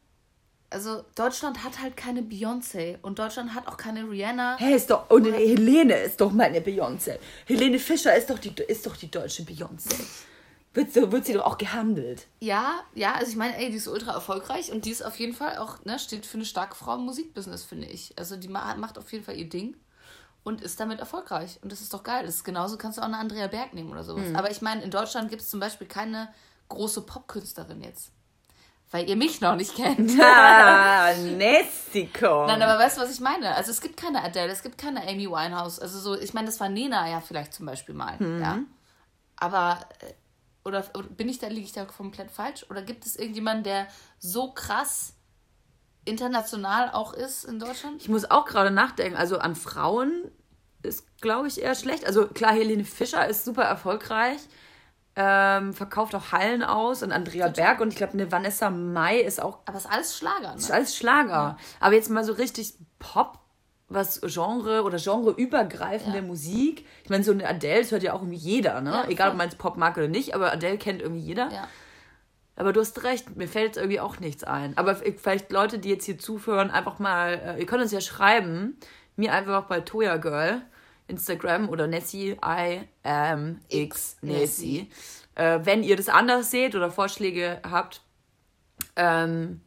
Also 0.70 1.02
Deutschland 1.14 1.64
hat 1.64 1.80
halt 1.80 1.96
keine 1.96 2.20
Beyoncé 2.20 2.98
und 3.00 3.18
Deutschland 3.18 3.54
hat 3.54 3.66
auch 3.68 3.78
keine 3.78 4.08
Rihanna. 4.10 4.56
Hey, 4.58 4.74
ist 4.74 4.90
doch, 4.90 5.08
und 5.08 5.24
Helene 5.24 5.94
ist 5.94 6.20
doch 6.20 6.30
meine 6.30 6.60
Beyoncé. 6.60 7.18
Helene 7.46 7.78
Fischer 7.78 8.14
ist 8.14 8.28
doch 8.28 8.38
die, 8.38 8.52
ist 8.68 8.84
doch 8.86 8.96
die 8.96 9.10
deutsche 9.10 9.44
Beyoncé. 9.44 9.94
Wird, 10.74 10.92
so, 10.92 11.10
wird 11.10 11.24
sie 11.24 11.32
doch 11.32 11.44
auch 11.44 11.58
gehandelt. 11.58 12.26
Ja, 12.40 12.80
ja, 12.94 13.14
also 13.14 13.30
ich 13.30 13.36
meine, 13.36 13.56
ey, 13.58 13.70
die 13.70 13.76
ist 13.76 13.88
ultra 13.88 14.12
erfolgreich 14.12 14.70
und 14.70 14.84
die 14.84 14.90
ist 14.90 15.02
auf 15.02 15.18
jeden 15.18 15.32
Fall 15.32 15.58
auch, 15.58 15.84
ne, 15.84 15.98
steht 15.98 16.26
für 16.26 16.36
eine 16.36 16.44
starke 16.44 16.76
Frau 16.76 16.96
im 16.96 17.02
Musikbusiness, 17.04 17.64
finde 17.64 17.86
ich. 17.86 18.14
Also 18.18 18.36
die 18.36 18.48
ma 18.48 18.74
macht 18.76 18.98
auf 18.98 19.10
jeden 19.12 19.24
Fall 19.24 19.36
ihr 19.36 19.48
Ding 19.48 19.76
und 20.44 20.60
ist 20.60 20.78
damit 20.78 21.00
erfolgreich. 21.00 21.58
Und 21.62 21.72
das 21.72 21.80
ist 21.80 21.92
doch 21.94 22.02
geil. 22.02 22.24
Das 22.26 22.36
ist 22.36 22.44
genauso 22.44 22.76
kannst 22.76 22.98
du 22.98 23.02
auch 23.02 23.06
eine 23.06 23.18
Andrea 23.18 23.46
Berg 23.48 23.74
nehmen 23.74 23.90
oder 23.90 24.04
sowas. 24.04 24.26
Aber 24.34 24.50
ich 24.50 24.62
meine, 24.62 24.82
in 24.82 24.90
Deutschland 24.90 25.30
gibt 25.30 25.42
es 25.42 25.50
zum 25.50 25.58
Beispiel 25.58 25.86
keine 25.86 26.28
große 26.68 27.02
Popkünstlerin 27.02 27.82
jetzt. 27.82 28.12
Weil 28.90 29.08
ihr 29.08 29.16
mich 29.16 29.40
noch 29.40 29.56
nicht 29.56 29.74
kennt. 29.74 30.12
Ah, 30.20 31.12
Nestico. 31.36 32.46
Nein, 32.46 32.62
aber 32.62 32.78
weißt 32.78 32.96
du, 32.96 33.02
was 33.02 33.12
ich 33.12 33.20
meine? 33.20 33.54
Also 33.54 33.70
es 33.70 33.80
gibt 33.80 33.96
keine 33.98 34.22
Adele, 34.22 34.50
es 34.50 34.62
gibt 34.62 34.78
keine 34.78 35.02
Amy 35.06 35.28
Winehouse. 35.28 35.80
Also 35.80 35.98
so, 35.98 36.18
ich 36.18 36.32
meine, 36.34 36.46
das 36.46 36.60
war 36.60 36.68
Nena 36.68 37.08
ja 37.10 37.20
vielleicht 37.20 37.52
zum 37.52 37.66
Beispiel 37.66 37.94
mal, 37.94 38.16
ja. 38.40 38.58
Aber 39.36 39.80
äh, 40.00 40.12
oder, 40.68 40.84
oder 40.94 41.08
bin 41.08 41.28
ich 41.28 41.38
da, 41.38 41.48
liege 41.48 41.66
ich 41.66 41.72
da 41.72 41.84
komplett 41.84 42.30
falsch? 42.30 42.66
Oder 42.70 42.82
gibt 42.82 43.04
es 43.06 43.16
irgendjemanden, 43.16 43.64
der 43.64 43.88
so 44.18 44.52
krass 44.52 45.14
international 46.04 46.90
auch 46.92 47.12
ist 47.12 47.44
in 47.44 47.58
Deutschland? 47.58 48.00
Ich 48.00 48.08
muss 48.08 48.30
auch 48.30 48.44
gerade 48.44 48.70
nachdenken. 48.70 49.16
Also 49.16 49.38
an 49.38 49.56
Frauen 49.56 50.30
ist, 50.82 51.20
glaube 51.20 51.48
ich, 51.48 51.60
eher 51.60 51.74
schlecht. 51.74 52.06
Also 52.06 52.28
klar, 52.28 52.52
Helene 52.52 52.84
Fischer 52.84 53.26
ist 53.26 53.44
super 53.44 53.64
erfolgreich. 53.64 54.38
Ähm, 55.20 55.74
verkauft 55.74 56.14
auch 56.14 56.30
Hallen 56.30 56.62
aus 56.62 57.02
und 57.02 57.10
Andrea 57.10 57.48
Berg 57.48 57.80
und 57.80 57.88
ich 57.88 57.96
glaube, 57.96 58.12
eine 58.12 58.30
Vanessa 58.30 58.70
Mai 58.70 59.18
ist 59.18 59.42
auch 59.42 59.58
Aber 59.66 59.76
ist 59.76 59.90
alles 59.90 60.16
Schlager, 60.16 60.54
ist 60.54 60.68
ne? 60.68 60.76
alles 60.76 60.96
Schlager. 60.96 61.56
Aber 61.80 61.94
jetzt 61.94 62.08
mal 62.08 62.22
so 62.22 62.34
richtig 62.34 62.74
Pop, 63.00 63.40
was 63.88 64.20
Genre 64.22 64.82
oder 64.82 64.98
genreübergreifende 64.98 66.18
Ja. 66.18 66.24
Musik. 66.24 66.84
Ich 67.04 67.10
meine, 67.10 67.24
so 67.24 67.32
eine 67.32 67.48
Adele, 67.48 67.80
das 67.80 67.90
hört 67.90 68.02
ja 68.02 68.12
auch 68.12 68.20
irgendwie 68.20 68.36
jeder, 68.36 68.80
ne? 68.80 68.90
Ja, 68.90 69.08
Egal, 69.08 69.30
ob 69.30 69.36
man 69.36 69.48
es 69.48 69.54
Pop 69.54 69.76
mag 69.76 69.96
oder 69.96 70.08
nicht, 70.08 70.34
aber 70.34 70.52
Adele 70.52 70.78
kennt 70.78 71.00
irgendwie 71.00 71.22
jeder. 71.22 71.50
Ja. 71.50 71.68
Aber 72.56 72.72
du 72.72 72.80
hast 72.80 73.02
recht, 73.04 73.36
mir 73.36 73.48
fällt 73.48 73.76
irgendwie 73.76 74.00
auch 74.00 74.18
nichts 74.18 74.44
ein. 74.44 74.76
Aber 74.76 74.96
vielleicht 74.96 75.52
Leute, 75.52 75.78
die 75.78 75.90
jetzt 75.90 76.04
hier 76.04 76.18
zuhören, 76.18 76.70
einfach 76.70 76.98
mal, 76.98 77.34
äh, 77.56 77.60
ihr 77.60 77.66
könnt 77.66 77.82
uns 77.82 77.92
ja 77.92 78.00
schreiben, 78.00 78.76
mir 79.16 79.32
einfach 79.32 79.64
bei 79.66 79.80
Toya 79.80 80.16
Girl, 80.16 80.62
Instagram 81.06 81.68
oder 81.68 81.86
Nessie, 81.86 82.36
I 82.44 82.80
am 83.04 83.60
X 83.68 84.16
Nessie. 84.22 84.90
Äh, 85.36 85.60
wenn 85.62 85.82
ihr 85.84 85.96
das 85.96 86.08
anders 86.08 86.50
seht 86.50 86.74
oder 86.74 86.90
Vorschläge 86.90 87.60
habt, 87.68 88.02
ähm, 88.96 89.60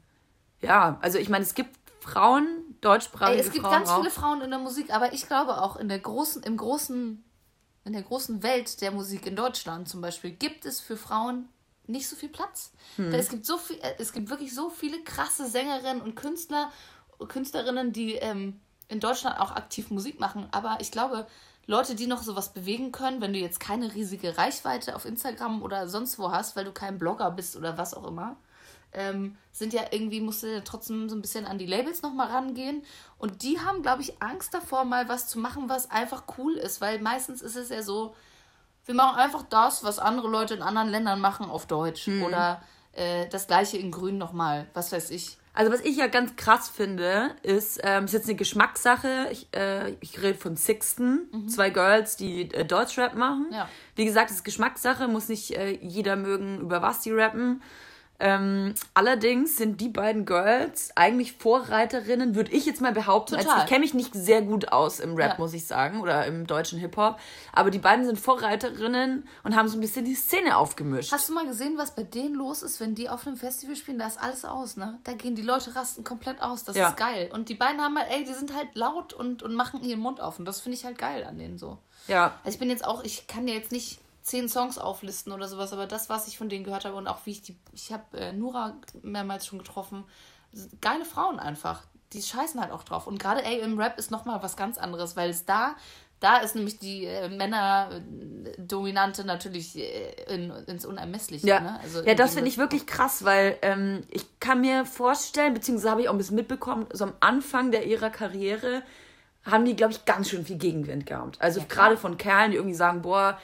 ja, 0.61 0.99
also 1.01 1.17
ich 1.17 1.29
meine, 1.29 1.43
es 1.43 1.55
gibt 1.55 1.75
Frauen, 2.01 2.60
deutschsprachige 2.81 3.39
Ey, 3.39 3.45
es 3.45 3.51
gibt 3.51 3.65
Frauen 3.65 3.73
ganz 3.73 3.89
auch. 3.89 3.97
viele 3.97 4.11
Frauen 4.11 4.41
in 4.41 4.49
der 4.49 4.59
Musik, 4.59 4.93
aber 4.93 5.13
ich 5.13 5.27
glaube 5.27 5.61
auch 5.61 5.75
in 5.77 5.87
der 5.87 5.99
großen, 5.99 6.43
im 6.43 6.57
großen, 6.57 7.23
in 7.85 7.93
der 7.93 8.01
großen 8.01 8.43
Welt 8.43 8.81
der 8.81 8.91
Musik 8.91 9.25
in 9.25 9.35
Deutschland 9.35 9.87
zum 9.87 10.01
Beispiel 10.01 10.31
gibt 10.31 10.65
es 10.65 10.81
für 10.81 10.97
Frauen 10.97 11.47
nicht 11.87 12.07
so 12.07 12.15
viel 12.15 12.29
Platz. 12.29 12.71
Da 12.97 13.03
Es 13.03 13.29
gibt 13.29 13.45
so 13.45 13.57
viel, 13.57 13.77
äh, 13.77 13.93
es 13.99 14.13
gibt 14.13 14.29
wirklich 14.29 14.53
so 14.53 14.69
viele 14.69 15.01
krasse 15.03 15.47
Sängerinnen 15.47 16.01
und 16.01 16.15
Künstler, 16.15 16.71
Künstlerinnen, 17.27 17.91
die 17.93 18.15
ähm, 18.15 18.59
in 18.87 18.99
Deutschland 18.99 19.39
auch 19.39 19.51
aktiv 19.51 19.89
Musik 19.91 20.19
machen. 20.19 20.47
Aber 20.51 20.77
ich 20.79 20.91
glaube, 20.91 21.27
Leute, 21.67 21.95
die 21.95 22.07
noch 22.07 22.23
sowas 22.23 22.53
bewegen 22.53 22.91
können, 22.91 23.21
wenn 23.21 23.33
du 23.33 23.39
jetzt 23.39 23.59
keine 23.59 23.93
riesige 23.93 24.37
Reichweite 24.37 24.95
auf 24.95 25.05
Instagram 25.05 25.61
oder 25.61 25.87
sonst 25.87 26.17
wo 26.19 26.31
hast, 26.31 26.55
weil 26.55 26.65
du 26.65 26.71
kein 26.71 26.97
Blogger 26.97 27.31
bist 27.31 27.55
oder 27.55 27.77
was 27.77 27.93
auch 27.93 28.05
immer, 28.05 28.35
ähm, 28.93 29.37
sind 29.51 29.73
ja 29.73 29.83
irgendwie, 29.91 30.21
musst 30.21 30.43
du 30.43 30.47
ja 30.47 30.61
trotzdem 30.61 31.09
so 31.09 31.15
ein 31.15 31.21
bisschen 31.21 31.45
an 31.45 31.57
die 31.57 31.65
Labels 31.65 32.01
nochmal 32.01 32.27
rangehen. 32.27 32.83
Und 33.17 33.43
die 33.43 33.59
haben, 33.59 33.81
glaube 33.81 34.01
ich, 34.01 34.21
Angst 34.21 34.53
davor, 34.53 34.85
mal 34.85 35.09
was 35.09 35.27
zu 35.27 35.39
machen, 35.39 35.69
was 35.69 35.91
einfach 35.91 36.23
cool 36.37 36.53
ist, 36.53 36.81
weil 36.81 36.99
meistens 36.99 37.41
ist 37.41 37.55
es 37.55 37.69
ja 37.69 37.83
so, 37.83 38.15
wir 38.85 38.95
machen 38.95 39.17
einfach 39.17 39.43
das, 39.43 39.83
was 39.83 39.99
andere 39.99 40.27
Leute 40.27 40.53
in 40.53 40.61
anderen 40.61 40.89
Ländern 40.89 41.19
machen, 41.19 41.49
auf 41.49 41.67
Deutsch. 41.67 42.07
Oder 42.25 42.61
äh, 42.93 43.27
das 43.29 43.47
gleiche 43.47 43.77
in 43.77 43.91
Grün 43.91 44.17
nochmal, 44.17 44.67
was 44.73 44.91
weiß 44.91 45.11
ich. 45.11 45.37
Also 45.53 45.71
was 45.71 45.81
ich 45.81 45.97
ja 45.97 46.07
ganz 46.07 46.37
krass 46.37 46.69
finde, 46.69 47.35
ist, 47.43 47.81
ähm, 47.83 48.05
ist 48.05 48.13
jetzt 48.13 48.27
eine 48.27 48.35
Geschmackssache. 48.35 49.27
Ich, 49.31 49.47
äh, 49.53 49.91
ich 49.99 50.21
rede 50.21 50.37
von 50.37 50.55
Sixten, 50.55 51.27
zwei 51.49 51.69
Girls, 51.69 52.15
die 52.15 52.49
äh, 52.53 52.63
Deutschrap 52.65 53.15
machen. 53.15 53.47
Ja. 53.51 53.67
Wie 53.95 54.05
gesagt, 54.05 54.29
es 54.29 54.37
ist 54.37 54.43
Geschmackssache, 54.43 55.09
muss 55.09 55.27
nicht 55.27 55.51
äh, 55.51 55.71
jeder 55.81 56.15
mögen, 56.15 56.61
über 56.61 56.81
was 56.81 57.01
die 57.01 57.11
rappen. 57.11 57.61
Ähm, 58.23 58.75
allerdings 58.93 59.57
sind 59.57 59.81
die 59.81 59.89
beiden 59.89 60.25
Girls 60.25 60.91
eigentlich 60.95 61.33
Vorreiterinnen, 61.33 62.35
würde 62.35 62.51
ich 62.51 62.67
jetzt 62.67 62.79
mal 62.79 62.91
behaupten. 62.93 63.33
Als, 63.35 63.45
Total. 63.45 63.61
ich 63.63 63.65
kenne 63.67 63.79
mich 63.79 63.95
nicht 63.95 64.13
sehr 64.13 64.43
gut 64.43 64.71
aus 64.71 64.99
im 64.99 65.15
Rap, 65.15 65.31
Ja. 65.31 65.35
muss 65.39 65.53
ich 65.53 65.65
sagen, 65.65 66.01
oder 66.01 66.25
im 66.27 66.45
deutschen 66.45 66.77
Hip-Hop. 66.79 67.17
Aber 67.51 67.71
die 67.71 67.79
beiden 67.79 68.05
sind 68.05 68.19
Vorreiterinnen 68.19 69.27
und 69.43 69.55
haben 69.55 69.67
so 69.67 69.77
ein 69.77 69.81
bisschen 69.81 70.05
die 70.05 70.13
Szene 70.13 70.55
aufgemischt. 70.57 71.11
Hast 71.11 71.29
du 71.29 71.33
mal 71.33 71.47
gesehen, 71.47 71.77
was 71.77 71.95
bei 71.95 72.03
denen 72.03 72.35
los 72.35 72.61
ist, 72.61 72.79
wenn 72.79 72.93
die 72.93 73.09
auf 73.09 73.25
einem 73.25 73.37
Festival 73.37 73.75
spielen? 73.75 73.97
Da 73.97 74.05
ist 74.07 74.21
alles 74.21 74.45
aus, 74.45 74.77
ne? 74.77 74.99
Da 75.03 75.13
gehen 75.13 75.33
die 75.35 75.41
Leute 75.41 75.75
rasten 75.75 76.03
komplett 76.03 76.41
aus. 76.41 76.63
Das 76.63 76.75
Ja. 76.75 76.89
ist 76.89 76.97
geil. 76.97 77.29
Und 77.33 77.49
die 77.49 77.55
beiden 77.55 77.81
haben 77.81 77.97
halt, 77.97 78.09
ey, 78.11 78.23
die 78.23 78.33
sind 78.33 78.55
halt 78.55 78.67
laut 78.75 79.13
und, 79.13 79.41
und 79.41 79.55
machen 79.55 79.81
ihren 79.83 79.99
Mund 79.99 80.21
auf. 80.21 80.37
Und 80.37 80.45
das 80.45 80.61
finde 80.61 80.77
ich 80.77 80.85
halt 80.85 80.97
geil 80.97 81.23
an 81.27 81.37
denen 81.39 81.57
so. 81.57 81.79
ja. 82.07 82.33
Also 82.43 82.53
ich 82.55 82.59
bin 82.59 82.69
jetzt 82.69 82.85
auch, 82.85 83.03
ich 83.03 83.25
kann 83.27 83.45
dir 83.47 83.55
jetzt 83.55 83.71
nicht 83.71 83.99
zehn 84.21 84.49
Songs 84.49 84.77
auflisten 84.77 85.31
oder 85.31 85.47
sowas, 85.47 85.73
aber 85.73 85.87
das, 85.87 86.09
was 86.09 86.27
ich 86.27 86.37
von 86.37 86.49
denen 86.49 86.63
gehört 86.63 86.85
habe 86.85 86.95
und 86.95 87.07
auch 87.07 87.25
wie 87.25 87.31
ich 87.31 87.41
die, 87.41 87.57
ich 87.73 87.91
habe 87.91 88.17
äh, 88.17 88.33
Nura 88.33 88.75
mehrmals 89.01 89.45
schon 89.45 89.59
getroffen, 89.59 90.03
geile 90.81 91.05
Frauen 91.05 91.39
einfach. 91.39 91.83
Die 92.13 92.21
scheißen 92.21 92.59
halt 92.59 92.71
auch 92.71 92.83
drauf. 92.83 93.07
Und 93.07 93.19
gerade 93.19 93.43
ey, 93.43 93.61
im 93.61 93.79
Rap 93.79 93.97
ist 93.97 94.11
nochmal 94.11 94.43
was 94.43 94.57
ganz 94.57 94.77
anderes, 94.77 95.15
weil 95.15 95.29
es 95.29 95.45
da, 95.45 95.75
da 96.19 96.37
ist 96.37 96.55
nämlich 96.55 96.77
die 96.77 97.05
äh, 97.05 97.29
Männerdominante 97.29 99.25
natürlich 99.25 99.77
äh, 99.77 100.11
in, 100.27 100.51
ins 100.67 100.85
Unermessliche. 100.85 101.47
Ja, 101.47 101.59
ne? 101.61 101.79
also 101.81 102.03
ja 102.03 102.13
das 102.13 102.31
in 102.31 102.35
finde 102.37 102.49
ich 102.49 102.57
wirklich 102.57 102.85
krass, 102.85 103.23
weil 103.23 103.57
ähm, 103.61 104.03
ich 104.09 104.25
kann 104.39 104.61
mir 104.61 104.85
vorstellen, 104.85 105.53
beziehungsweise 105.53 105.89
habe 105.89 106.01
ich 106.01 106.09
auch 106.09 106.13
ein 106.13 106.19
bisschen 106.19 106.35
mitbekommen, 106.35 106.85
so 106.93 107.05
am 107.05 107.13
Anfang 107.21 107.71
der 107.71 107.87
ihrer 107.87 108.11
Karriere 108.11 108.83
haben 109.43 109.65
die, 109.65 109.75
glaube 109.75 109.93
ich, 109.93 110.05
ganz 110.05 110.29
schön 110.29 110.45
viel 110.45 110.57
Gegenwind 110.57 111.07
gehabt. 111.07 111.41
Also 111.41 111.63
gerade 111.67 111.97
von 111.97 112.17
Kerlen, 112.17 112.51
die 112.51 112.57
irgendwie 112.57 112.75
sagen, 112.75 113.01
boah, 113.01 113.39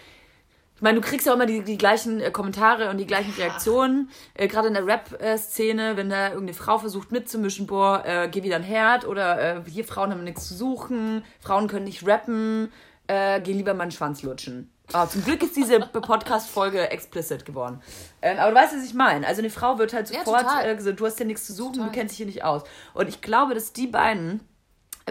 ich 0.77 0.81
meine, 0.83 1.01
du 1.01 1.05
kriegst 1.07 1.25
ja 1.25 1.33
immer 1.33 1.47
die, 1.47 1.63
die 1.63 1.77
gleichen 1.77 2.21
äh, 2.21 2.31
Kommentare 2.31 2.89
und 2.89 2.97
die 2.97 3.07
gleichen 3.07 3.33
Reaktionen. 3.33 4.09
Äh, 4.35 4.47
Gerade 4.47 4.67
in 4.69 4.75
der 4.75 4.85
Rap-Szene, 4.85 5.97
wenn 5.97 6.09
da 6.09 6.27
irgendeine 6.29 6.53
Frau 6.53 6.77
versucht 6.77 7.11
mitzumischen, 7.11 7.65
boah, 7.67 8.03
äh, 8.05 8.29
geh 8.29 8.43
wieder 8.43 8.55
ein 8.57 8.63
Herd 8.63 9.05
oder 9.05 9.57
äh, 9.57 9.61
hier 9.69 9.83
Frauen 9.83 10.11
haben 10.11 10.23
nichts 10.23 10.47
zu 10.47 10.53
suchen, 10.53 11.23
Frauen 11.41 11.67
können 11.67 11.85
nicht 11.85 12.05
rappen, 12.07 12.71
äh, 13.07 13.41
geh 13.41 13.53
lieber 13.53 13.73
mal 13.73 13.83
einen 13.83 13.91
Schwanz 13.91 14.21
lutschen. 14.21 14.71
Ah, 14.93 15.05
zum 15.07 15.23
Glück 15.25 15.43
ist 15.43 15.55
diese 15.57 15.79
Podcast-Folge 15.79 16.89
explicit 16.91 17.43
geworden. 17.45 17.81
Ähm, 18.21 18.37
aber 18.39 18.51
du 18.51 18.57
weißt, 18.57 18.73
was 18.77 18.85
ich 18.85 18.93
meine. 18.93 19.27
Also 19.27 19.41
eine 19.41 19.49
Frau 19.49 19.79
wird 19.79 19.91
halt 19.93 20.09
Ja, 20.11 20.19
sofort 20.19 20.43
total. 20.43 20.69
äh, 20.69 20.75
gesagt, 20.75 20.99
du 20.99 21.05
hast 21.05 21.19
ja 21.19 21.25
nichts 21.25 21.45
zu 21.45 21.53
suchen, 21.53 21.73
Total. 21.73 21.89
du 21.89 21.93
kennst 21.93 22.11
dich 22.13 22.17
hier 22.17 22.25
nicht 22.27 22.43
aus. 22.45 22.61
Und 22.93 23.09
ich 23.09 23.19
glaube, 23.21 23.53
dass 23.53 23.73
die 23.73 23.87
beiden 23.87 24.39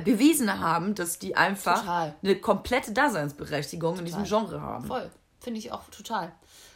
bewiesen 0.05 0.61
haben, 0.61 0.95
dass 0.95 1.19
die 1.19 1.37
einfach 1.37 1.81
Total. 1.81 2.15
eine 2.23 2.37
komplette 2.37 2.93
Daseinsberechtigung 2.93 3.99
in 3.99 4.05
diesem 4.05 4.25
Genre 4.25 4.61
haben. 4.63 4.85
Voll. 4.87 5.11
Finde 5.47 5.61
ich 5.61 5.71
auch 5.71 5.85
total. 5.91 6.33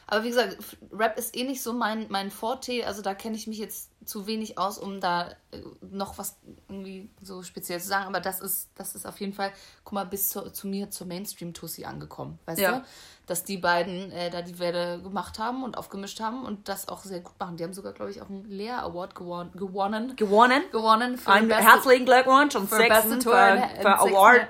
Aber 0.07 0.23
wie 0.23 0.29
gesagt, 0.29 0.57
Rap 0.93 1.19
ist 1.19 1.37
eh 1.37 1.43
nicht 1.43 1.61
so 1.61 1.73
mein, 1.73 2.07
mein 2.09 2.31
Forte. 2.31 2.87
Also 2.87 3.03
da 3.03 3.15
kenne 3.15 3.35
ich 3.35 3.49
mich 3.49 3.59
jetzt 3.59 3.91
zu 4.07 4.29
wenig 4.29 4.59
aus, 4.59 4.79
um 4.79 5.01
da 5.01 5.31
äh, 5.51 5.61
noch 5.81 6.19
was 6.19 6.37
irgendwie 6.69 7.11
so 7.21 7.43
speziell 7.43 7.81
zu 7.81 7.89
sagen. 7.89 8.07
Aber 8.07 8.21
das 8.21 8.41
ist, 8.41 8.71
das 8.77 8.95
ist 8.95 9.07
auf 9.07 9.19
jeden 9.19 9.33
Fall, 9.33 9.53
guck 9.83 9.95
mal, 9.95 10.07
bis 10.07 10.29
zu, 10.29 10.53
zu 10.53 10.69
mir, 10.69 10.89
zur 10.91 11.09
Mainstream-Tussi 11.09 11.85
angekommen. 11.85 12.39
Weißt 12.47 12.61
Ja. 12.61 12.79
du? 12.79 12.85
Dass 13.27 13.43
die 13.43 13.59
beiden 13.59 14.13
äh, 14.13 14.31
da 14.31 14.43
die 14.43 14.61
Welle 14.61 15.03
gemacht 15.03 15.41
haben 15.41 15.65
und 15.65 15.77
aufgemischt 15.77 16.21
haben 16.21 16.45
und 16.45 16.69
das 16.69 16.89
auch 16.89 17.03
sehr 17.03 17.21
gut 17.21 17.35
machen. 17.41 17.57
Die 17.57 17.65
haben 17.65 17.75
sogar, 17.75 17.93
glaube 17.93 18.13
ich, 18.13 18.23
auch 18.23 18.29
einen 18.29 18.45
Lea 18.45 18.71
Award 18.71 19.17
gewon 19.17 19.51
gewonnen. 19.53 20.15
Gewonnen. 20.15 20.63
Gewonnen 20.71 21.19
für 21.19 21.33
Ein 21.33 21.51
herzlichen 21.51 22.05
Glückwunsch 22.05 22.55
und 22.55 22.69
für 22.69 22.77
sechsten 22.77 23.11
beste 23.11 23.11
für, 23.17 23.19
Tour 23.19 23.35
für 23.35 23.59
sechsten- 23.59 23.87
Award. 23.87 24.47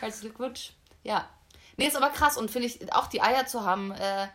Herzlichen 0.00 0.34
Glückwunsch. 0.34 0.74
Ja. 1.04 1.26
Nee, 1.76 1.86
ist 1.86 1.96
aber 1.96 2.10
krass 2.10 2.36
und 2.36 2.50
finde 2.50 2.68
ich 2.68 2.92
auch 2.94 3.06
die 3.06 3.22
Eier 3.22 3.46
zu 3.46 3.64
haben, 3.64 3.92
äh, 3.92 4.26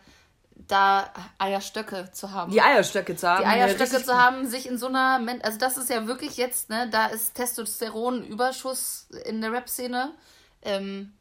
da 0.66 1.08
Eierstöcke 1.38 2.10
zu 2.12 2.32
haben. 2.32 2.50
Die 2.50 2.60
Eierstöcke 2.60 3.16
zu 3.16 3.28
haben. 3.28 3.42
Die 3.42 3.46
Eierstöcke 3.46 3.92
richtig- 3.92 4.06
zu 4.06 4.18
haben, 4.18 4.46
sich 4.46 4.68
in 4.68 4.76
so 4.76 4.86
einer, 4.88 5.18
Men 5.18 5.40
also 5.42 5.58
das 5.58 5.76
ist 5.76 5.88
ja 5.88 6.06
wirklich 6.06 6.36
jetzt, 6.36 6.68
ne, 6.68 6.88
da 6.90 7.06
ist 7.06 7.34
Testosteron-Überschuss 7.34 9.08
in 9.24 9.40
der 9.40 9.52
Rap-Szene. 9.52 10.12
Ähm, 10.62 11.12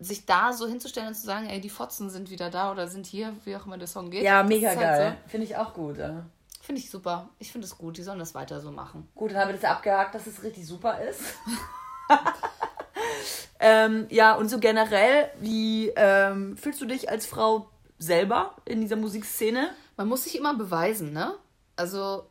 sich 0.00 0.26
da 0.26 0.52
so 0.52 0.66
hinzustellen 0.66 1.08
und 1.08 1.14
zu 1.14 1.24
sagen, 1.24 1.46
ey, 1.48 1.60
die 1.60 1.70
Fotzen 1.70 2.10
sind 2.10 2.30
wieder 2.30 2.50
da 2.50 2.72
oder 2.72 2.88
sind 2.88 3.06
hier, 3.06 3.32
wie 3.44 3.54
auch 3.56 3.64
immer 3.66 3.78
der 3.78 3.86
Song 3.86 4.10
geht. 4.10 4.22
Ja, 4.24 4.42
mega 4.42 4.68
halt 4.68 4.80
geil. 4.80 5.16
Finde 5.28 5.46
ich 5.46 5.56
auch 5.56 5.72
gut. 5.72 5.98
Ja. 5.98 6.08
So. 6.08 6.22
Finde 6.62 6.80
ich 6.80 6.90
super. 6.90 7.28
Ich 7.38 7.52
finde 7.52 7.66
es 7.66 7.76
gut. 7.78 7.96
Die 7.98 8.02
sollen 8.02 8.18
das 8.18 8.34
weiter 8.34 8.60
so 8.60 8.70
machen. 8.70 9.08
Gut, 9.14 9.30
dann 9.30 9.38
haben 9.40 9.48
wir 9.48 9.56
das 9.56 9.64
abgehakt, 9.70 10.14
dass 10.14 10.26
es 10.26 10.42
richtig 10.42 10.66
super 10.66 10.98
ist. 11.00 11.20
ähm, 13.60 14.06
ja, 14.10 14.34
und 14.34 14.48
so 14.48 14.58
generell, 14.58 15.30
wie 15.40 15.92
ähm, 15.96 16.56
fühlst 16.56 16.80
du 16.80 16.86
dich 16.86 17.08
als 17.10 17.26
Frau 17.26 17.68
selber 17.98 18.56
in 18.64 18.80
dieser 18.80 18.96
Musikszene? 18.96 19.70
Man 19.96 20.08
muss 20.08 20.24
sich 20.24 20.36
immer 20.36 20.54
beweisen, 20.54 21.12
ne? 21.12 21.34
Also, 21.76 22.26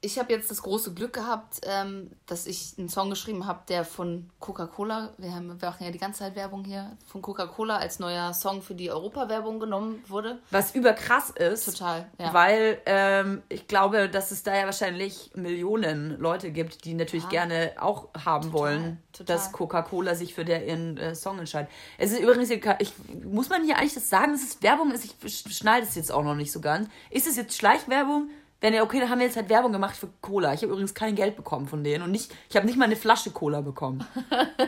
ich 0.00 0.18
habe 0.18 0.32
jetzt 0.32 0.50
das 0.50 0.62
große 0.62 0.94
Glück 0.94 1.12
gehabt, 1.12 1.60
ähm, 1.64 2.10
dass 2.26 2.46
ich 2.46 2.74
einen 2.78 2.88
Song 2.88 3.10
geschrieben 3.10 3.46
habe, 3.46 3.60
der 3.68 3.84
von 3.84 4.30
Coca-Cola, 4.38 5.12
wir, 5.18 5.34
haben, 5.34 5.60
wir 5.60 5.68
machen 5.68 5.84
ja 5.84 5.90
die 5.90 5.98
ganze 5.98 6.20
Zeit 6.20 6.36
Werbung 6.36 6.64
hier, 6.64 6.96
von 7.06 7.20
Coca-Cola 7.20 7.78
als 7.78 7.98
neuer 7.98 8.32
Song 8.32 8.62
für 8.62 8.76
die 8.76 8.92
Europawerbung 8.92 9.58
genommen 9.58 10.04
wurde. 10.06 10.38
Was 10.52 10.72
überkrass 10.74 11.30
ist. 11.30 11.64
Total, 11.64 12.08
ja. 12.18 12.32
Weil 12.32 12.80
ähm, 12.86 13.42
ich 13.48 13.66
glaube, 13.66 14.08
dass 14.08 14.30
es 14.30 14.44
da 14.44 14.54
ja 14.54 14.66
wahrscheinlich 14.66 15.32
Millionen 15.34 16.18
Leute 16.20 16.52
gibt, 16.52 16.84
die 16.84 16.94
natürlich 16.94 17.28
gerne 17.28 17.72
auch 17.80 18.08
haben 18.24 18.52
wollen, 18.52 19.02
total. 19.12 19.36
dass 19.36 19.50
Coca-Cola 19.50 20.14
sich 20.14 20.32
für 20.32 20.44
der 20.44 20.64
ihren 20.64 20.96
äh, 20.96 21.16
Song 21.16 21.40
entscheidet. 21.40 21.70
Es 21.98 22.12
ist 22.12 22.20
übrigens, 22.20 22.50
ich, 22.50 22.92
muss 23.24 23.48
man 23.48 23.64
hier 23.64 23.76
eigentlich 23.76 23.94
das 23.94 24.08
sagen, 24.08 24.32
dass 24.32 24.42
es 24.42 24.62
Werbung 24.62 24.92
ist? 24.92 25.04
Ich 25.04 25.56
schneide 25.56 25.84
es 25.84 25.96
jetzt 25.96 26.12
auch 26.12 26.22
noch 26.22 26.36
nicht 26.36 26.52
so 26.52 26.60
ganz. 26.60 26.88
Ist 27.10 27.26
es 27.26 27.34
jetzt 27.34 27.56
Schleichwerbung? 27.56 28.30
Wenn 28.60 28.74
ja, 28.74 28.82
okay, 28.82 28.98
dann 28.98 29.08
haben 29.08 29.20
wir 29.20 29.26
jetzt 29.26 29.36
halt 29.36 29.48
Werbung 29.48 29.70
gemacht 29.70 29.96
für 29.96 30.08
Cola. 30.20 30.52
Ich 30.52 30.62
habe 30.62 30.72
übrigens 30.72 30.92
kein 30.92 31.14
Geld 31.14 31.36
bekommen 31.36 31.68
von 31.68 31.84
denen 31.84 32.02
und 32.02 32.10
nicht, 32.10 32.32
ich 32.50 32.56
habe 32.56 32.66
nicht 32.66 32.76
mal 32.76 32.86
eine 32.86 32.96
Flasche 32.96 33.30
Cola 33.30 33.60
bekommen. 33.60 34.04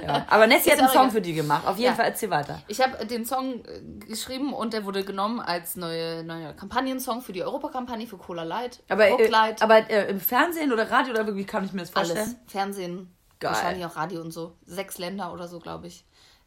Ja. 0.02 0.24
Aber 0.30 0.46
Nessie 0.46 0.70
hat 0.70 0.78
einen 0.78 0.88
Song 0.88 1.10
für 1.10 1.20
die 1.20 1.34
gemacht. 1.34 1.66
Auf 1.66 1.76
jeden 1.76 1.90
Ja. 1.90 1.94
Fall 1.94 2.06
erzähl 2.06 2.30
weiter. 2.30 2.62
Ich 2.68 2.80
habe 2.80 3.04
den 3.04 3.26
Song 3.26 3.64
äh, 3.64 4.06
geschrieben 4.06 4.54
und 4.54 4.72
der 4.72 4.84
wurde 4.84 5.04
genommen 5.04 5.40
als 5.40 5.76
neue, 5.76 6.22
neuer 6.24 6.52
Kampagnensong 6.54 7.20
für 7.20 7.32
die 7.32 7.42
Europakampagne 7.42 8.06
für 8.06 8.16
Cola 8.16 8.44
Light. 8.44 8.82
Aber, 8.88 9.06
äh, 9.06 9.26
Light, 9.28 9.60
aber 9.62 9.90
äh, 9.90 10.08
im 10.10 10.20
Fernsehen 10.20 10.72
oder 10.72 10.90
Radio 10.90 11.12
oder 11.14 11.34
wie 11.36 11.44
kann 11.44 11.64
ich 11.64 11.72
mir 11.72 11.80
das 11.82 11.94
alles. 11.94 12.12
vorstellen? 12.12 12.36
Fernsehen, 12.46 13.14
Geil. 13.40 13.52
wahrscheinlich 13.52 13.84
auch 13.84 13.96
Radio 13.96 14.20
und 14.22 14.30
so. 14.30 14.56
Sechs 14.64 14.98
Länder 14.98 15.32
oder 15.32 15.48
so, 15.48 15.58
glaube 15.58 15.88
ich. 15.88 16.04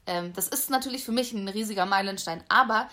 Ähm, 0.07 0.33
das 0.33 0.47
ist 0.47 0.69
natürlich 0.69 1.03
für 1.03 1.11
mich 1.11 1.31
ein 1.33 1.47
riesiger 1.47 1.85
Meilenstein. 1.85 2.43
Aber 2.49 2.87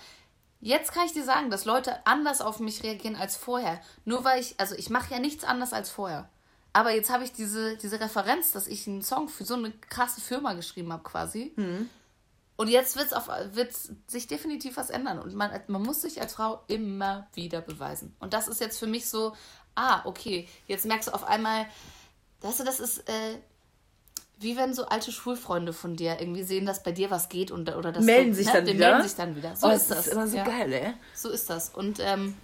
jetzt 0.61 0.93
kann 0.93 1.07
ich 1.07 1.13
dir 1.13 1.25
sagen, 1.25 1.51
dass 1.51 1.65
Leute 1.65 2.07
anders 2.07 2.41
auf 2.41 2.61
mich 2.61 2.83
reagieren 2.83 3.17
als 3.17 3.37
vorher. 3.37 3.81
Nur 4.05 4.25
weil 4.25 4.41
ich, 4.41 4.55
also 4.59 4.75
ich 4.75 4.91
mache 4.91 5.13
ja 5.13 5.21
nichts 5.21 5.45
anders 5.45 5.73
als 5.73 5.91
vorher. 5.91 6.29
Aber 6.73 6.93
jetzt 6.93 7.11
habe 7.11 7.25
ich 7.25 7.33
diese, 7.33 7.77
diese 7.77 8.01
Referenz, 8.01 8.53
dass 8.53 8.67
ich 8.67 8.87
einen 8.87 9.03
Song 9.03 9.29
für 9.29 9.45
so 9.45 9.55
eine 9.55 9.73
krasse 9.73 10.21
Firma 10.21 10.53
geschrieben 10.53 10.93
habe, 10.93 11.03
quasi. 11.03 11.53
Und 12.57 12.69
jetzt 12.69 12.97
wird's 12.97 13.13
auf, 13.13 13.29
wird's 13.53 13.93
sich 14.07 14.27
definitiv 14.27 14.77
was 14.77 14.91
ändern. 14.91 15.19
Und 15.19 15.35
man, 15.35 15.51
man 15.67 15.83
muss 15.83 16.03
sich 16.03 16.21
als 16.21 16.35
Frau 16.35 16.63
immer 16.69 17.27
wieder 17.35 17.61
beweisen. 17.61 18.15
Und 18.21 18.35
das 18.35 18.49
ist 18.49 18.61
jetzt 18.61 18.79
für 18.79 18.87
mich 18.87 19.09
so, 19.09 19.35
ah, 19.75 20.03
okay, 20.05 20.47
jetzt 20.67 20.85
merkst 20.85 21.09
du 21.09 21.15
auf 21.15 21.25
einmal, 21.25 21.67
weißt 22.43 22.61
du, 22.61 22.65
das 22.65 22.79
ist 22.79 23.09
äh, 23.09 23.39
wie 24.41 24.57
wenn 24.57 24.73
so 24.73 24.87
alte 24.87 25.13
Schulfreunde 25.13 25.73
von 25.73 25.97
dir 25.97 26.19
irgendwie 26.19 26.43
sehen, 26.43 26.65
dass 26.65 26.83
bei 26.83 26.93
dir 26.93 27.11
was 27.11 27.29
geht 27.29 27.51
und, 27.51 27.75
oder 27.77 27.93
dass 27.93 28.05
Melden 28.05 28.35
sich 28.35 28.47
ne, 28.47 28.53
dann 28.55 28.65
die 28.65 28.75
wieder? 28.75 28.91
melden 28.91 29.03
sich 29.09 29.17
dann 29.17 29.37
wieder. 29.37 29.55
So 29.55 29.69
oh, 29.69 29.71
ist 29.71 29.91
das 29.91 29.99
das. 29.99 30.07
ist 30.07 30.13
immer 30.15 30.27
so 30.27 30.37
ja. 30.39 30.45
geil, 30.45 30.73
ey. 30.73 30.95
So 31.15 31.29
ist 31.29 31.51
das. 31.51 31.69
Und 31.69 31.99
ähm, 32.01 32.35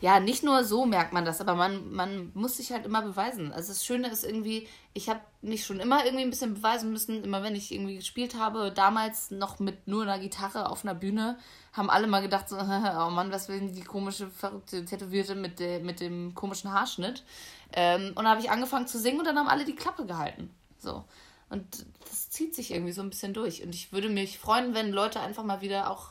ja, 0.00 0.20
nicht 0.20 0.42
nur 0.42 0.64
so 0.64 0.86
merkt 0.86 1.12
man 1.12 1.24
das, 1.24 1.40
aber 1.40 1.54
man, 1.54 1.90
man 1.92 2.30
muss 2.34 2.56
sich 2.56 2.72
halt 2.72 2.86
immer 2.86 3.02
beweisen. 3.02 3.52
Also 3.52 3.68
das 3.68 3.84
Schöne 3.84 4.08
ist 4.08 4.24
irgendwie, 4.24 4.66
ich 4.94 5.08
habe 5.08 5.20
mich 5.42 5.64
schon 5.64 5.80
immer 5.80 6.04
irgendwie 6.04 6.24
ein 6.24 6.30
bisschen 6.30 6.54
beweisen 6.54 6.90
müssen, 6.90 7.24
immer 7.24 7.42
wenn 7.42 7.54
ich 7.54 7.72
irgendwie 7.72 7.96
gespielt 7.96 8.38
habe, 8.38 8.72
damals 8.72 9.30
noch 9.30 9.58
mit 9.58 9.88
nur 9.88 10.02
einer 10.02 10.18
Gitarre 10.18 10.70
auf 10.70 10.84
einer 10.84 10.94
Bühne, 10.94 11.38
haben 11.72 11.90
alle 11.90 12.06
mal 12.06 12.22
gedacht 12.22 12.48
so, 12.48 12.56
oh 12.58 13.10
Mann, 13.10 13.30
was 13.30 13.48
will 13.48 13.58
denn 13.58 13.74
die 13.74 13.84
komische, 13.84 14.28
verrückte 14.28 14.84
Tätowierte 14.84 15.34
mit, 15.34 15.60
der, 15.60 15.80
mit 15.80 16.00
dem 16.00 16.34
komischen 16.34 16.72
Haarschnitt? 16.72 17.24
Ähm, 17.72 18.08
und 18.08 18.16
dann 18.16 18.28
habe 18.28 18.40
ich 18.40 18.50
angefangen 18.50 18.86
zu 18.86 18.98
singen 18.98 19.18
und 19.18 19.26
dann 19.26 19.38
haben 19.38 19.48
alle 19.48 19.64
die 19.64 19.76
Klappe 19.76 20.06
gehalten. 20.06 20.50
So. 20.78 21.04
Und 21.48 21.86
das 22.08 22.30
zieht 22.30 22.54
sich 22.54 22.72
irgendwie 22.72 22.92
so 22.92 23.02
ein 23.02 23.10
bisschen 23.10 23.32
durch. 23.32 23.62
Und 23.62 23.74
ich 23.74 23.92
würde 23.92 24.08
mich 24.08 24.38
freuen, 24.38 24.74
wenn 24.74 24.90
Leute 24.90 25.20
einfach 25.20 25.44
mal 25.44 25.60
wieder 25.60 25.90
auch 25.90 26.10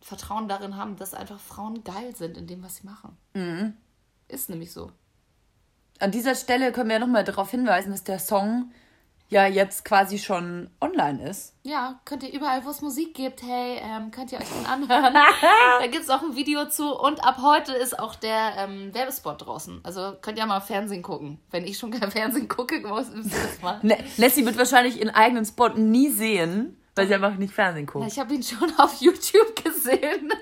Vertrauen 0.00 0.48
darin 0.48 0.76
haben, 0.76 0.96
dass 0.96 1.12
einfach 1.12 1.38
Frauen 1.38 1.84
geil 1.84 2.16
sind 2.16 2.36
in 2.36 2.46
dem, 2.46 2.62
was 2.62 2.76
sie 2.76 2.86
machen. 2.86 3.16
Mhm. 3.34 3.74
Ist 4.28 4.48
nämlich 4.48 4.72
so. 4.72 4.92
An 5.98 6.10
dieser 6.10 6.34
Stelle 6.34 6.72
können 6.72 6.88
wir 6.88 6.94
ja 6.94 7.00
nochmal 7.00 7.24
darauf 7.24 7.50
hinweisen, 7.50 7.90
dass 7.90 8.04
der 8.04 8.18
Song 8.18 8.72
ja 9.30 9.46
jetzt 9.46 9.84
quasi 9.84 10.18
schon 10.18 10.68
online 10.80 11.30
ist. 11.30 11.54
Ja, 11.62 12.00
könnt 12.04 12.24
ihr 12.24 12.32
überall, 12.32 12.64
wo 12.64 12.70
es 12.70 12.82
Musik 12.82 13.14
gibt, 13.14 13.42
hey, 13.42 13.78
ähm, 13.80 14.10
könnt 14.10 14.32
ihr 14.32 14.38
euch 14.38 14.48
den 14.48 14.66
anhören. 14.66 15.14
da 15.80 15.86
gibt 15.86 16.02
es 16.02 16.10
auch 16.10 16.22
ein 16.22 16.34
Video 16.34 16.68
zu 16.68 16.92
und 16.94 17.24
ab 17.24 17.38
heute 17.40 17.72
ist 17.72 17.98
auch 17.98 18.16
der 18.16 18.54
ähm, 18.58 18.92
Werbespot 18.92 19.46
draußen. 19.46 19.80
Also 19.84 20.14
könnt 20.20 20.36
ihr 20.36 20.46
mal 20.46 20.60
Fernsehen 20.60 21.02
gucken. 21.02 21.38
Wenn 21.50 21.64
ich 21.64 21.78
schon 21.78 21.92
kein 21.92 22.10
Fernsehen 22.10 22.48
gucke, 22.48 22.80
muss 22.80 23.08
ich 23.14 23.30
das 23.30 23.62
mal. 23.62 23.78
Ne 23.82 23.98
Nessie 24.16 24.44
wird 24.44 24.58
wahrscheinlich 24.58 24.98
ihren 24.98 25.10
eigenen 25.10 25.44
Spot 25.44 25.68
nie 25.68 26.10
sehen, 26.10 26.76
weil 26.96 27.06
sie 27.06 27.14
einfach 27.14 27.36
nicht 27.36 27.54
Fernsehen 27.54 27.86
guckt. 27.86 28.02
Ja, 28.02 28.10
ich 28.10 28.18
habe 28.18 28.34
ihn 28.34 28.42
schon 28.42 28.72
auf 28.78 28.94
YouTube 29.00 29.64
gesehen. 29.64 30.32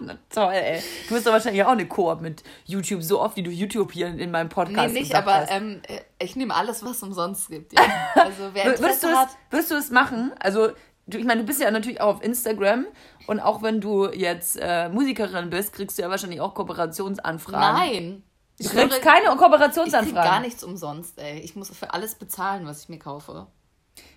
Na 0.00 0.18
toll, 0.30 0.52
ey. 0.52 0.82
Du 1.08 1.14
bist 1.14 1.26
doch 1.26 1.32
wahrscheinlich 1.32 1.62
auch 1.64 1.70
eine 1.70 1.86
Koop 1.86 2.20
mit 2.20 2.42
YouTube, 2.64 3.02
so 3.02 3.20
oft 3.20 3.36
wie 3.36 3.42
du 3.42 3.50
YouTube 3.50 3.92
hier 3.92 4.06
in 4.08 4.30
meinem 4.30 4.48
Podcast 4.48 4.92
Nee, 4.94 5.00
nicht, 5.00 5.14
aber 5.14 5.34
hast. 5.34 5.50
ähm, 5.52 5.82
äh, 5.88 6.00
ich 6.18 6.36
nehme 6.36 6.54
alles, 6.54 6.84
was 6.84 7.02
umsonst 7.02 7.48
gibt. 7.48 7.72
Ja. 7.78 7.82
Also 8.14 8.50
wer 8.52 8.64
Würdest 8.64 8.82
du, 8.82 8.86
Interesse 8.86 9.06
es, 9.10 9.16
hat. 9.16 9.28
würdest 9.50 9.70
du 9.70 9.74
es 9.76 9.90
machen? 9.90 10.32
Also, 10.40 10.68
du, 11.06 11.18
ich 11.18 11.24
meine, 11.24 11.40
du 11.42 11.46
bist 11.46 11.60
ja 11.60 11.70
natürlich 11.70 12.00
auch 12.00 12.16
auf 12.16 12.22
Instagram 12.22 12.86
und 13.26 13.40
auch 13.40 13.62
wenn 13.62 13.80
du 13.80 14.08
jetzt 14.10 14.56
äh, 14.60 14.88
Musikerin 14.88 15.50
bist, 15.50 15.72
kriegst 15.72 15.98
du 15.98 16.02
ja 16.02 16.10
wahrscheinlich 16.10 16.40
auch 16.40 16.54
Kooperationsanfragen. 16.54 17.76
Nein. 17.78 18.22
Du 18.58 18.68
kriegst 18.68 18.74
höre- 18.94 19.00
keine 19.00 19.24
Ich 19.24 19.28
krieg 19.30 19.38
Kooperationsanfragen. 19.38 20.14
gar 20.30 20.40
nichts 20.40 20.64
umsonst, 20.64 21.18
ey. 21.20 21.40
Ich 21.40 21.54
muss 21.56 21.68
für 21.76 21.92
alles 21.92 22.14
bezahlen, 22.14 22.66
was 22.66 22.82
ich 22.84 22.88
mir 22.88 22.98
kaufe. 22.98 23.46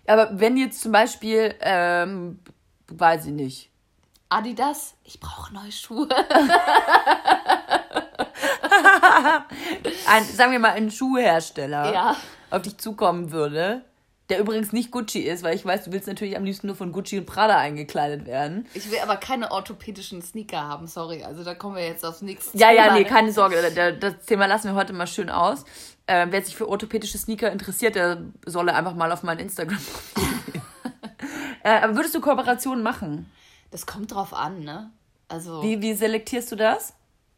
Aber 0.07 0.39
wenn 0.39 0.55
jetzt 0.57 0.82
zum 0.82 0.91
Beispiel, 0.93 1.53
ähm, 1.62 2.39
weiß 2.88 3.26
ich 3.28 3.34
nicht, 3.34 3.70
Adidas, 4.32 4.93
ich 5.03 5.19
brauche 5.19 5.51
neue 5.53 5.71
Schuhe. 5.71 6.07
ein, 10.07 10.23
sagen 10.23 10.51
wir 10.51 10.59
mal 10.59 10.71
ein 10.73 10.91
Schuhhersteller 10.91 11.91
Ja. 11.93 12.15
auf 12.51 12.61
dich 12.61 12.77
zukommen 12.77 13.32
würde, 13.32 13.82
der 14.30 14.39
übrigens 14.39 14.71
nicht 14.71 14.91
Gucci 14.91 15.21
ist, 15.21 15.41
weil 15.41 15.55
ich 15.55 15.65
weiß, 15.65 15.86
du 15.86 15.91
willst 15.91 16.07
natürlich 16.07 16.38
am 16.38 16.43
liebsten 16.43 16.67
nur 16.67 16.75
von 16.75 16.91
Gucci 16.91 17.17
und 17.17 17.25
Prada 17.25 17.57
eingekleidet 17.57 18.27
werden. 18.27 18.67
Ich 18.75 18.91
will 18.91 18.99
aber 19.01 19.17
keine 19.17 19.49
orthopädischen 19.51 20.21
Sneaker 20.21 20.61
haben, 20.61 20.86
sorry. 20.86 21.23
Also 21.23 21.43
da 21.43 21.55
kommen 21.55 21.75
wir 21.77 21.88
jetzt 21.88 22.05
aufs 22.05 22.21
nächste 22.21 22.55
Ja, 22.55 22.69
ja, 22.71 22.93
nee, 22.93 22.99
ne? 22.99 23.05
keine 23.05 23.32
Sorge. 23.34 23.55
Da- 23.73 23.91
Das 23.93 24.25
Thema 24.27 24.45
lassen 24.45 24.67
wir 24.67 24.75
heute 24.75 24.93
mal 24.93 25.07
schön 25.07 25.32
aus. 25.32 25.65
Äh, 26.05 26.27
wer 26.30 26.43
sich 26.43 26.55
für 26.55 26.69
orthopädische 26.69 27.17
Sneaker 27.17 27.51
interessiert, 27.51 27.95
der 27.95 28.21
solle 28.45 28.75
einfach 28.75 28.93
mal 28.93 29.11
auf 29.11 29.23
mein 29.23 29.39
Instagram 29.39 29.80
äh, 31.63 31.82
aber 31.82 31.95
würdest 31.95 32.13
du 32.13 32.21
Kooperationen 32.21 32.84
machen? 32.84 33.32
Das 33.72 33.86
kommt 33.86 34.13
drauf 34.13 34.34
an, 34.34 34.61
ne? 34.61 34.91
Also, 35.28 35.61
Wie, 35.61 35.82
wie 35.82 35.93
selektierst 35.93 36.51
du 36.51 36.55
das? 36.55 36.93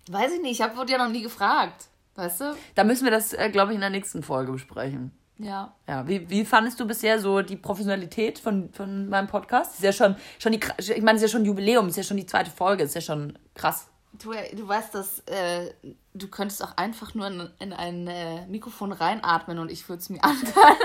weiß 0.10 0.34
ich 0.34 0.42
nicht, 0.42 0.60
ich 0.60 0.62
hab, 0.62 0.76
wurde 0.78 0.92
ja 0.92 0.98
noch 0.98 1.12
nie 1.12 1.22
gefragt. 1.22 1.88
Weißt 2.16 2.42
du? 2.42 2.56
Da 2.76 2.84
müssen 2.84 3.06
wir 3.06 3.12
das, 3.12 3.34
äh, 3.34 3.50
glaube 3.50 3.72
ich, 3.72 3.76
in 3.76 3.82
der 3.82 3.90
nächsten 3.90 4.24
Folge 4.24 4.52
besprechen. 4.52 5.12
Ja. 5.38 5.74
Ja, 5.88 6.08
wie, 6.08 6.30
wie 6.30 6.46
fandest 6.46 6.80
du 6.80 6.86
bisher 6.86 7.20
so 7.20 7.42
die 7.42 7.56
Professionalität 7.56 8.38
von, 8.38 8.72
von 8.74 9.10
meinem 9.10 9.28
Podcast? 9.28 9.76
Ist 9.76 9.84
ja 9.84 9.94
schon, 9.94 10.16
schon 10.38 10.52
die, 10.52 10.60
ich 10.78 11.02
meine, 11.02 11.18
es 11.18 11.24
ist 11.24 11.32
ja 11.32 11.38
schon 11.38 11.46
Jubiläum, 11.46 11.86
es 11.86 11.92
ist 11.92 11.98
ja 11.98 12.04
schon 12.04 12.18
die 12.18 12.26
zweite 12.26 12.52
Folge, 12.52 12.84
ist 12.84 12.96
ja 12.96 13.02
schon 13.02 13.38
krass. 13.56 13.88
Du, 14.14 14.32
du 14.32 14.68
weißt, 14.68 14.94
dass 14.94 15.20
äh, 15.22 15.74
du 16.14 16.28
könntest 16.28 16.64
auch 16.64 16.76
einfach 16.78 17.16
nur 17.16 17.28
in, 17.28 17.50
in 17.60 17.74
ein 17.74 18.08
äh, 18.08 18.46
Mikrofon 18.48 18.92
reinatmen 18.92 19.58
und 19.58 19.72
ich 19.72 19.88
würde 19.88 20.02
es 20.02 20.10
mir 20.10 20.22
anhören. 20.24 20.76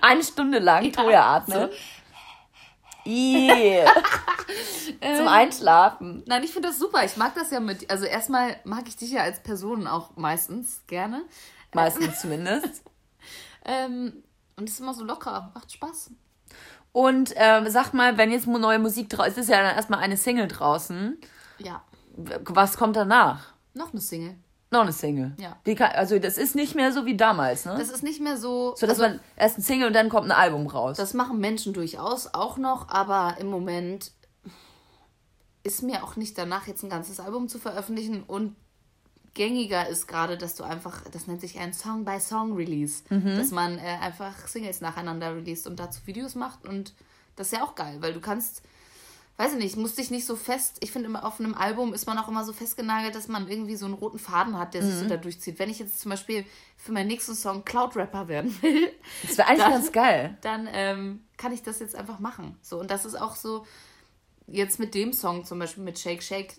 Eine 0.00 0.22
Stunde 0.22 0.58
lang 0.60 0.92
Toja 0.92 1.24
atmen. 1.36 1.70
Ih. 1.70 1.76
Zum 5.16 5.28
Einschlafen. 5.28 6.22
Nein, 6.26 6.42
ich 6.42 6.52
finde 6.52 6.68
das 6.68 6.78
super. 6.78 7.04
Ich 7.04 7.16
mag 7.16 7.34
das 7.34 7.50
ja 7.50 7.60
mit. 7.60 7.90
Also 7.90 8.04
erstmal 8.04 8.56
mag 8.64 8.84
ich 8.86 8.96
dich 8.96 9.10
ja 9.10 9.22
als 9.22 9.42
Person 9.42 9.86
auch 9.86 10.16
meistens 10.16 10.82
gerne. 10.86 11.22
Meistens 11.72 12.18
zumindest. 12.20 12.82
Ähm, 13.64 14.22
und 14.56 14.68
es 14.68 14.74
ist 14.74 14.80
immer 14.80 14.94
so 14.94 15.04
locker, 15.04 15.50
macht 15.54 15.72
Spaß. 15.72 16.10
Und 16.92 17.32
ähm, 17.36 17.68
sag 17.68 17.92
mal, 17.92 18.16
wenn 18.18 18.30
jetzt 18.30 18.46
neue 18.46 18.78
Musik 18.78 19.10
draußen 19.10 19.32
ist, 19.32 19.38
ist 19.38 19.48
ja 19.48 19.62
dann 19.62 19.74
erstmal 19.74 20.00
eine 20.00 20.16
Single 20.16 20.48
draußen. 20.48 21.18
Ja, 21.58 21.82
Was 22.16 22.76
kommt 22.76 22.96
danach? 22.96 23.54
noch 23.74 23.92
eine 23.92 24.00
Single. 24.00 24.36
Noch 24.74 24.82
eine 24.82 24.92
Single. 24.92 25.32
Ja. 25.38 25.56
Wie 25.62 25.76
kann, 25.76 25.92
also 25.92 26.18
das 26.18 26.36
ist 26.36 26.56
nicht 26.56 26.74
mehr 26.74 26.92
so 26.92 27.06
wie 27.06 27.16
damals, 27.16 27.64
ne? 27.64 27.76
Das 27.78 27.90
ist 27.90 28.02
nicht 28.02 28.20
mehr 28.20 28.36
so. 28.36 28.74
so, 28.76 28.86
dass 28.88 28.98
also, 28.98 29.02
man 29.02 29.20
erst 29.36 29.58
ein 29.58 29.62
Single 29.62 29.86
und 29.86 29.92
dann 29.92 30.08
kommt 30.08 30.26
ein 30.26 30.32
Album 30.32 30.66
raus. 30.66 30.96
das 30.96 31.14
machen 31.14 31.38
Menschen 31.38 31.72
durchaus 31.72 32.34
auch 32.34 32.58
noch, 32.58 32.88
aber 32.88 33.36
im 33.38 33.46
Moment 33.46 34.10
ist 35.62 35.84
mir 35.84 36.02
auch 36.02 36.16
nicht 36.16 36.36
danach, 36.36 36.66
jetzt 36.66 36.82
ein 36.82 36.90
ganzes 36.90 37.20
Album 37.20 37.48
zu 37.48 37.60
veröffentlichen 37.60 38.24
und 38.24 38.56
gängiger 39.34 39.88
ist 39.88 40.08
gerade, 40.08 40.36
dass 40.36 40.56
du 40.56 40.64
einfach, 40.64 41.02
das 41.12 41.28
nennt 41.28 41.40
sich 41.40 41.60
ein 41.60 41.72
Song-by-Song-Release, 41.72 43.04
dass 43.08 43.52
man 43.52 43.78
äh, 43.78 43.98
einfach 44.00 44.48
Singles 44.48 44.80
nacheinander 44.80 45.36
released 45.36 45.68
und 45.68 45.78
dazu 45.78 46.00
Videos 46.04 46.34
macht 46.34 46.66
und 46.66 46.94
das 47.36 47.48
ist 47.48 47.58
ja 47.58 47.64
auch 47.64 47.76
geil, 47.76 47.98
weil 48.00 48.12
du 48.12 48.20
kannst, 48.20 48.62
weiß 49.36 49.54
ich 49.54 49.58
nicht, 49.58 49.76
musst 49.76 49.98
dich 49.98 50.10
nicht 50.12 50.26
so 50.26 50.36
fest, 50.36 50.76
ich 50.80 50.92
finde 50.92 51.08
immer 51.08 51.24
auf 51.24 51.40
einem 51.40 51.54
Album 51.54 51.92
ist 51.92 52.06
man 52.06 52.16
auch 52.18 52.28
immer 52.28 52.44
so 52.44 52.52
festgenagelt, 52.52 53.14
dass 53.16 53.26
man 53.26 53.48
irgendwie 53.48 53.74
so 53.74 53.84
einen 53.86 53.94
roten 53.94 54.18
Faden 54.18 54.56
hat, 54.58 54.74
der 54.74 54.82
sich 54.84 54.94
so 54.94 55.08
da 55.08 55.16
durchzieht. 55.16 55.58
Wenn 55.58 55.70
ich 55.70 55.80
jetzt 55.80 56.00
zum 56.00 56.10
Beispiel 56.10 56.44
für 56.76 56.92
meinen 56.92 57.08
nächsten 57.08 57.34
Song 57.34 57.64
Cloud-Rapper 57.64 58.28
werden 58.28 58.56
will, 58.62 58.92
das 59.22 59.36
wäre 59.36 59.48
eigentlich 59.48 59.62
dann- 59.64 59.72
ganz 59.72 59.92
geil. 59.92 60.38
dann 60.42 60.68
ähm, 60.70 61.24
kann 61.36 61.52
ich 61.52 61.62
das 61.62 61.80
jetzt 61.80 61.96
einfach 61.96 62.20
machen. 62.20 62.56
So, 62.62 62.78
und 62.78 62.90
das 62.90 63.04
ist 63.04 63.16
auch 63.16 63.34
so, 63.34 63.66
jetzt 64.46 64.78
mit 64.78 64.94
dem 64.94 65.12
Song 65.12 65.44
zum 65.44 65.58
Beispiel 65.58 65.82
mit 65.82 65.98
Shake 65.98 66.22
Shake, 66.22 66.54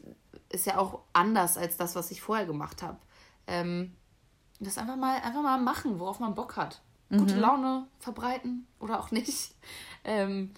ist 0.50 0.66
ja 0.66 0.78
auch 0.78 1.00
anders 1.14 1.58
als 1.58 1.78
das, 1.78 1.96
was 1.96 2.12
ich 2.12 2.22
vorher 2.22 2.46
gemacht 2.46 2.82
habe. 2.84 2.98
Ähm, 3.48 3.96
das 4.60 4.78
einfach 4.78 4.96
mal, 4.98 5.16
einfach 5.22 5.42
mal 5.44 5.60
machen, 5.62 6.00
worauf 6.00 6.20
man 6.20 6.36
Bock 6.36 6.56
hat. 6.58 6.82
Gute 7.10 7.36
Laune 7.38 7.88
verbreiten 8.00 8.68
oder 8.80 9.00
auch 9.00 9.12
nicht. 9.12 9.54
Ähm, 10.08 10.52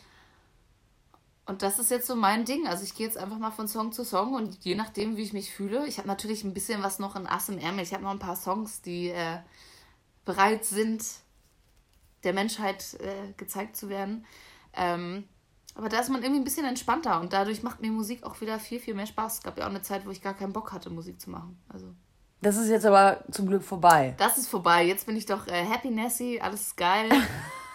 und 1.48 1.62
das 1.62 1.80
ist 1.80 1.90
jetzt 1.92 2.08
so 2.08 2.16
mein 2.16 2.46
Ding. 2.46 2.68
Also 2.68 2.84
ich 2.84 2.94
gehe 2.94 3.06
jetzt 3.08 3.18
einfach 3.18 3.38
mal 3.38 3.52
von 3.52 3.68
Song 3.68 3.92
zu 3.92 4.04
Song 4.04 4.34
und 4.34 4.64
je 4.64 4.76
nachdem, 4.76 5.16
wie 5.18 5.24
ich 5.24 5.34
mich 5.34 5.52
fühle, 5.52 5.88
ich 5.88 5.98
habe 5.98 6.08
natürlich 6.08 6.44
ein 6.44 6.54
bisschen 6.54 6.84
was 6.84 7.00
noch 7.00 7.16
in 7.16 7.26
Ass 7.26 7.50
im 7.50 7.58
Ärmel. 7.58 7.84
Ich 7.84 7.94
habe 7.94 8.04
noch 8.04 8.12
ein 8.12 8.20
paar 8.20 8.36
Songs, 8.36 8.82
die 8.82 9.10
äh, 9.10 9.40
bereit 10.26 10.66
sind, 10.66 11.04
der 12.24 12.34
Menschheit 12.34 12.96
äh, 12.96 13.32
gezeigt 13.38 13.78
zu 13.78 13.88
werden. 13.90 14.26
Ähm, 14.74 15.24
aber 15.76 15.90
da 15.90 16.00
ist 16.00 16.10
man 16.10 16.22
irgendwie 16.22 16.42
ein 16.42 16.44
bisschen 16.44 16.66
entspannter 16.66 17.22
und 17.22 17.34
dadurch 17.34 17.64
macht 17.64 17.82
mir 17.82 17.92
Musik 17.92 18.24
auch 18.24 18.42
wieder 18.42 18.60
viel, 18.60 18.80
viel 18.80 18.96
mehr 18.96 19.06
Spaß. 19.06 19.36
Es 19.36 19.44
gab 19.44 19.58
ja 19.58 19.66
auch 19.66 19.70
eine 19.70 19.84
Zeit, 19.84 20.06
wo 20.06 20.10
ich 20.10 20.22
gar 20.22 20.34
keinen 20.34 20.52
Bock 20.54 20.74
hatte, 20.74 20.90
Musik 20.90 21.22
zu 21.22 21.30
machen. 21.30 21.58
Also 21.70 21.94
Das 22.42 22.58
ist 22.58 22.68
jetzt 22.68 22.86
aber 22.86 23.24
zum 23.32 23.48
Glück 23.48 23.64
vorbei. 23.64 24.16
das 24.18 24.38
ist 24.38 24.50
vorbei. 24.50 24.84
Jetzt 24.84 25.06
bin 25.06 25.16
ich 25.16 25.26
doch 25.28 25.48
äh, 25.48 25.64
happy 25.64 25.92
Nessie, 25.92 26.42
alles 26.42 26.62
ist 26.62 26.78
geil. 26.78 27.10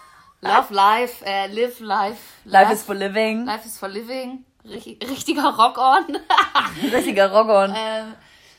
Love 0.43 0.75
life, 0.75 1.25
äh, 1.25 1.47
live 1.47 1.79
life. 1.79 2.21
Life 2.45 2.73
is 2.73 2.83
for 2.83 2.97
living. 2.97 3.47
Life 3.47 3.65
is 3.65 3.79
for 3.79 3.89
living. 3.89 4.45
Richtig, 4.65 5.01
richtiger 5.09 5.55
Rock-on. 5.55 6.19
Richtiger 6.93 7.31
Rock-on. 7.31 7.73
Ähm, 7.77 8.15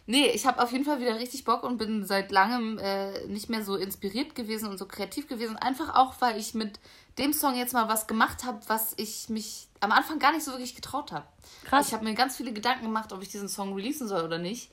nee, 0.05 0.27
ich 0.27 0.45
habe 0.45 0.63
auf 0.63 0.71
jeden 0.71 0.85
Fall 0.85 1.01
wieder 1.01 1.15
richtig 1.19 1.43
Bock 1.43 1.63
und 1.63 1.77
bin 1.77 2.05
seit 2.05 2.31
langem 2.31 2.77
äh, 2.77 3.27
nicht 3.27 3.49
mehr 3.49 3.65
so 3.65 3.75
inspiriert 3.75 4.33
gewesen 4.33 4.69
und 4.69 4.77
so 4.77 4.85
kreativ 4.85 5.27
gewesen. 5.27 5.57
Einfach 5.57 5.93
auch, 5.95 6.13
weil 6.19 6.39
ich 6.39 6.53
mit 6.53 6.79
dem 7.17 7.33
Song 7.33 7.55
jetzt 7.55 7.73
mal 7.73 7.89
was 7.89 8.07
gemacht 8.07 8.45
habe, 8.45 8.61
was 8.67 8.93
ich 8.95 9.27
mich 9.27 9.67
am 9.81 9.91
Anfang 9.91 10.19
gar 10.19 10.31
nicht 10.31 10.45
so 10.45 10.51
wirklich 10.51 10.75
getraut 10.75 11.11
habe. 11.11 11.25
Krass. 11.65 11.87
Ich 11.87 11.93
habe 11.93 12.05
mir 12.05 12.13
ganz 12.13 12.37
viele 12.37 12.53
Gedanken 12.53 12.85
gemacht, 12.85 13.11
ob 13.11 13.21
ich 13.21 13.27
diesen 13.27 13.49
Song 13.49 13.75
releasen 13.75 14.07
soll 14.07 14.23
oder 14.23 14.37
nicht. 14.37 14.71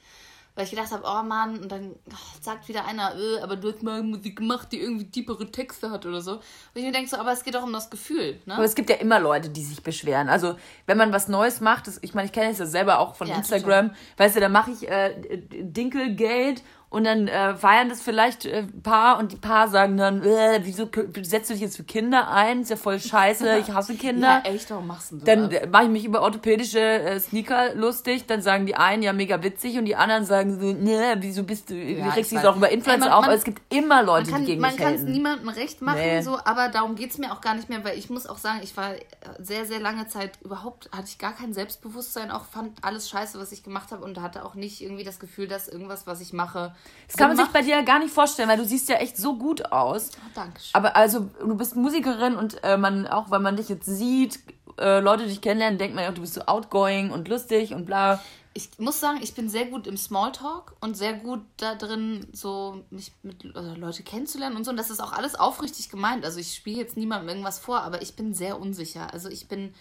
Weil 0.55 0.65
ich 0.65 0.71
gedacht 0.71 0.91
habe, 0.91 1.05
oh 1.07 1.23
Mann, 1.23 1.59
und 1.59 1.71
dann 1.71 1.95
ach, 2.13 2.35
sagt 2.41 2.69
wieder 2.69 2.85
einer, 2.85 3.15
äh, 3.17 3.41
aber 3.41 3.57
du 3.57 3.73
hast 3.73 3.83
mal 3.83 4.03
Musik 4.03 4.37
gemacht, 4.37 4.69
die 4.73 4.81
irgendwie 4.81 5.09
tiefere 5.09 5.51
Texte 5.51 5.91
hat 5.91 6.07
oder 6.07 6.21
so. 6.21 6.33
Und 6.35 6.43
ich 6.75 6.83
mir 6.83 6.93
denke 6.93 7.09
so, 7.09 7.17
aber 7.17 7.33
es 7.33 7.45
geht 7.45 7.55
doch 7.55 7.63
um 7.63 7.73
das 7.73 7.89
Gefühl, 7.89 8.41
ne? 8.47 8.55
Aber 8.55 8.65
es 8.65 8.75
gibt 8.75 8.91
ja 8.91 8.97
immer 8.97 9.21
Leute, 9.21 9.49
die 9.49 9.63
sich 9.63 9.83
beschweren. 9.83 10.29
Also, 10.29 10.57
wenn 10.87 10.99
man 10.99 11.13
was 11.13 11.29
Neues 11.29 11.61
macht, 11.61 11.87
das, 11.87 11.99
ich 12.03 12.15
meine, 12.15 12.27
ich 12.27 12.33
kenne 12.33 12.51
es 12.51 12.59
ja 12.59 12.67
selber 12.67 12.99
auch 12.99 13.15
von 13.15 13.29
Ja, 13.29 13.37
Instagram, 13.37 13.93
weißt 14.17 14.37
du, 14.37 14.41
da 14.41 14.49
mache 14.49 14.73
ich 14.73 14.89
äh, 14.89 15.15
Dinkelgeld 15.49 16.63
und 16.91 17.05
dann 17.05 17.29
äh, 17.29 17.55
feiern 17.55 17.89
das 17.89 18.03
vielleicht 18.03 18.45
äh, 18.47 18.59
ein 18.65 18.83
Paar 18.83 19.19
und 19.19 19.31
die 19.31 19.37
Paar 19.37 19.69
sagen 19.69 19.97
dann, 19.97 20.23
äh, 20.25 20.61
wieso 20.65 20.89
setzt 21.23 21.49
du 21.49 21.55
dich 21.55 21.63
jetzt 21.63 21.77
für 21.77 21.85
Kinder 21.85 22.29
ein? 22.29 22.63
Ist 22.63 22.71
ja 22.71 22.77
voll 22.77 22.99
scheiße, 22.99 23.59
ich 23.67 23.73
hasse 23.73 23.95
Kinder. 23.95 24.43
Ja, 24.45 24.51
echt, 24.51 24.71
warum 24.71 24.89
machst 24.89 25.13
du 25.13 25.17
das? 25.17 25.25
Dann 25.25 25.51
äh, 25.53 25.67
mache 25.69 25.85
ich 25.85 25.89
mich 25.91 26.05
über 26.05 26.21
orthopädische 26.23 26.81
äh, 26.81 27.21
Sneaker 27.21 27.75
lustig. 27.77 28.27
Dann 28.27 28.43
sagen 28.43 28.67
die 28.67 28.75
einen 28.75 29.05
ja 29.05 29.13
mega 29.13 29.41
witzig 29.43 29.79
und 29.79 29.85
die 29.85 29.95
anderen 29.95 30.25
sagen 30.25 30.59
so, 30.61 30.73
ne, 30.73 31.17
wieso 31.21 31.45
bist 31.45 31.71
du, 31.71 31.75
wie 31.75 31.93
ich 32.01 32.17
regst 32.17 32.33
du 32.33 32.37
dich 32.37 32.45
auch 32.47 32.57
über 32.57 32.71
Influencer 32.71 33.05
Ey, 33.07 33.09
man- 33.11 33.13
auf? 33.13 33.21
man- 33.21 33.31
Aber 33.31 33.35
es 33.39 33.45
gibt 33.45 33.63
immer 33.73 34.03
Leute, 34.03 34.31
man 34.33 34.41
die 34.41 34.47
gegen 34.49 34.63
kann, 34.63 34.75
man 34.75 34.81
kann 34.85 34.95
es 34.95 35.03
niemandem 35.03 35.49
recht 35.49 35.81
machen, 35.83 36.01
Nee. 36.01 36.23
so, 36.23 36.39
aber 36.45 36.69
darum 36.71 36.97
geht 36.97 37.13
es 37.13 37.19
mir 37.19 37.33
auch 37.33 37.41
gar 37.41 37.55
nicht 37.55 37.69
mehr, 37.69 37.85
weil 37.85 37.97
ich 37.97 38.11
muss 38.11 38.27
auch 38.27 38.39
sagen, 38.39 38.61
ich 38.65 38.77
war 38.77 38.95
sehr, 39.39 39.65
sehr 39.65 39.79
lange 39.79 40.09
Zeit 40.09 40.33
überhaupt, 40.43 40.91
hatte 40.91 41.07
ich 41.07 41.19
gar 41.19 41.35
kein 41.37 41.55
Selbstbewusstsein, 41.55 42.33
auch 42.33 42.47
fand 42.47 42.83
alles 42.83 43.09
scheiße, 43.09 43.39
was 43.39 43.53
ich 43.53 43.63
gemacht 43.63 43.93
habe 43.93 44.05
und 44.05 44.21
hatte 44.21 44.45
auch 44.45 44.57
nicht 44.57 44.81
irgendwie 44.83 45.05
das 45.05 45.21
Gefühl, 45.21 45.47
dass 45.47 45.69
irgendwas, 45.69 46.07
was 46.09 46.21
ich 46.21 46.33
mache, 46.33 46.75
Das 47.07 47.17
kann 47.17 47.29
man 47.29 47.37
sich 47.37 47.49
bei 47.49 47.63
dir 47.63 47.77
ja 47.77 47.83
gar 47.83 47.99
nicht 47.99 48.15
vorstellen, 48.15 48.49
weil 48.49 48.59
du 48.59 48.65
siehst 48.65 48.89
ja 48.89 48.97
echt 48.97 49.17
so 49.17 49.37
gut 49.37 49.73
aus. 49.73 50.11
macht. 50.13 50.37
Dankeschön. 50.37 50.71
Aber 50.75 50.95
also, 50.95 51.29
du 51.41 51.57
bist 51.57 51.75
Musikerin 51.75 52.37
und 52.37 52.63
äh, 52.63 52.77
man, 52.77 53.09
auch 53.09 53.33
wenn 53.33 53.43
man 53.43 53.57
dich 53.57 53.69
jetzt 53.69 53.87
sieht 53.87 54.39
äh, 54.81 55.01
Leute 55.01 55.27
dich 55.27 55.41
kennenlernen, 55.41 55.79
denkt 55.79 55.95
man 55.95 56.05
ja, 56.05 56.11
du 56.11 56.23
bist 56.23 56.35
so 56.35 56.43
outgoing 56.43 57.11
und 57.11 57.29
lustig 57.29 57.75
und 57.75 57.85
bla. 57.85 58.21
Ich 58.53 58.71
muss 58.79 58.99
sagen, 58.99 59.21
ich 59.23 59.35
bin 59.35 59.49
sehr 59.49 59.67
gut 59.67 59.87
im 59.87 59.97
Smalltalk 59.97 60.75
und 60.81 60.97
sehr 60.97 61.13
gut 61.13 61.41
da 61.59 61.77
drin, 61.77 62.27
so 62.33 62.83
mich 62.91 63.13
mit 63.23 63.55
also 63.55 63.75
Leute 63.75 64.03
kennenzulernen 64.03 64.57
und 64.57 64.65
so. 64.65 64.73
Und 64.73 64.77
das 64.77 64.91
ist 64.91 65.01
auch 65.01 65.13
alles 65.13 65.37
aufrichtig 65.37 65.89
gemeint. 65.89 66.25
Also 66.25 66.41
ich 66.41 66.55
spiele 66.55 66.79
jetzt 66.79 66.97
niemandem 66.97 67.29
irgendwas 67.29 67.61
vor, 67.61 67.83
aber 67.83 68.03
ich 68.03 68.17
bin 68.17 68.35
sehr 68.35 68.59
unsicher. 68.59 69.13
Also 69.13 69.29
ich 69.29 69.47
bin, 69.47 69.73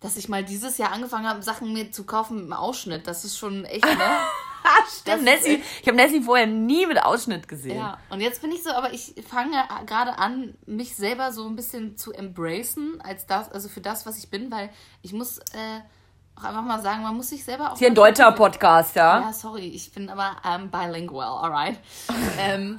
dass 0.00 0.16
ich 0.16 0.28
mal 0.28 0.44
dieses 0.44 0.78
Jahr 0.78 0.92
angefangen 0.92 1.28
habe, 1.28 1.42
Sachen 1.42 1.72
mir 1.72 1.92
zu 1.92 2.04
kaufen 2.04 2.36
mit 2.36 2.44
einem 2.44 2.52
Ausschnitt. 2.54 3.06
Das 3.06 3.24
ist 3.24 3.38
schon 3.38 3.64
echt, 3.64 3.84
ne? 3.84 4.18
Stimmt, 4.98 5.24
Nessie. 5.24 5.62
Ich 5.80 5.86
habe 5.86 5.96
Nessie 5.96 6.20
vorher 6.20 6.46
nie 6.46 6.86
mit 6.86 7.02
Ausschnitt 7.02 7.48
gesehen. 7.48 7.78
Ja, 7.78 7.98
und 8.10 8.20
jetzt 8.20 8.42
bin 8.42 8.52
ich 8.52 8.62
so, 8.62 8.70
aber 8.70 8.92
ich 8.92 9.14
fange 9.28 9.56
gerade 9.86 10.18
an, 10.18 10.54
mich 10.66 10.96
selber 10.96 11.32
so 11.32 11.46
ein 11.46 11.56
bisschen 11.56 11.96
zu 11.96 12.12
embracen, 12.12 13.00
als 13.00 13.26
das, 13.26 13.50
also 13.50 13.68
für 13.68 13.80
das, 13.80 14.06
was 14.06 14.18
ich 14.18 14.30
bin, 14.30 14.50
weil 14.50 14.70
ich 15.02 15.12
muss 15.12 15.38
äh, 15.38 15.80
auch 16.36 16.44
einfach 16.44 16.62
mal 16.62 16.80
sagen, 16.82 17.02
man 17.02 17.16
muss 17.16 17.30
sich 17.30 17.44
selber 17.44 17.72
auch. 17.72 17.78
Hier 17.78 17.88
ein 17.88 17.94
deutscher 17.94 18.32
Podcast, 18.32 18.96
ja? 18.96 19.20
Ja, 19.20 19.32
sorry, 19.32 19.68
ich 19.68 19.92
bin 19.92 20.08
aber 20.10 20.36
ähm, 20.44 20.70
bilingual, 20.70 21.44
alright. 21.44 21.78
ähm, 22.38 22.78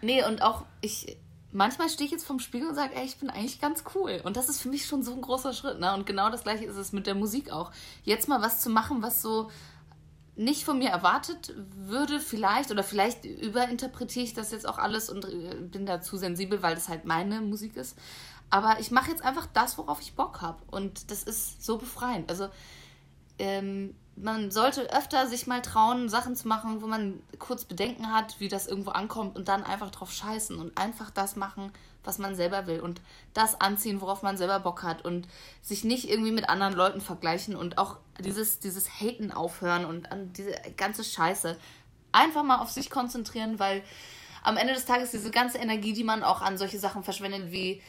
nee, 0.00 0.24
und 0.24 0.42
auch 0.42 0.64
ich. 0.80 1.16
Manchmal 1.56 1.88
stehe 1.88 2.06
ich 2.06 2.10
jetzt 2.10 2.26
vorm 2.26 2.40
Spiegel 2.40 2.68
und 2.68 2.74
sage, 2.74 2.96
ey, 2.96 3.04
ich 3.04 3.18
bin 3.18 3.30
eigentlich 3.30 3.60
ganz 3.60 3.84
cool. 3.94 4.20
Und 4.24 4.36
das 4.36 4.48
ist 4.48 4.60
für 4.60 4.68
mich 4.68 4.86
schon 4.86 5.04
so 5.04 5.12
ein 5.12 5.20
großer 5.20 5.52
Schritt. 5.52 5.78
Ne? 5.78 5.94
Und 5.94 6.04
genau 6.04 6.28
das 6.28 6.42
gleiche 6.42 6.64
ist 6.64 6.74
es 6.74 6.92
mit 6.92 7.06
der 7.06 7.14
Musik 7.14 7.52
auch. 7.52 7.70
Jetzt 8.02 8.26
mal 8.26 8.42
was 8.42 8.60
zu 8.60 8.70
machen, 8.70 9.02
was 9.02 9.22
so 9.22 9.52
nicht 10.34 10.64
von 10.64 10.78
mir 10.78 10.90
erwartet 10.90 11.54
würde, 11.76 12.18
vielleicht, 12.18 12.72
oder 12.72 12.82
vielleicht 12.82 13.24
überinterpretiere 13.24 14.24
ich 14.24 14.34
das 14.34 14.50
jetzt 14.50 14.68
auch 14.68 14.78
alles 14.78 15.08
und 15.08 15.26
äh, 15.26 15.54
bin 15.60 15.86
da 15.86 16.00
zu 16.00 16.16
sensibel, 16.16 16.60
weil 16.60 16.74
das 16.74 16.88
halt 16.88 17.04
meine 17.04 17.40
Musik 17.40 17.76
ist. 17.76 17.96
Aber 18.50 18.80
ich 18.80 18.90
mache 18.90 19.12
jetzt 19.12 19.24
einfach 19.24 19.46
das, 19.52 19.78
worauf 19.78 20.00
ich 20.00 20.14
Bock 20.14 20.40
habe. 20.40 20.60
Und 20.72 21.12
das 21.12 21.22
ist 21.22 21.64
so 21.64 21.78
befreiend. 21.78 22.28
Also, 22.30 22.48
ähm, 23.38 23.94
man 24.16 24.50
sollte 24.50 24.92
öfter 24.92 25.26
sich 25.26 25.46
mal 25.46 25.60
trauen, 25.60 26.08
Sachen 26.08 26.36
zu 26.36 26.46
machen, 26.46 26.82
wo 26.82 26.86
man 26.86 27.20
kurz 27.38 27.64
Bedenken 27.64 28.12
hat, 28.12 28.38
wie 28.38 28.48
das 28.48 28.66
irgendwo 28.66 28.90
ankommt 28.90 29.36
und 29.36 29.48
dann 29.48 29.64
einfach 29.64 29.90
drauf 29.90 30.12
scheißen 30.12 30.58
und 30.58 30.78
einfach 30.78 31.10
das 31.10 31.36
machen, 31.36 31.72
was 32.04 32.18
man 32.18 32.34
selber 32.34 32.66
will 32.66 32.80
und 32.80 33.00
das 33.32 33.60
anziehen, 33.60 34.00
worauf 34.00 34.22
man 34.22 34.36
selber 34.36 34.60
Bock 34.60 34.82
hat 34.82 35.04
und 35.04 35.26
sich 35.62 35.84
nicht 35.84 36.08
irgendwie 36.08 36.30
mit 36.30 36.48
anderen 36.48 36.74
Leuten 36.74 37.00
vergleichen 37.00 37.56
und 37.56 37.78
auch 37.78 37.96
dieses, 38.20 38.60
dieses 38.60 38.88
Haten 39.00 39.32
aufhören 39.32 39.84
und 39.84 40.12
an 40.12 40.32
diese 40.32 40.54
ganze 40.76 41.02
Scheiße. 41.02 41.56
Einfach 42.12 42.44
mal 42.44 42.58
auf 42.58 42.70
sich 42.70 42.90
konzentrieren, 42.90 43.58
weil 43.58 43.82
am 44.44 44.56
Ende 44.56 44.74
des 44.74 44.84
Tages 44.84 45.10
diese 45.10 45.30
ganze 45.30 45.58
Energie, 45.58 45.94
die 45.94 46.04
man 46.04 46.22
auch 46.22 46.42
an 46.42 46.58
solche 46.58 46.78
Sachen 46.78 47.02
verschwendet, 47.02 47.50
wie 47.50 47.82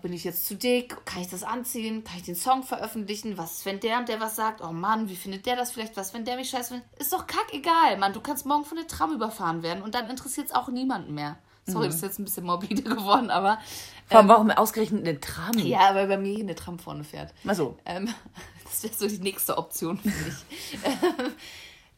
bin 0.00 0.12
ich 0.14 0.24
jetzt 0.24 0.46
zu 0.46 0.54
dick? 0.56 1.04
Kann 1.04 1.20
ich 1.22 1.28
das 1.28 1.42
anziehen? 1.42 2.02
Kann 2.02 2.16
ich 2.16 2.22
den 2.22 2.34
Song 2.34 2.62
veröffentlichen? 2.62 3.36
Was, 3.36 3.64
wenn 3.66 3.78
der 3.80 3.98
und 3.98 4.08
der 4.08 4.20
was 4.20 4.36
sagt? 4.36 4.62
Oh 4.62 4.72
Mann, 4.72 5.08
wie 5.08 5.16
findet 5.16 5.44
der 5.44 5.54
das 5.56 5.70
vielleicht? 5.72 5.96
Was, 5.98 6.14
wenn 6.14 6.24
der 6.24 6.36
mich 6.36 6.48
scheiße 6.50 6.70
findet? 6.74 6.88
Ist 6.98 7.12
doch 7.12 7.26
kackegal, 7.26 7.98
Mann. 7.98 8.12
Du 8.14 8.20
kannst 8.20 8.46
morgen 8.46 8.64
von 8.64 8.78
der 8.78 8.86
Tram 8.86 9.12
überfahren 9.12 9.62
werden 9.62 9.82
und 9.82 9.94
dann 9.94 10.08
interessiert 10.08 10.46
es 10.46 10.54
auch 10.54 10.68
niemanden 10.68 11.12
mehr. 11.14 11.36
Sorry, 11.66 11.84
Mhm. 11.84 11.90
das 11.90 11.96
ist 11.96 12.02
jetzt 12.02 12.18
ein 12.18 12.24
bisschen 12.24 12.44
morbide 12.44 12.82
geworden, 12.82 13.30
aber. 13.30 13.58
Vor 14.08 14.18
allem, 14.18 14.28
warum 14.28 14.50
ausgerechnet 14.50 15.06
eine 15.06 15.20
Tram? 15.20 15.56
Ja, 15.58 15.94
weil 15.94 16.06
bei 16.08 16.16
mir 16.16 16.32
hier 16.34 16.44
eine 16.44 16.54
Tram 16.54 16.78
vorne 16.78 17.04
fährt. 17.04 17.32
Ach 17.46 17.54
so. 17.54 17.76
Ähm, 17.84 18.08
das 18.64 18.82
wäre 18.82 18.94
so 18.94 19.06
die 19.06 19.18
nächste 19.22 19.58
Option 19.58 19.98
für 19.98 20.08
mich. 20.08 20.34
ähm, 20.84 21.32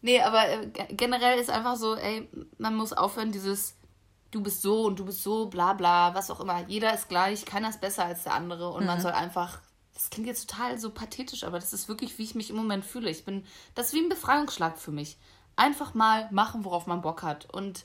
nee, 0.03 0.21
aber 0.21 0.49
äh, 0.49 0.67
ge- 0.67 0.87
generell 0.97 1.39
ist 1.39 1.49
einfach 1.51 1.77
so, 1.77 1.95
ey, 1.95 2.29
man 2.59 2.75
muss 2.75 2.93
aufhören, 2.93 3.31
dieses 3.33 3.75
du 4.35 4.43
bist 4.43 4.63
so 4.63 4.85
und 4.85 4.99
du 4.99 5.05
bist 5.05 5.23
so, 5.23 5.47
bla 5.47 5.73
bla, 5.73 6.15
was 6.15 6.31
auch 6.31 6.41
immer. 6.41 6.67
Jeder 6.67 6.93
ist 6.93 7.09
gleich, 7.09 7.45
keiner 7.45 7.69
ist 7.69 7.81
besser 7.81 8.05
als 8.05 8.25
der 8.25 8.35
andere 8.35 8.71
und 8.71 8.87
man 8.87 9.01
soll 9.01 9.13
einfach. 9.13 9.61
Das 9.95 10.11
klingt 10.11 10.27
jetzt 10.27 10.51
total 10.51 10.77
so 10.77 10.91
pathetisch, 10.91 11.45
aber 11.45 11.61
das 11.61 11.73
ist 11.73 11.89
wirklich, 11.89 12.19
wie 12.19 12.25
ich 12.25 12.35
mich 12.35 12.51
im 12.51 12.57
Moment 12.57 12.85
fühle. 12.85 13.11
Ich 13.11 13.25
bin, 13.25 13.47
das 13.77 13.89
ist 13.89 13.93
wie 13.95 14.01
ein 14.01 14.09
Befreiungsschlag 14.09 14.77
für 14.77 14.91
mich. 14.91 15.17
Einfach 15.55 15.95
mal 15.95 16.29
machen, 16.33 16.65
worauf 16.65 16.89
man 16.89 17.01
Bock 17.01 17.23
hat 17.23 17.49
und 17.55 17.85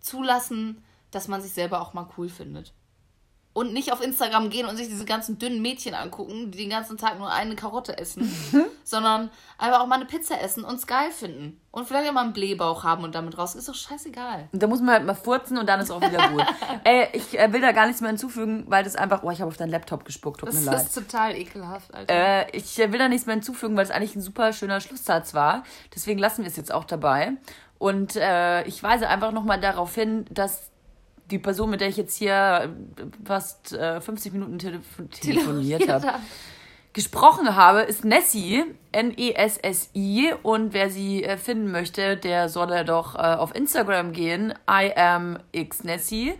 zulassen, 0.00 0.84
dass 1.12 1.28
man 1.28 1.40
sich 1.40 1.52
selber 1.52 1.80
auch 1.80 1.94
mal 1.94 2.08
cool 2.18 2.28
findet. 2.28 2.72
Und 3.56 3.72
nicht 3.72 3.90
auf 3.90 4.02
Instagram 4.02 4.50
gehen 4.50 4.66
und 4.66 4.76
sich 4.76 4.88
diese 4.88 5.06
ganzen 5.06 5.38
dünnen 5.38 5.62
Mädchen 5.62 5.94
angucken, 5.94 6.50
die 6.50 6.58
den 6.58 6.68
ganzen 6.68 6.98
Tag 6.98 7.18
nur 7.18 7.32
eine 7.32 7.56
Karotte 7.56 7.96
essen, 7.96 8.30
sondern 8.84 9.30
einfach 9.56 9.80
auch 9.80 9.86
mal 9.86 9.94
eine 9.94 10.04
Pizza 10.04 10.38
essen 10.42 10.62
und 10.62 10.74
es 10.74 10.86
geil 10.86 11.10
finden. 11.10 11.58
Und 11.70 11.88
vielleicht 11.88 12.06
auch 12.06 12.12
mal 12.12 12.24
einen 12.24 12.34
Blähbauch 12.34 12.84
haben 12.84 13.02
und 13.02 13.14
damit 13.14 13.38
raus. 13.38 13.54
Ist 13.54 13.66
doch 13.66 13.74
scheißegal. 13.74 14.50
Und 14.52 14.62
da 14.62 14.66
muss 14.66 14.80
man 14.80 14.90
halt 14.96 15.06
mal 15.06 15.14
furzen 15.14 15.56
und 15.56 15.66
dann 15.66 15.80
ist 15.80 15.90
auch 15.90 16.02
wieder 16.02 16.28
gut. 16.28 16.44
Ey, 16.84 17.08
ich 17.14 17.38
äh, 17.38 17.50
will 17.50 17.62
da 17.62 17.72
gar 17.72 17.86
nichts 17.86 18.02
mehr 18.02 18.10
hinzufügen, 18.10 18.64
weil 18.68 18.84
das 18.84 18.94
einfach. 18.94 19.22
Oh, 19.22 19.30
ich 19.30 19.40
habe 19.40 19.48
auf 19.48 19.56
deinen 19.56 19.70
Laptop 19.70 20.04
gespuckt, 20.04 20.40
tut 20.40 20.50
Das 20.50 20.56
mir 20.56 20.72
leid. 20.72 20.82
ist 20.84 20.94
total 20.94 21.34
ekelhaft, 21.34 21.94
Alter. 21.94 22.12
Äh, 22.14 22.50
ich 22.54 22.78
äh, 22.78 22.92
will 22.92 22.98
da 22.98 23.08
nichts 23.08 23.24
mehr 23.24 23.36
hinzufügen, 23.36 23.74
weil 23.74 23.84
es 23.84 23.90
eigentlich 23.90 24.14
ein 24.16 24.20
super 24.20 24.52
schöner 24.52 24.80
Schlusssatz 24.82 25.32
war. 25.32 25.62
Deswegen 25.94 26.18
lassen 26.18 26.42
wir 26.42 26.50
es 26.50 26.56
jetzt 26.56 26.74
auch 26.74 26.84
dabei. 26.84 27.32
Und 27.78 28.16
äh, 28.16 28.64
ich 28.64 28.82
weise 28.82 29.08
einfach 29.08 29.32
nochmal 29.32 29.60
darauf 29.60 29.94
hin, 29.94 30.26
dass 30.30 30.70
die 31.30 31.38
Person, 31.38 31.70
mit 31.70 31.80
der 31.80 31.88
ich 31.88 31.96
jetzt 31.96 32.16
hier 32.16 32.70
äh, 32.96 33.02
fast 33.24 33.72
äh, 33.72 34.00
50 34.00 34.32
Minuten 34.32 34.58
telefo 34.58 35.02
telefoniert 35.04 35.88
habe, 35.88 36.14
gesprochen 36.92 37.54
habe, 37.56 37.82
ist 37.82 38.04
Nessie, 38.04 38.64
N-E-S-S-I. 38.92 40.32
Und 40.42 40.72
wer 40.72 40.90
sie 40.90 41.24
äh, 41.24 41.36
finden 41.36 41.70
möchte, 41.70 42.16
der 42.16 42.48
soll 42.48 42.84
doch 42.84 43.14
äh, 43.14 43.18
auf 43.18 43.54
Instagram 43.54 44.12
gehen, 44.12 44.54
I 44.70 44.92
am 44.96 45.38
X 45.52 45.84
Nessie. 45.84 46.34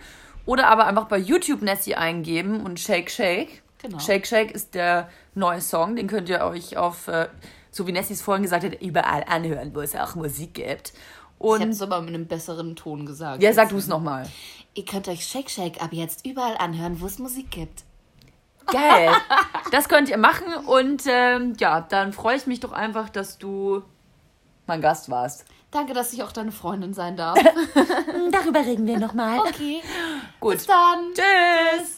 Oder 0.47 0.69
aber 0.69 0.87
einfach 0.87 1.07
bei 1.07 1.19
YouTube 1.19 1.63
Nessie 1.63 1.97
eingeben 1.97 2.61
und 2.65 2.79
Shake 2.79 3.11
Shake. 3.11 3.63
Genau. 3.83 3.99
Shake 3.99 4.27
Shake 4.27 4.53
ist 4.53 4.75
der 4.75 5.09
neue 5.35 5.61
Song, 5.61 5.97
den 5.97 6.07
könnt 6.07 6.29
ihr 6.29 6.41
euch 6.43 6.77
auf, 6.77 7.09
äh, 7.09 7.29
so 7.71 7.87
wie 7.87 7.93
Nessie 7.93 8.15
es 8.15 8.23
vorhin 8.23 8.43
gesagt 8.43 8.65
hat, 8.65 8.81
überall 8.81 9.25
anhören, 9.29 9.75
wo 9.75 9.81
es 9.81 9.95
auch 9.95 10.15
Musik 10.15 10.55
gibt. 10.55 10.93
ich 10.95 11.45
habe 11.45 11.63
Und 11.65 11.69
es 11.71 11.83
aber 11.83 12.01
mit 12.01 12.15
einem 12.15 12.27
besseren 12.27 12.77
Ton 12.77 13.05
gesagt. 13.05 13.43
ja, 13.43 13.53
sag 13.53 13.69
du 13.69 13.77
es 13.77 13.89
nochmal. 13.89 14.27
Ihr 14.77 14.85
könnt 14.85 15.09
euch 15.09 15.25
Shake 15.25 15.49
Shake 15.51 15.83
ab 15.83 15.93
jetzt 15.93 16.27
überall 16.27 16.59
anhören, 16.59 17.01
wo 17.01 17.07
es 17.07 17.19
Musik 17.19 17.51
gibt. 17.51 17.85
Geil. 18.67 19.11
Das 19.71 19.89
könnt 19.89 20.11
ihr 20.11 20.19
machen 20.19 20.55
und 20.67 21.05
ähm, 21.07 21.55
ja, 21.59 21.81
dann 21.81 22.13
freue 22.13 22.37
ich 22.37 22.47
mich 22.47 22.61
doch 22.61 22.73
einfach, 22.73 23.09
dass 23.09 23.39
du 23.39 23.83
mein 24.67 24.83
Gast 24.83 25.09
warst. 25.09 25.47
Danke, 25.71 25.95
dass 25.95 26.13
ich 26.13 26.23
auch 26.23 26.31
deine 26.31 26.53
Freundin 26.53 26.93
sein 26.93 27.17
darf. 27.17 27.39
Darüber 28.31 28.61
reden 28.61 28.87
wir 28.87 28.99
nochmal. 28.99 29.41
Okay. 29.41 29.81
Gut. 30.41 30.55
Bis 30.55 30.67
dann. 30.67 31.13
Tschüss. 31.15 31.96